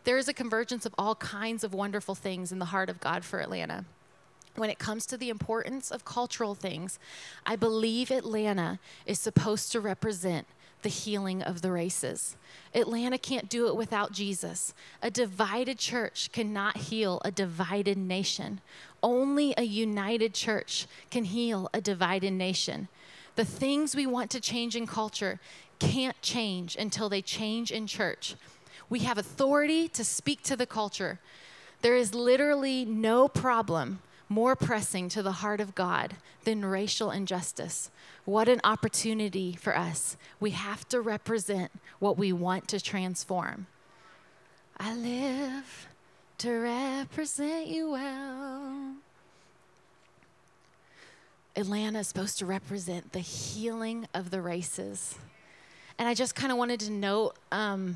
There 0.05 0.17
is 0.17 0.29
a 0.29 0.33
convergence 0.33 0.85
of 0.85 0.95
all 0.97 1.15
kinds 1.15 1.65
of 1.65 1.73
wonderful 1.73 2.15
things 2.15 2.53
in 2.53 2.59
the 2.59 2.65
heart 2.65 2.89
of 2.89 3.01
God 3.01 3.25
for 3.25 3.41
Atlanta 3.41 3.83
when 4.57 4.69
it 4.69 4.79
comes 4.79 5.05
to 5.05 5.17
the 5.17 5.29
importance 5.29 5.91
of 5.91 6.05
cultural 6.05 6.55
things, 6.55 6.99
I 7.45 7.55
believe 7.55 8.11
Atlanta 8.11 8.79
is 9.05 9.19
supposed 9.19 9.71
to 9.71 9.79
represent 9.79 10.47
the 10.83 10.89
healing 10.89 11.41
of 11.41 11.61
the 11.61 11.71
races. 11.71 12.35
Atlanta 12.73 13.17
can't 13.17 13.49
do 13.49 13.67
it 13.67 13.75
without 13.75 14.11
Jesus. 14.11 14.73
A 15.01 15.09
divided 15.09 15.79
church 15.79 16.31
cannot 16.31 16.77
heal 16.77 17.21
a 17.25 17.31
divided 17.31 17.97
nation. 17.97 18.61
Only 19.01 19.53
a 19.57 19.63
united 19.63 20.33
church 20.33 20.87
can 21.09 21.25
heal 21.25 21.69
a 21.73 21.81
divided 21.81 22.33
nation. 22.33 22.87
The 23.35 23.45
things 23.45 23.95
we 23.95 24.07
want 24.07 24.31
to 24.31 24.39
change 24.39 24.75
in 24.75 24.87
culture 24.87 25.39
can't 25.79 26.19
change 26.21 26.75
until 26.75 27.09
they 27.09 27.21
change 27.21 27.71
in 27.71 27.87
church. 27.87 28.35
We 28.89 28.99
have 28.99 29.17
authority 29.17 29.87
to 29.89 30.03
speak 30.03 30.41
to 30.43 30.55
the 30.55 30.65
culture. 30.65 31.19
There 31.81 31.95
is 31.95 32.13
literally 32.15 32.85
no 32.85 33.27
problem 33.27 33.99
more 34.29 34.55
pressing 34.55 35.09
to 35.09 35.23
the 35.23 35.33
heart 35.33 35.61
of 35.61 35.75
God 35.75 36.15
than 36.43 36.65
racial 36.65 37.11
injustice. 37.11 37.89
What 38.25 38.49
an 38.49 38.59
opportunity 38.63 39.53
for 39.53 39.77
us. 39.77 40.17
We 40.39 40.51
have 40.51 40.87
to 40.89 41.01
represent 41.01 41.71
what 41.99 42.17
we 42.17 42.33
want 42.33 42.67
to 42.69 42.79
transform. 42.79 43.67
I 44.77 44.95
live 44.95 45.87
to 46.39 46.51
represent 46.51 47.67
you 47.67 47.91
well. 47.91 48.93
Atlanta 51.55 51.99
is 51.99 52.07
supposed 52.07 52.37
to 52.37 52.45
represent 52.45 53.13
the 53.13 53.19
healing 53.19 54.07
of 54.13 54.29
the 54.29 54.41
races. 54.41 55.17
And 55.97 56.07
I 56.07 56.13
just 56.13 56.35
kind 56.35 56.51
of 56.51 56.57
wanted 56.59 56.79
to 56.81 56.91
note 56.91 57.35
um, 57.51 57.95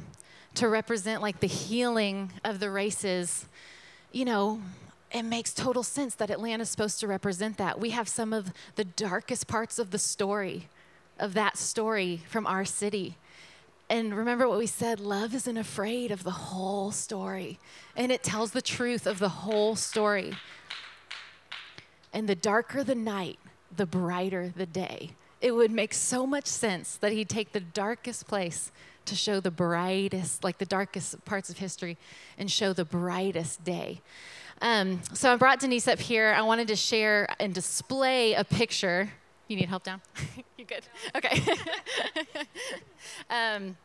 to 0.55 0.67
represent 0.67 1.21
like 1.21 1.39
the 1.39 1.47
healing 1.47 2.31
of 2.43 2.59
the 2.59 2.71
races. 2.71 3.45
You 4.11 4.25
know, 4.25 4.61
it 5.13 5.23
makes 5.23 5.53
total 5.53 5.83
sense 5.83 6.15
that 6.15 6.29
Atlanta's 6.29 6.69
supposed 6.69 6.99
to 7.01 7.07
represent 7.07 7.57
that. 7.57 7.79
We 7.79 7.89
have 7.91 8.07
some 8.07 8.33
of 8.33 8.53
the 8.75 8.85
darkest 8.85 9.47
parts 9.47 9.77
of 9.77 9.91
the 9.91 9.99
story, 9.99 10.69
of 11.19 11.33
that 11.33 11.57
story 11.57 12.21
from 12.27 12.47
our 12.47 12.65
city. 12.65 13.17
And 13.89 14.15
remember 14.15 14.47
what 14.47 14.57
we 14.57 14.67
said 14.67 15.01
love 15.01 15.35
isn't 15.35 15.57
afraid 15.57 16.11
of 16.11 16.23
the 16.23 16.31
whole 16.31 16.91
story, 16.91 17.59
and 17.95 18.11
it 18.11 18.23
tells 18.23 18.51
the 18.51 18.61
truth 18.61 19.05
of 19.05 19.19
the 19.19 19.29
whole 19.29 19.75
story. 19.75 20.33
And 22.13 22.27
the 22.27 22.35
darker 22.35 22.83
the 22.83 22.95
night, 22.95 23.39
the 23.75 23.85
brighter 23.85 24.53
the 24.55 24.65
day. 24.65 25.11
It 25.41 25.51
would 25.51 25.71
make 25.71 25.93
so 25.93 26.25
much 26.25 26.45
sense 26.45 26.95
that 26.97 27.11
he'd 27.11 27.29
take 27.29 27.51
the 27.51 27.59
darkest 27.59 28.27
place 28.27 28.71
to 29.05 29.15
show 29.15 29.39
the 29.39 29.51
brightest, 29.51 30.43
like 30.43 30.57
the 30.57 30.65
darkest 30.65 31.25
parts 31.25 31.49
of 31.49 31.57
history, 31.57 31.97
and 32.37 32.49
show 32.49 32.73
the 32.73 32.85
brightest 32.85 33.63
day. 33.63 34.01
Um, 34.61 35.01
so 35.13 35.33
I 35.33 35.35
brought 35.37 35.59
Denise 35.59 35.87
up 35.87 35.99
here. 35.99 36.33
I 36.37 36.43
wanted 36.43 36.67
to 36.67 36.75
share 36.75 37.27
and 37.39 37.53
display 37.53 38.35
a 38.35 38.43
picture. 38.43 39.09
You 39.47 39.57
need 39.57 39.67
help 39.67 39.83
down? 39.83 40.01
you 40.57 40.65
good? 40.65 40.83
Okay. 41.15 41.41
um, 43.29 43.75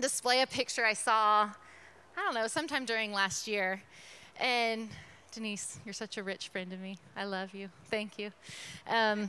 display 0.00 0.40
a 0.40 0.46
picture 0.46 0.84
I 0.84 0.94
saw, 0.94 1.50
I 2.16 2.22
don't 2.24 2.34
know, 2.34 2.46
sometime 2.46 2.86
during 2.86 3.12
last 3.12 3.46
year. 3.46 3.82
And 4.40 4.88
Denise, 5.34 5.80
you're 5.84 5.92
such 5.92 6.16
a 6.16 6.22
rich 6.22 6.48
friend 6.48 6.70
to 6.70 6.76
me. 6.76 6.96
I 7.16 7.24
love 7.24 7.54
you. 7.54 7.68
Thank 7.90 8.18
you. 8.18 8.30
Um, 8.88 9.28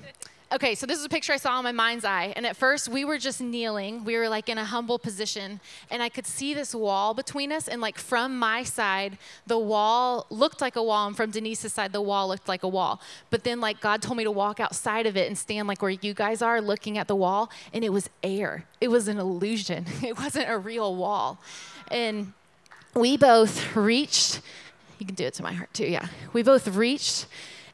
Okay, 0.51 0.75
so 0.75 0.85
this 0.85 0.99
is 0.99 1.03
a 1.03 1.09
picture 1.09 1.33
I 1.33 1.37
saw 1.37 1.57
in 1.57 1.63
my 1.63 1.71
mind's 1.71 2.05
eye. 2.05 2.31
And 2.35 2.45
at 2.45 2.55
first, 2.55 2.87
we 2.87 3.03
were 3.03 3.17
just 3.17 3.41
kneeling. 3.41 4.05
We 4.05 4.15
were 4.15 4.29
like 4.29 4.47
in 4.47 4.59
a 4.59 4.63
humble 4.63 4.99
position. 4.99 5.59
And 5.89 6.03
I 6.03 6.09
could 6.09 6.27
see 6.27 6.53
this 6.53 6.75
wall 6.75 7.15
between 7.15 7.51
us. 7.51 7.67
And 7.67 7.81
like 7.81 7.97
from 7.97 8.37
my 8.37 8.61
side, 8.61 9.17
the 9.47 9.57
wall 9.57 10.27
looked 10.29 10.61
like 10.61 10.75
a 10.75 10.83
wall. 10.83 11.07
And 11.07 11.17
from 11.17 11.31
Denise's 11.31 11.73
side, 11.73 11.93
the 11.93 12.01
wall 12.01 12.27
looked 12.27 12.47
like 12.47 12.61
a 12.61 12.67
wall. 12.67 13.01
But 13.31 13.43
then, 13.43 13.59
like, 13.59 13.81
God 13.81 14.03
told 14.03 14.17
me 14.17 14.23
to 14.23 14.31
walk 14.31 14.59
outside 14.59 15.07
of 15.07 15.17
it 15.17 15.27
and 15.27 15.35
stand 15.35 15.67
like 15.67 15.81
where 15.81 15.91
you 15.91 16.13
guys 16.13 16.43
are 16.43 16.61
looking 16.61 16.99
at 16.99 17.07
the 17.07 17.15
wall. 17.15 17.49
And 17.73 17.83
it 17.83 17.91
was 17.91 18.09
air, 18.21 18.65
it 18.79 18.89
was 18.89 19.07
an 19.07 19.17
illusion. 19.17 19.85
It 20.03 20.19
wasn't 20.19 20.47
a 20.47 20.59
real 20.59 20.95
wall. 20.95 21.39
And 21.89 22.33
we 22.95 23.17
both 23.17 23.75
reached, 23.75 24.41
you 24.99 25.05
can 25.05 25.15
do 25.15 25.25
it 25.25 25.33
to 25.35 25.43
my 25.43 25.53
heart 25.53 25.73
too, 25.73 25.85
yeah. 25.85 26.07
We 26.33 26.43
both 26.43 26.67
reached 26.67 27.27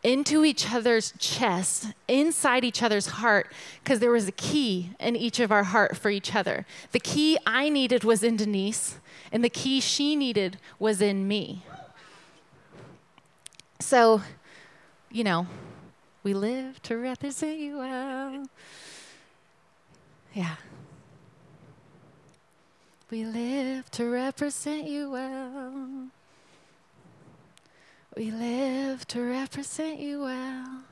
into 0.04 0.44
each 0.44 0.72
other's 0.72 1.14
chest, 1.20 1.94
inside 2.08 2.64
each 2.64 2.82
other's 2.82 3.08
heart, 3.08 3.52
because 3.84 4.00
there 4.00 4.12
was 4.12 4.28
a 4.28 4.32
key 4.32 4.92
in 5.00 5.16
each 5.16 5.40
of 5.40 5.52
our 5.52 5.64
heart 5.64 5.96
for 5.96 6.10
each 6.10 6.36
other. 6.36 6.66
The 6.92 7.00
key 7.00 7.38
I 7.46 7.70
needed 7.70 8.04
was 8.04 8.24
in 8.24 8.36
Denise, 8.36 8.98
and 9.32 9.44
the 9.44 9.50
key 9.50 9.80
she 9.80 10.16
needed 10.16 10.58
was 10.80 11.02
in 11.02 11.28
me. 11.28 11.64
So, 13.80 14.22
you 15.12 15.24
know, 15.24 15.48
we 16.24 16.34
live 16.34 16.82
to 16.84 16.98
represent 16.98 17.60
you 17.60 17.78
well. 17.78 18.46
Yeah. 20.34 20.56
We 23.12 23.26
live 23.26 23.92
to 23.92 24.10
represent 24.10 24.88
you 24.88 25.12
well. 25.12 26.08
We 28.22 28.30
live 28.30 29.08
to 29.08 29.22
represent 29.24 30.00
you 30.00 30.22
well. 30.22 30.84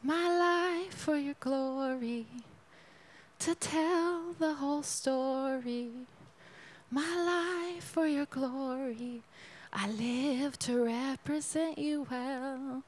My 0.00 0.28
life 0.28 0.94
for 0.94 1.16
your 1.16 1.34
glory, 1.40 2.26
to 3.40 3.56
tell 3.56 4.32
the 4.38 4.54
whole 4.54 4.84
story. 4.84 5.88
My 6.88 7.72
life 7.74 7.82
for 7.82 8.06
your 8.06 8.26
glory, 8.26 9.22
I 9.72 9.88
live 9.88 10.56
to 10.60 10.84
represent 10.84 11.78
you 11.78 12.06
well. 12.08 12.84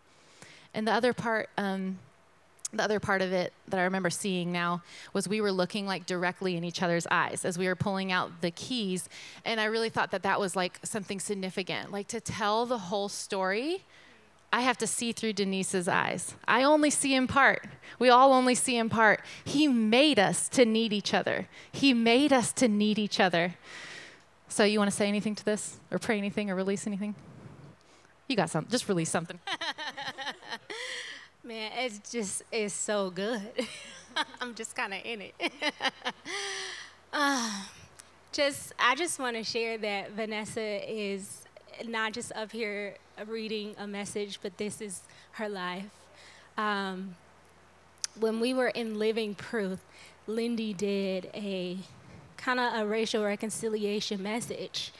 And 0.73 0.87
the 0.87 0.93
other 0.93 1.13
part, 1.13 1.51
um, 1.59 1.99
the 2.73 2.83
other 2.83 3.01
part 3.01 3.23
of 3.23 3.33
it 3.33 3.53
that 3.69 3.81
I 3.81 3.85
remember 3.85 4.11
seeing 4.11 4.53
now 4.53 4.83
was 5.13 5.27
we 5.27 5.41
were 5.41 5.53
looking 5.53 5.87
like 5.87 6.05
directly 6.05 6.57
in 6.57 6.65
each 6.65 6.83
other's 6.83 7.07
eyes 7.11 7.45
as 7.45 7.59
we 7.59 7.67
were 7.67 7.77
pulling 7.77 8.13
out 8.13 8.43
the 8.43 8.51
keys. 8.51 9.09
And 9.45 9.61
I 9.61 9.65
really 9.65 9.89
thought 9.89 10.11
that 10.11 10.23
that 10.23 10.39
was 10.39 10.55
like 10.55 10.79
something 10.83 11.19
significant. 11.19 11.91
Like 11.91 12.09
to 12.09 12.21
tell 12.21 12.67
the 12.67 12.79
whole 12.79 13.09
story, 13.09 13.85
I 14.53 14.63
have 14.63 14.79
to 14.79 14.87
see 14.87 15.13
through 15.13 15.35
Denise's 15.35 15.89
eyes. 15.89 16.35
I 16.47 16.63
only 16.63 16.91
see 16.91 17.15
in 17.15 17.27
part. 17.27 17.67
We 17.99 18.09
all 18.09 18.33
only 18.33 18.55
see 18.55 18.77
in 18.77 18.89
part. 18.89 19.21
He 19.45 19.69
made 19.69 20.19
us 20.19 20.49
to 20.51 20.65
need 20.65 20.93
each 20.93 21.13
other, 21.13 21.49
He 21.73 21.93
made 21.95 22.33
us 22.33 22.53
to 22.55 22.69
need 22.69 22.99
each 22.99 23.21
other. 23.21 23.55
So, 24.51 24.65
you 24.65 24.79
want 24.79 24.91
to 24.91 24.97
say 24.97 25.07
anything 25.07 25.35
to 25.35 25.45
this, 25.45 25.77
or 25.91 25.99
pray 25.99 26.17
anything, 26.17 26.51
or 26.51 26.55
release 26.55 26.87
anything? 26.87 27.15
You 28.29 28.37
got 28.37 28.49
something. 28.49 28.71
Just 28.71 28.89
release 28.89 29.11
something. 29.11 29.39
Man, 31.49 31.73
it's 31.79 32.13
just 32.13 32.43
it's 32.53 32.75
so 32.75 33.09
good. 33.09 33.41
I'm 34.41 34.55
just 34.55 34.77
kind 34.77 34.93
of 34.93 35.01
in 35.03 35.23
it. 35.23 35.35
uh, 37.11 37.63
just 38.33 38.75
I 38.79 38.95
just 38.95 39.19
want 39.19 39.35
to 39.35 39.43
share 39.43 39.79
that 39.79 40.11
Vanessa 40.11 40.61
is 40.61 41.45
not 41.87 42.13
just 42.13 42.33
up 42.33 42.53
here 42.53 42.97
reading 43.27 43.75
a 43.79 43.87
message, 43.87 44.41
but 44.43 44.59
this 44.59 44.83
is 44.83 45.01
her 45.33 45.49
life. 45.49 45.87
Um, 46.59 47.17
when 48.21 48.41
we 48.41 48.53
were 48.53 48.69
in 48.69 48.99
Living 48.99 49.35
Proof, 49.35 49.79
Lindy 50.27 50.75
did 50.75 51.31
a 51.33 51.79
kind 52.37 52.61
of 52.61 52.75
a 52.75 52.87
racial 52.87 53.25
reconciliation 53.25 54.23
message 54.23 54.93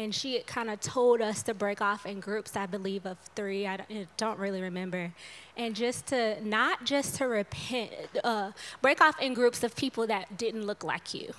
and 0.00 0.14
she 0.14 0.40
kind 0.46 0.70
of 0.70 0.80
told 0.80 1.20
us 1.20 1.42
to 1.42 1.52
break 1.52 1.82
off 1.82 2.06
in 2.06 2.20
groups 2.20 2.56
i 2.56 2.64
believe 2.64 3.04
of 3.04 3.18
three 3.36 3.66
i 3.66 3.78
don't, 4.16 4.38
really 4.38 4.62
remember. 4.62 5.12
And 5.56 5.76
just 5.76 6.06
to 6.06 6.42
not 6.42 6.84
just 6.84 7.16
to 7.16 7.26
repent 7.26 7.90
uh, 8.24 8.52
break 8.80 9.00
off 9.00 9.20
in 9.20 9.34
groups 9.34 9.62
of 9.62 9.76
people 9.76 10.06
that 10.06 10.38
didn't 10.38 10.64
look 10.64 10.82
like 10.82 11.12
you. 11.12 11.32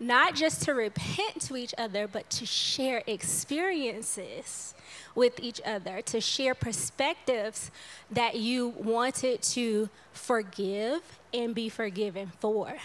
Not 0.00 0.34
just 0.34 0.62
to 0.62 0.72
repent 0.72 1.42
to 1.42 1.56
each 1.56 1.74
other 1.76 2.08
but 2.08 2.30
to 2.30 2.46
share 2.46 3.02
experiences 3.06 4.74
with 5.14 5.38
each 5.40 5.60
other 5.66 6.00
to 6.02 6.20
share 6.20 6.54
perspectives 6.54 7.70
that 8.10 8.36
you 8.36 8.68
wanted 8.78 9.42
to 9.42 9.90
forgive 10.12 11.02
and 11.34 11.54
be 11.54 11.68
forgiven 11.68 12.32
for 12.40 12.76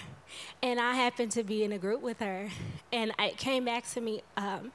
and 0.62 0.80
I 0.80 0.94
happened 0.94 1.32
to 1.32 1.44
be 1.44 1.64
in 1.64 1.72
a 1.72 1.78
group 1.78 2.02
with 2.02 2.20
her, 2.20 2.50
and 2.92 3.12
it 3.20 3.38
came 3.38 3.66
back 3.66 3.86
to 3.92 4.02
me 4.02 4.24
um, 4.38 4.72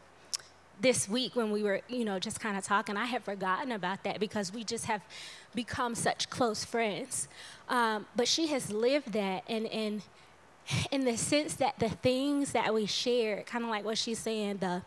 this 0.80 1.08
week 1.08 1.34
when 1.34 1.50
we 1.50 1.62
were, 1.62 1.80
you 1.88 2.04
know, 2.04 2.18
just 2.18 2.40
kind 2.40 2.56
of 2.56 2.64
talking. 2.64 2.96
I 2.96 3.06
had 3.06 3.24
forgotten 3.24 3.72
about 3.72 4.04
that 4.04 4.20
because 4.20 4.52
we 4.52 4.64
just 4.64 4.86
have 4.86 5.02
become 5.54 5.94
such 5.94 6.30
close 6.30 6.64
friends. 6.64 7.28
Um, 7.68 8.06
but 8.14 8.28
she 8.28 8.48
has 8.48 8.70
lived 8.70 9.12
that, 9.12 9.44
and 9.48 9.66
and 9.66 10.02
in 10.90 11.04
the 11.04 11.16
sense 11.16 11.54
that 11.54 11.78
the 11.78 11.88
things 11.88 12.52
that 12.52 12.72
we 12.74 12.86
share, 12.86 13.42
kind 13.42 13.64
of 13.64 13.70
like 13.70 13.84
what 13.84 13.98
she's 13.98 14.18
saying, 14.18 14.58
the 14.58 14.82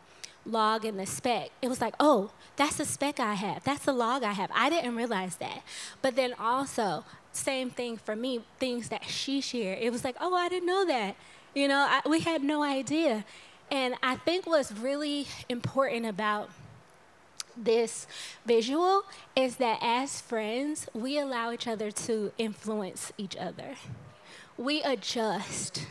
log 0.46 0.86
and 0.86 1.00
the 1.00 1.06
speck. 1.06 1.50
It 1.62 1.68
was 1.68 1.82
like, 1.82 1.96
oh, 2.00 2.32
that's 2.56 2.80
a 2.80 2.86
speck 2.86 3.20
I 3.20 3.34
have. 3.36 3.64
That's 3.64 3.88
a 3.88 3.94
log 3.94 4.24
I 4.24 4.34
have. 4.34 4.50
I 4.54 4.70
didn't 4.70 4.96
realize 4.96 5.36
that. 5.38 5.62
But 6.02 6.16
then 6.16 6.34
also, 6.40 7.04
same 7.32 7.70
thing 7.70 7.98
for 7.98 8.16
me, 8.16 8.42
things 8.60 8.90
that 8.90 9.06
she 9.06 9.42
shared. 9.42 9.80
It 9.82 9.92
was 9.92 10.04
like, 10.04 10.16
oh, 10.20 10.36
I 10.36 10.50
didn't 10.50 10.68
know 10.68 10.86
that. 10.86 11.16
You 11.54 11.68
know, 11.68 11.88
I, 11.90 12.02
we 12.08 12.20
had 12.22 12.44
no 12.44 12.64
idea. 12.64 13.26
And 13.70 13.96
I 14.04 14.16
think 14.18 14.46
what's 14.46 14.72
really 14.72 15.28
important 15.50 16.06
about 16.06 16.50
this 17.56 18.08
visual 18.46 19.04
is 19.36 19.58
that 19.58 19.80
as 19.82 20.22
friends, 20.22 20.88
we 20.94 21.18
allow 21.18 21.52
each 21.52 21.68
other 21.68 21.92
to 21.92 22.32
influence 22.38 23.12
each 23.18 23.36
other. 23.36 23.76
We 24.58 24.82
adjust 24.84 25.86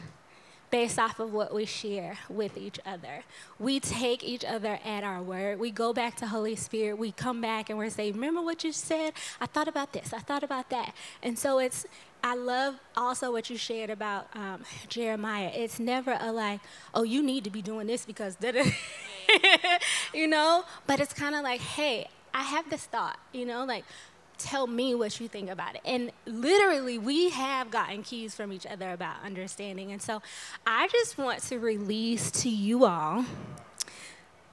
based 0.70 0.98
off 0.98 1.18
of 1.18 1.32
what 1.32 1.52
we 1.52 1.64
share 1.64 2.18
with 2.28 2.56
each 2.56 2.78
other. 2.86 3.24
We 3.58 3.80
take 3.80 4.22
each 4.22 4.44
other 4.44 4.78
at 4.84 5.04
our 5.04 5.22
word. 5.22 5.58
We 5.58 5.70
go 5.70 5.92
back 5.92 6.16
to 6.16 6.28
Holy 6.28 6.56
Spirit. 6.56 6.98
We 6.98 7.12
come 7.12 7.40
back 7.40 7.70
and 7.70 7.78
we're 7.78 7.90
saying, 7.90 8.14
Remember 8.14 8.40
what 8.40 8.62
you 8.64 8.72
said? 8.72 9.12
I 9.40 9.46
thought 9.46 9.68
about 9.68 9.92
this. 9.92 10.12
I 10.12 10.18
thought 10.18 10.42
about 10.42 10.70
that. 10.70 10.94
And 11.22 11.38
so 11.38 11.58
it's, 11.58 11.86
I 12.22 12.34
love 12.34 12.76
also 12.96 13.32
what 13.32 13.50
you 13.50 13.56
shared 13.56 13.90
about 13.90 14.28
um, 14.34 14.62
Jeremiah. 14.88 15.50
It's 15.54 15.80
never 15.80 16.16
a 16.20 16.32
like, 16.32 16.60
oh, 16.94 17.02
you 17.02 17.22
need 17.22 17.44
to 17.44 17.50
be 17.50 17.62
doing 17.62 17.86
this 17.86 18.04
because, 18.04 18.36
you 20.14 20.26
know? 20.28 20.64
But 20.86 21.00
it's 21.00 21.12
kind 21.12 21.34
of 21.34 21.42
like, 21.42 21.60
hey, 21.60 22.08
I 22.32 22.42
have 22.42 22.70
this 22.70 22.84
thought, 22.84 23.18
you 23.32 23.44
know, 23.44 23.64
like, 23.64 23.84
tell 24.42 24.66
me 24.66 24.94
what 24.94 25.20
you 25.20 25.28
think 25.28 25.50
about 25.50 25.74
it. 25.74 25.80
And 25.84 26.12
literally, 26.26 26.98
we 26.98 27.30
have 27.30 27.70
gotten 27.70 28.02
keys 28.02 28.34
from 28.34 28.52
each 28.52 28.66
other 28.66 28.92
about 28.92 29.16
understanding. 29.24 29.92
And 29.92 30.00
so 30.00 30.22
I 30.66 30.88
just 30.88 31.18
want 31.18 31.42
to 31.44 31.58
release 31.58 32.30
to 32.42 32.48
you 32.48 32.84
all. 32.84 33.24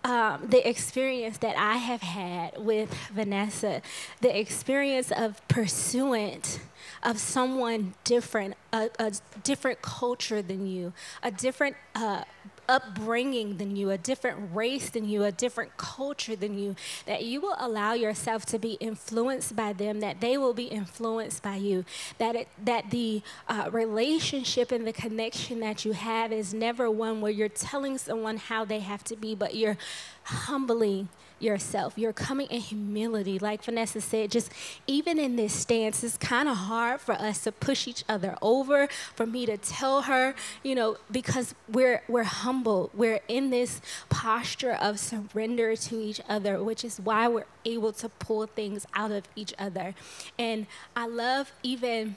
Um, 0.03 0.47
the 0.47 0.65
experience 0.67 1.39
that 1.39 1.57
I 1.57 1.75
have 1.77 2.01
had 2.01 2.57
with 2.63 2.93
Vanessa, 3.13 3.81
the 4.21 4.39
experience 4.39 5.11
of 5.11 5.45
pursuant 5.49 6.61
of 7.03 7.19
someone 7.19 7.93
different, 8.05 8.55
a, 8.71 8.89
a 8.99 9.11
different 9.43 9.81
culture 9.81 10.41
than 10.41 10.65
you, 10.65 10.93
a 11.23 11.31
different 11.31 11.75
uh, 11.93 12.23
upbringing 12.67 13.57
than 13.57 13.75
you, 13.75 13.89
a 13.89 13.97
different 13.97 14.37
race 14.53 14.89
than 14.89 15.07
you, 15.07 15.23
a 15.23 15.31
different 15.31 15.75
culture 15.77 16.35
than 16.35 16.57
you, 16.57 16.75
that 17.05 17.23
you 17.23 17.41
will 17.41 17.55
allow 17.59 17.93
yourself 17.93 18.45
to 18.47 18.59
be 18.59 18.73
influenced 18.73 19.55
by 19.55 19.73
them, 19.73 19.99
that 19.99 20.21
they 20.21 20.37
will 20.37 20.53
be 20.53 20.65
influenced 20.65 21.41
by 21.43 21.55
you, 21.55 21.85
that 22.17 22.35
it, 22.35 22.47
that 22.63 22.89
the 22.91 23.21
uh, 23.47 23.69
relationship 23.71 24.71
and 24.71 24.85
the 24.85 24.93
connection 24.93 25.59
that 25.59 25.85
you 25.85 25.93
have 25.93 26.31
is 26.31 26.53
never 26.53 26.89
one 26.89 27.21
where 27.21 27.31
you're 27.31 27.49
telling 27.49 27.97
someone 27.97 28.37
how 28.37 28.65
they 28.65 28.79
have 28.79 29.03
to 29.03 29.15
be, 29.15 29.35
but 29.35 29.55
you're 29.55 29.77
humbling 30.23 31.09
yourself. 31.39 31.97
You're 31.97 32.13
coming 32.13 32.47
in 32.47 32.61
humility. 32.61 33.39
Like 33.39 33.63
Vanessa 33.63 34.01
said, 34.01 34.31
just 34.31 34.51
even 34.85 35.19
in 35.19 35.35
this 35.35 35.53
stance, 35.53 36.03
it's 36.03 36.17
kind 36.17 36.47
of 36.47 36.57
hard 36.57 37.01
for 37.01 37.13
us 37.13 37.43
to 37.43 37.51
push 37.51 37.87
each 37.87 38.03
other 38.09 38.37
over, 38.41 38.87
for 39.15 39.25
me 39.25 39.45
to 39.45 39.57
tell 39.57 40.03
her, 40.03 40.35
you 40.63 40.75
know, 40.75 40.97
because 41.11 41.55
we're 41.71 42.01
we're 42.07 42.23
humble. 42.23 42.89
We're 42.93 43.21
in 43.27 43.49
this 43.49 43.81
posture 44.09 44.73
of 44.73 44.99
surrender 44.99 45.75
to 45.75 45.99
each 45.99 46.21
other, 46.27 46.63
which 46.63 46.83
is 46.83 46.99
why 46.99 47.27
we're 47.27 47.45
able 47.65 47.91
to 47.93 48.09
pull 48.09 48.45
things 48.47 48.85
out 48.93 49.11
of 49.11 49.23
each 49.35 49.53
other. 49.59 49.93
And 50.37 50.67
I 50.95 51.07
love 51.07 51.51
even 51.63 52.15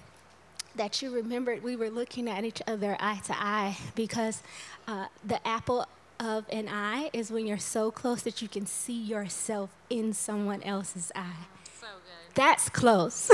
that 0.77 1.03
you 1.03 1.13
remembered 1.13 1.63
we 1.63 1.77
were 1.77 1.91
looking 1.91 2.29
at 2.29 2.45
each 2.45 2.63
other 2.67 2.97
eye 3.01 3.21
to 3.25 3.35
eye 3.37 3.77
because 3.95 4.43
uh, 4.87 5.07
the 5.25 5.47
apple 5.47 5.87
of 6.21 6.45
an 6.51 6.69
eye 6.69 7.11
is 7.13 7.33
when 7.33 7.47
you're 7.47 7.59
so 7.59 7.91
close 7.91 8.23
that 8.23 8.43
you 8.43 8.49
can 8.49 8.67
see 8.67 9.01
yourself 9.01 9.71
in 9.89 10.13
someone 10.13 10.63
else's 10.63 11.11
eye. 11.17 11.47
So 11.81 11.87
good. 11.87 12.35
That's 12.35 12.69
close. 12.69 13.15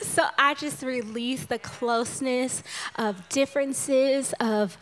so 0.00 0.26
I 0.36 0.54
just 0.54 0.82
release 0.82 1.46
the 1.46 1.60
closeness 1.60 2.64
of 2.96 3.28
differences, 3.28 4.34
of 4.40 4.76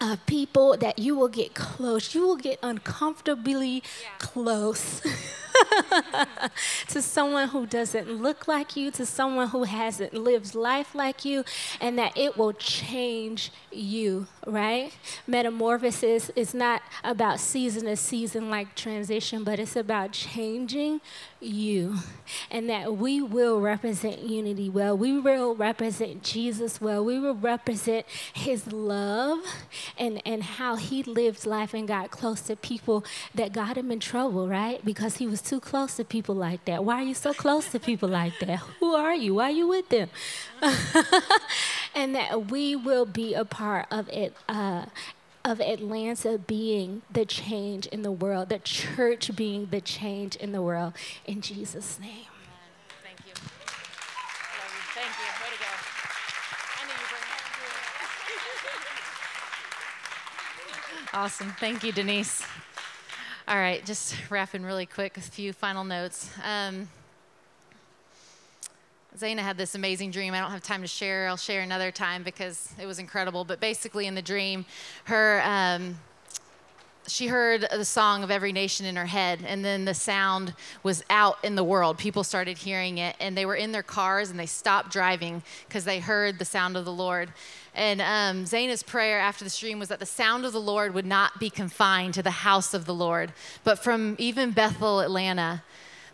uh, 0.00 0.16
people 0.26 0.76
that 0.78 0.98
you 0.98 1.14
will 1.14 1.28
get 1.28 1.54
close. 1.54 2.14
You 2.14 2.26
will 2.26 2.36
get 2.36 2.58
uncomfortably 2.62 3.82
yeah. 4.02 4.08
close. 4.18 5.02
to 6.88 7.02
someone 7.02 7.48
who 7.48 7.66
doesn't 7.66 8.10
look 8.10 8.48
like 8.48 8.76
you, 8.76 8.90
to 8.92 9.06
someone 9.06 9.48
who 9.48 9.64
hasn't 9.64 10.14
lived 10.14 10.54
life 10.54 10.94
like 10.94 11.24
you, 11.24 11.44
and 11.80 11.98
that 11.98 12.16
it 12.16 12.36
will 12.36 12.52
change 12.52 13.50
you, 13.72 14.26
right? 14.46 14.92
Metamorphosis 15.26 16.30
is 16.36 16.54
not 16.54 16.82
about 17.04 17.40
season 17.40 17.84
to 17.84 17.96
season 17.96 18.50
like 18.50 18.74
transition, 18.74 19.44
but 19.44 19.58
it's 19.58 19.76
about 19.76 20.12
changing 20.12 21.00
you. 21.40 21.96
And 22.50 22.68
that 22.70 22.96
we 22.96 23.22
will 23.22 23.60
represent 23.60 24.20
unity 24.20 24.68
well. 24.68 24.96
We 24.96 25.18
will 25.18 25.54
represent 25.54 26.22
Jesus 26.22 26.80
well. 26.80 27.04
We 27.04 27.18
will 27.18 27.34
represent 27.34 28.06
his 28.32 28.72
love 28.72 29.40
and, 29.98 30.20
and 30.24 30.42
how 30.42 30.76
he 30.76 31.02
lived 31.02 31.46
life 31.46 31.74
and 31.74 31.86
got 31.86 32.10
close 32.10 32.40
to 32.42 32.56
people 32.56 33.04
that 33.34 33.52
got 33.52 33.76
him 33.76 33.90
in 33.90 34.00
trouble, 34.00 34.48
right? 34.48 34.84
Because 34.84 35.16
he 35.16 35.26
was 35.26 35.40
too 35.48 35.60
close 35.60 35.96
to 35.96 36.04
people 36.04 36.34
like 36.34 36.64
that. 36.64 36.84
Why 36.84 37.00
are 37.00 37.04
you 37.04 37.14
so 37.14 37.32
close 37.32 37.70
to 37.70 37.78
people 37.78 38.08
like 38.08 38.38
that? 38.40 38.58
Who 38.80 38.94
are 38.94 39.14
you? 39.14 39.34
Why 39.34 39.44
are 39.44 39.50
you 39.50 39.68
with 39.68 39.88
them? 39.88 40.08
and 41.94 42.14
that 42.14 42.50
we 42.50 42.74
will 42.74 43.06
be 43.06 43.34
a 43.34 43.44
part 43.44 43.86
of 43.90 44.08
it. 44.08 44.34
Uh, 44.48 44.86
of 45.44 45.60
Atlanta 45.60 46.38
being 46.38 47.02
the 47.08 47.24
change 47.24 47.86
in 47.86 48.02
the 48.02 48.10
world, 48.10 48.48
the 48.48 48.58
church 48.58 49.30
being 49.36 49.66
the 49.70 49.80
change 49.80 50.34
in 50.34 50.50
the 50.50 50.60
world. 50.60 50.92
In 51.24 51.40
Jesus' 51.40 52.00
name. 52.00 52.26
Thank 53.04 53.20
you. 53.28 53.32
Thank 54.92 55.14
you. 55.22 55.28
Way 55.38 55.50
to 55.54 55.58
go. 55.62 55.70
I 56.74 56.86
knew 56.88 56.98
you 56.98 57.06
Awesome. 61.14 61.54
Thank 61.60 61.84
you, 61.84 61.92
Denise. 61.92 62.42
All 63.48 63.56
right, 63.56 63.84
just 63.86 64.16
wrapping 64.30 64.64
really 64.64 64.86
quick, 64.86 65.16
a 65.16 65.20
few 65.20 65.52
final 65.52 65.84
notes. 65.84 66.30
Um, 66.42 66.88
Zaina 69.16 69.38
had 69.38 69.56
this 69.56 69.76
amazing 69.76 70.10
dream. 70.10 70.34
I 70.34 70.40
don't 70.40 70.50
have 70.50 70.64
time 70.64 70.82
to 70.82 70.88
share. 70.88 71.28
I'll 71.28 71.36
share 71.36 71.62
another 71.62 71.92
time 71.92 72.24
because 72.24 72.74
it 72.76 72.86
was 72.86 72.98
incredible. 72.98 73.44
But 73.44 73.60
basically, 73.60 74.08
in 74.08 74.16
the 74.16 74.22
dream, 74.22 74.66
her 75.04 75.40
um, 75.44 75.96
she 77.08 77.28
heard 77.28 77.66
the 77.70 77.84
song 77.84 78.22
of 78.22 78.30
every 78.30 78.52
nation 78.52 78.86
in 78.86 78.96
her 78.96 79.06
head, 79.06 79.40
and 79.46 79.64
then 79.64 79.84
the 79.84 79.94
sound 79.94 80.54
was 80.82 81.04
out 81.10 81.38
in 81.44 81.54
the 81.54 81.64
world. 81.64 81.98
People 81.98 82.24
started 82.24 82.58
hearing 82.58 82.98
it, 82.98 83.16
and 83.20 83.36
they 83.36 83.46
were 83.46 83.54
in 83.54 83.72
their 83.72 83.82
cars 83.82 84.30
and 84.30 84.38
they 84.38 84.46
stopped 84.46 84.90
driving 84.90 85.42
because 85.68 85.84
they 85.84 86.00
heard 86.00 86.38
the 86.38 86.44
sound 86.44 86.76
of 86.76 86.84
the 86.84 86.92
Lord. 86.92 87.32
And 87.74 88.00
um, 88.00 88.46
Zaina's 88.46 88.82
prayer 88.82 89.20
after 89.20 89.44
the 89.44 89.50
stream 89.50 89.78
was 89.78 89.88
that 89.88 90.00
the 90.00 90.06
sound 90.06 90.44
of 90.44 90.52
the 90.52 90.60
Lord 90.60 90.94
would 90.94 91.06
not 91.06 91.38
be 91.38 91.50
confined 91.50 92.14
to 92.14 92.22
the 92.22 92.30
house 92.30 92.72
of 92.72 92.86
the 92.86 92.94
Lord, 92.94 93.32
but 93.64 93.78
from 93.78 94.16
even 94.18 94.50
Bethel, 94.50 95.00
Atlanta, 95.00 95.62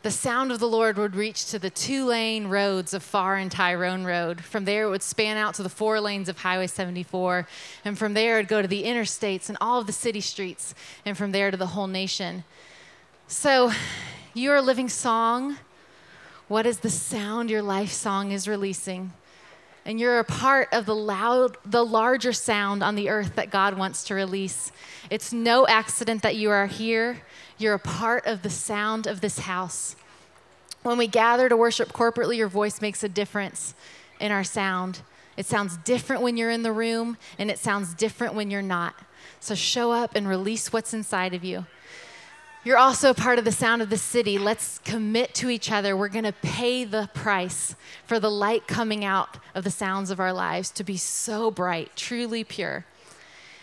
the 0.03 0.11
sound 0.11 0.51
of 0.51 0.59
the 0.59 0.69
Lord 0.69 0.99
would 0.99 1.15
reach 1.15 1.47
to 1.47 1.61
the 1.61 1.71
two 1.71 2.07
lane 2.07 2.49
roads 2.49 2.93
of 2.93 3.05
Farr 3.05 3.37
and 3.37 3.51
Tyrone 3.51 4.05
Road. 4.05 4.41
From 4.41 4.65
there, 4.65 4.85
it 4.85 4.91
would 4.91 5.03
span 5.03 5.37
out 5.37 5.55
to 5.55 5.63
the 5.63 5.69
four 5.69 6.01
lanes 6.01 6.29
of 6.29 6.39
Highway 6.39 6.67
74. 6.67 7.47
And 7.85 7.97
from 7.97 8.15
there, 8.15 8.37
it 8.37 8.43
would 8.43 8.49
go 8.49 8.63
to 8.63 8.69
the 8.69 8.83
interstates 8.83 9.49
and 9.49 9.57
all 9.61 9.79
of 9.79 9.87
the 9.87 9.93
city 9.93 10.21
streets. 10.21 10.75
And 11.05 11.17
from 11.17 11.31
there 11.31 11.53
to 11.53 11.57
the 11.57 11.69
whole 11.69 11.87
nation. 11.87 12.43
So, 13.29 13.71
you're 14.35 14.57
a 14.57 14.63
living 14.63 14.89
song. 14.89 15.59
What 16.49 16.67
is 16.67 16.81
the 16.81 16.91
sound 16.91 17.49
your 17.49 17.63
life 17.63 17.93
song 17.93 18.33
is 18.33 18.49
releasing? 18.49 19.13
And 19.85 20.01
you're 20.01 20.19
a 20.19 20.25
part 20.25 20.69
of 20.73 20.87
the 20.87 20.95
loud, 20.95 21.57
the 21.65 21.85
larger 21.85 22.33
sound 22.33 22.83
on 22.83 22.97
the 22.97 23.09
earth 23.09 23.37
that 23.37 23.51
God 23.51 23.79
wants 23.79 24.05
to 24.05 24.15
release. 24.15 24.73
It's 25.11 25.33
no 25.33 25.67
accident 25.67 26.23
that 26.23 26.37
you 26.37 26.51
are 26.51 26.67
here. 26.67 27.23
You're 27.63 27.75
a 27.75 27.79
part 27.79 28.27
of 28.27 28.43
the 28.43 28.51
sound 28.51 29.07
of 29.07 29.21
this 29.21 29.39
house. 29.39 29.95
When 30.83 30.99
we 30.99 31.07
gather 31.07 31.49
to 31.49 31.57
worship 31.57 31.93
corporately, 31.93 32.37
your 32.37 32.49
voice 32.49 32.81
makes 32.81 33.05
a 33.05 33.09
difference 33.09 33.77
in 34.19 34.33
our 34.33 34.43
sound. 34.43 35.03
It 35.37 35.47
sounds 35.47 35.77
different 35.77 36.23
when 36.23 36.37
you're 36.37 36.51
in 36.51 36.65
the 36.65 36.73
room, 36.73 37.17
and 37.39 37.53
it 37.53 37.61
sounds 37.61 37.95
different 37.95 38.35
when 38.35 38.51
you're 38.51 38.63
not. 38.63 38.97
So 39.39 39.55
show 39.55 39.93
up 39.93 40.17
and 40.17 40.29
release 40.29 40.73
what's 40.73 40.93
inside 40.93 41.35
of 41.35 41.45
you. 41.45 41.67
You're 42.65 42.79
also 42.79 43.15
part 43.15 43.39
of 43.39 43.45
the 43.45 43.53
sound 43.53 43.81
of 43.81 43.91
the 43.91 43.97
city. 43.97 44.39
Let's 44.39 44.81
commit 44.81 45.33
to 45.35 45.49
each 45.49 45.71
other. 45.71 45.97
We're 45.97 46.09
going 46.09 46.25
to 46.25 46.33
pay 46.33 46.83
the 46.83 47.11
price 47.15 47.77
for 48.05 48.19
the 48.19 48.31
light 48.31 48.67
coming 48.67 49.05
out 49.05 49.39
of 49.55 49.63
the 49.63 49.71
sounds 49.71 50.11
of 50.11 50.19
our 50.19 50.33
lives 50.33 50.73
to 50.73 50.83
be 50.83 50.97
so 50.97 51.49
bright, 51.53 51.95
truly 51.95 52.43
pure. 52.43 52.87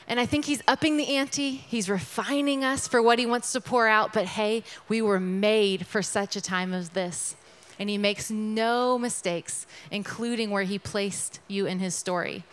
And 0.10 0.20
I 0.20 0.26
think 0.26 0.46
he's 0.46 0.64
upping 0.68 0.98
the 0.98 1.16
ante. 1.16 1.52
He's 1.52 1.88
refining 1.88 2.66
us 2.66 2.88
for 2.88 3.00
what 3.00 3.20
he 3.20 3.28
wants 3.28 3.52
to 3.52 3.62
pour 3.62 3.88
out. 3.88 4.12
But 4.12 4.26
hey, 4.26 4.64
we 4.88 5.04
were 5.04 5.20
made 5.20 5.86
for 5.86 6.02
such 6.02 6.36
a 6.36 6.42
time 6.42 6.74
as 6.74 6.90
this. 6.90 7.36
And 7.78 7.90
he 7.90 7.98
makes 8.00 8.32
no 8.32 8.98
mistakes, 8.98 9.68
including 9.92 10.50
where 10.50 10.64
he 10.64 10.80
placed 10.80 11.40
you 11.48 11.68
in 11.68 11.78
his 11.78 11.94
story. 11.94 12.44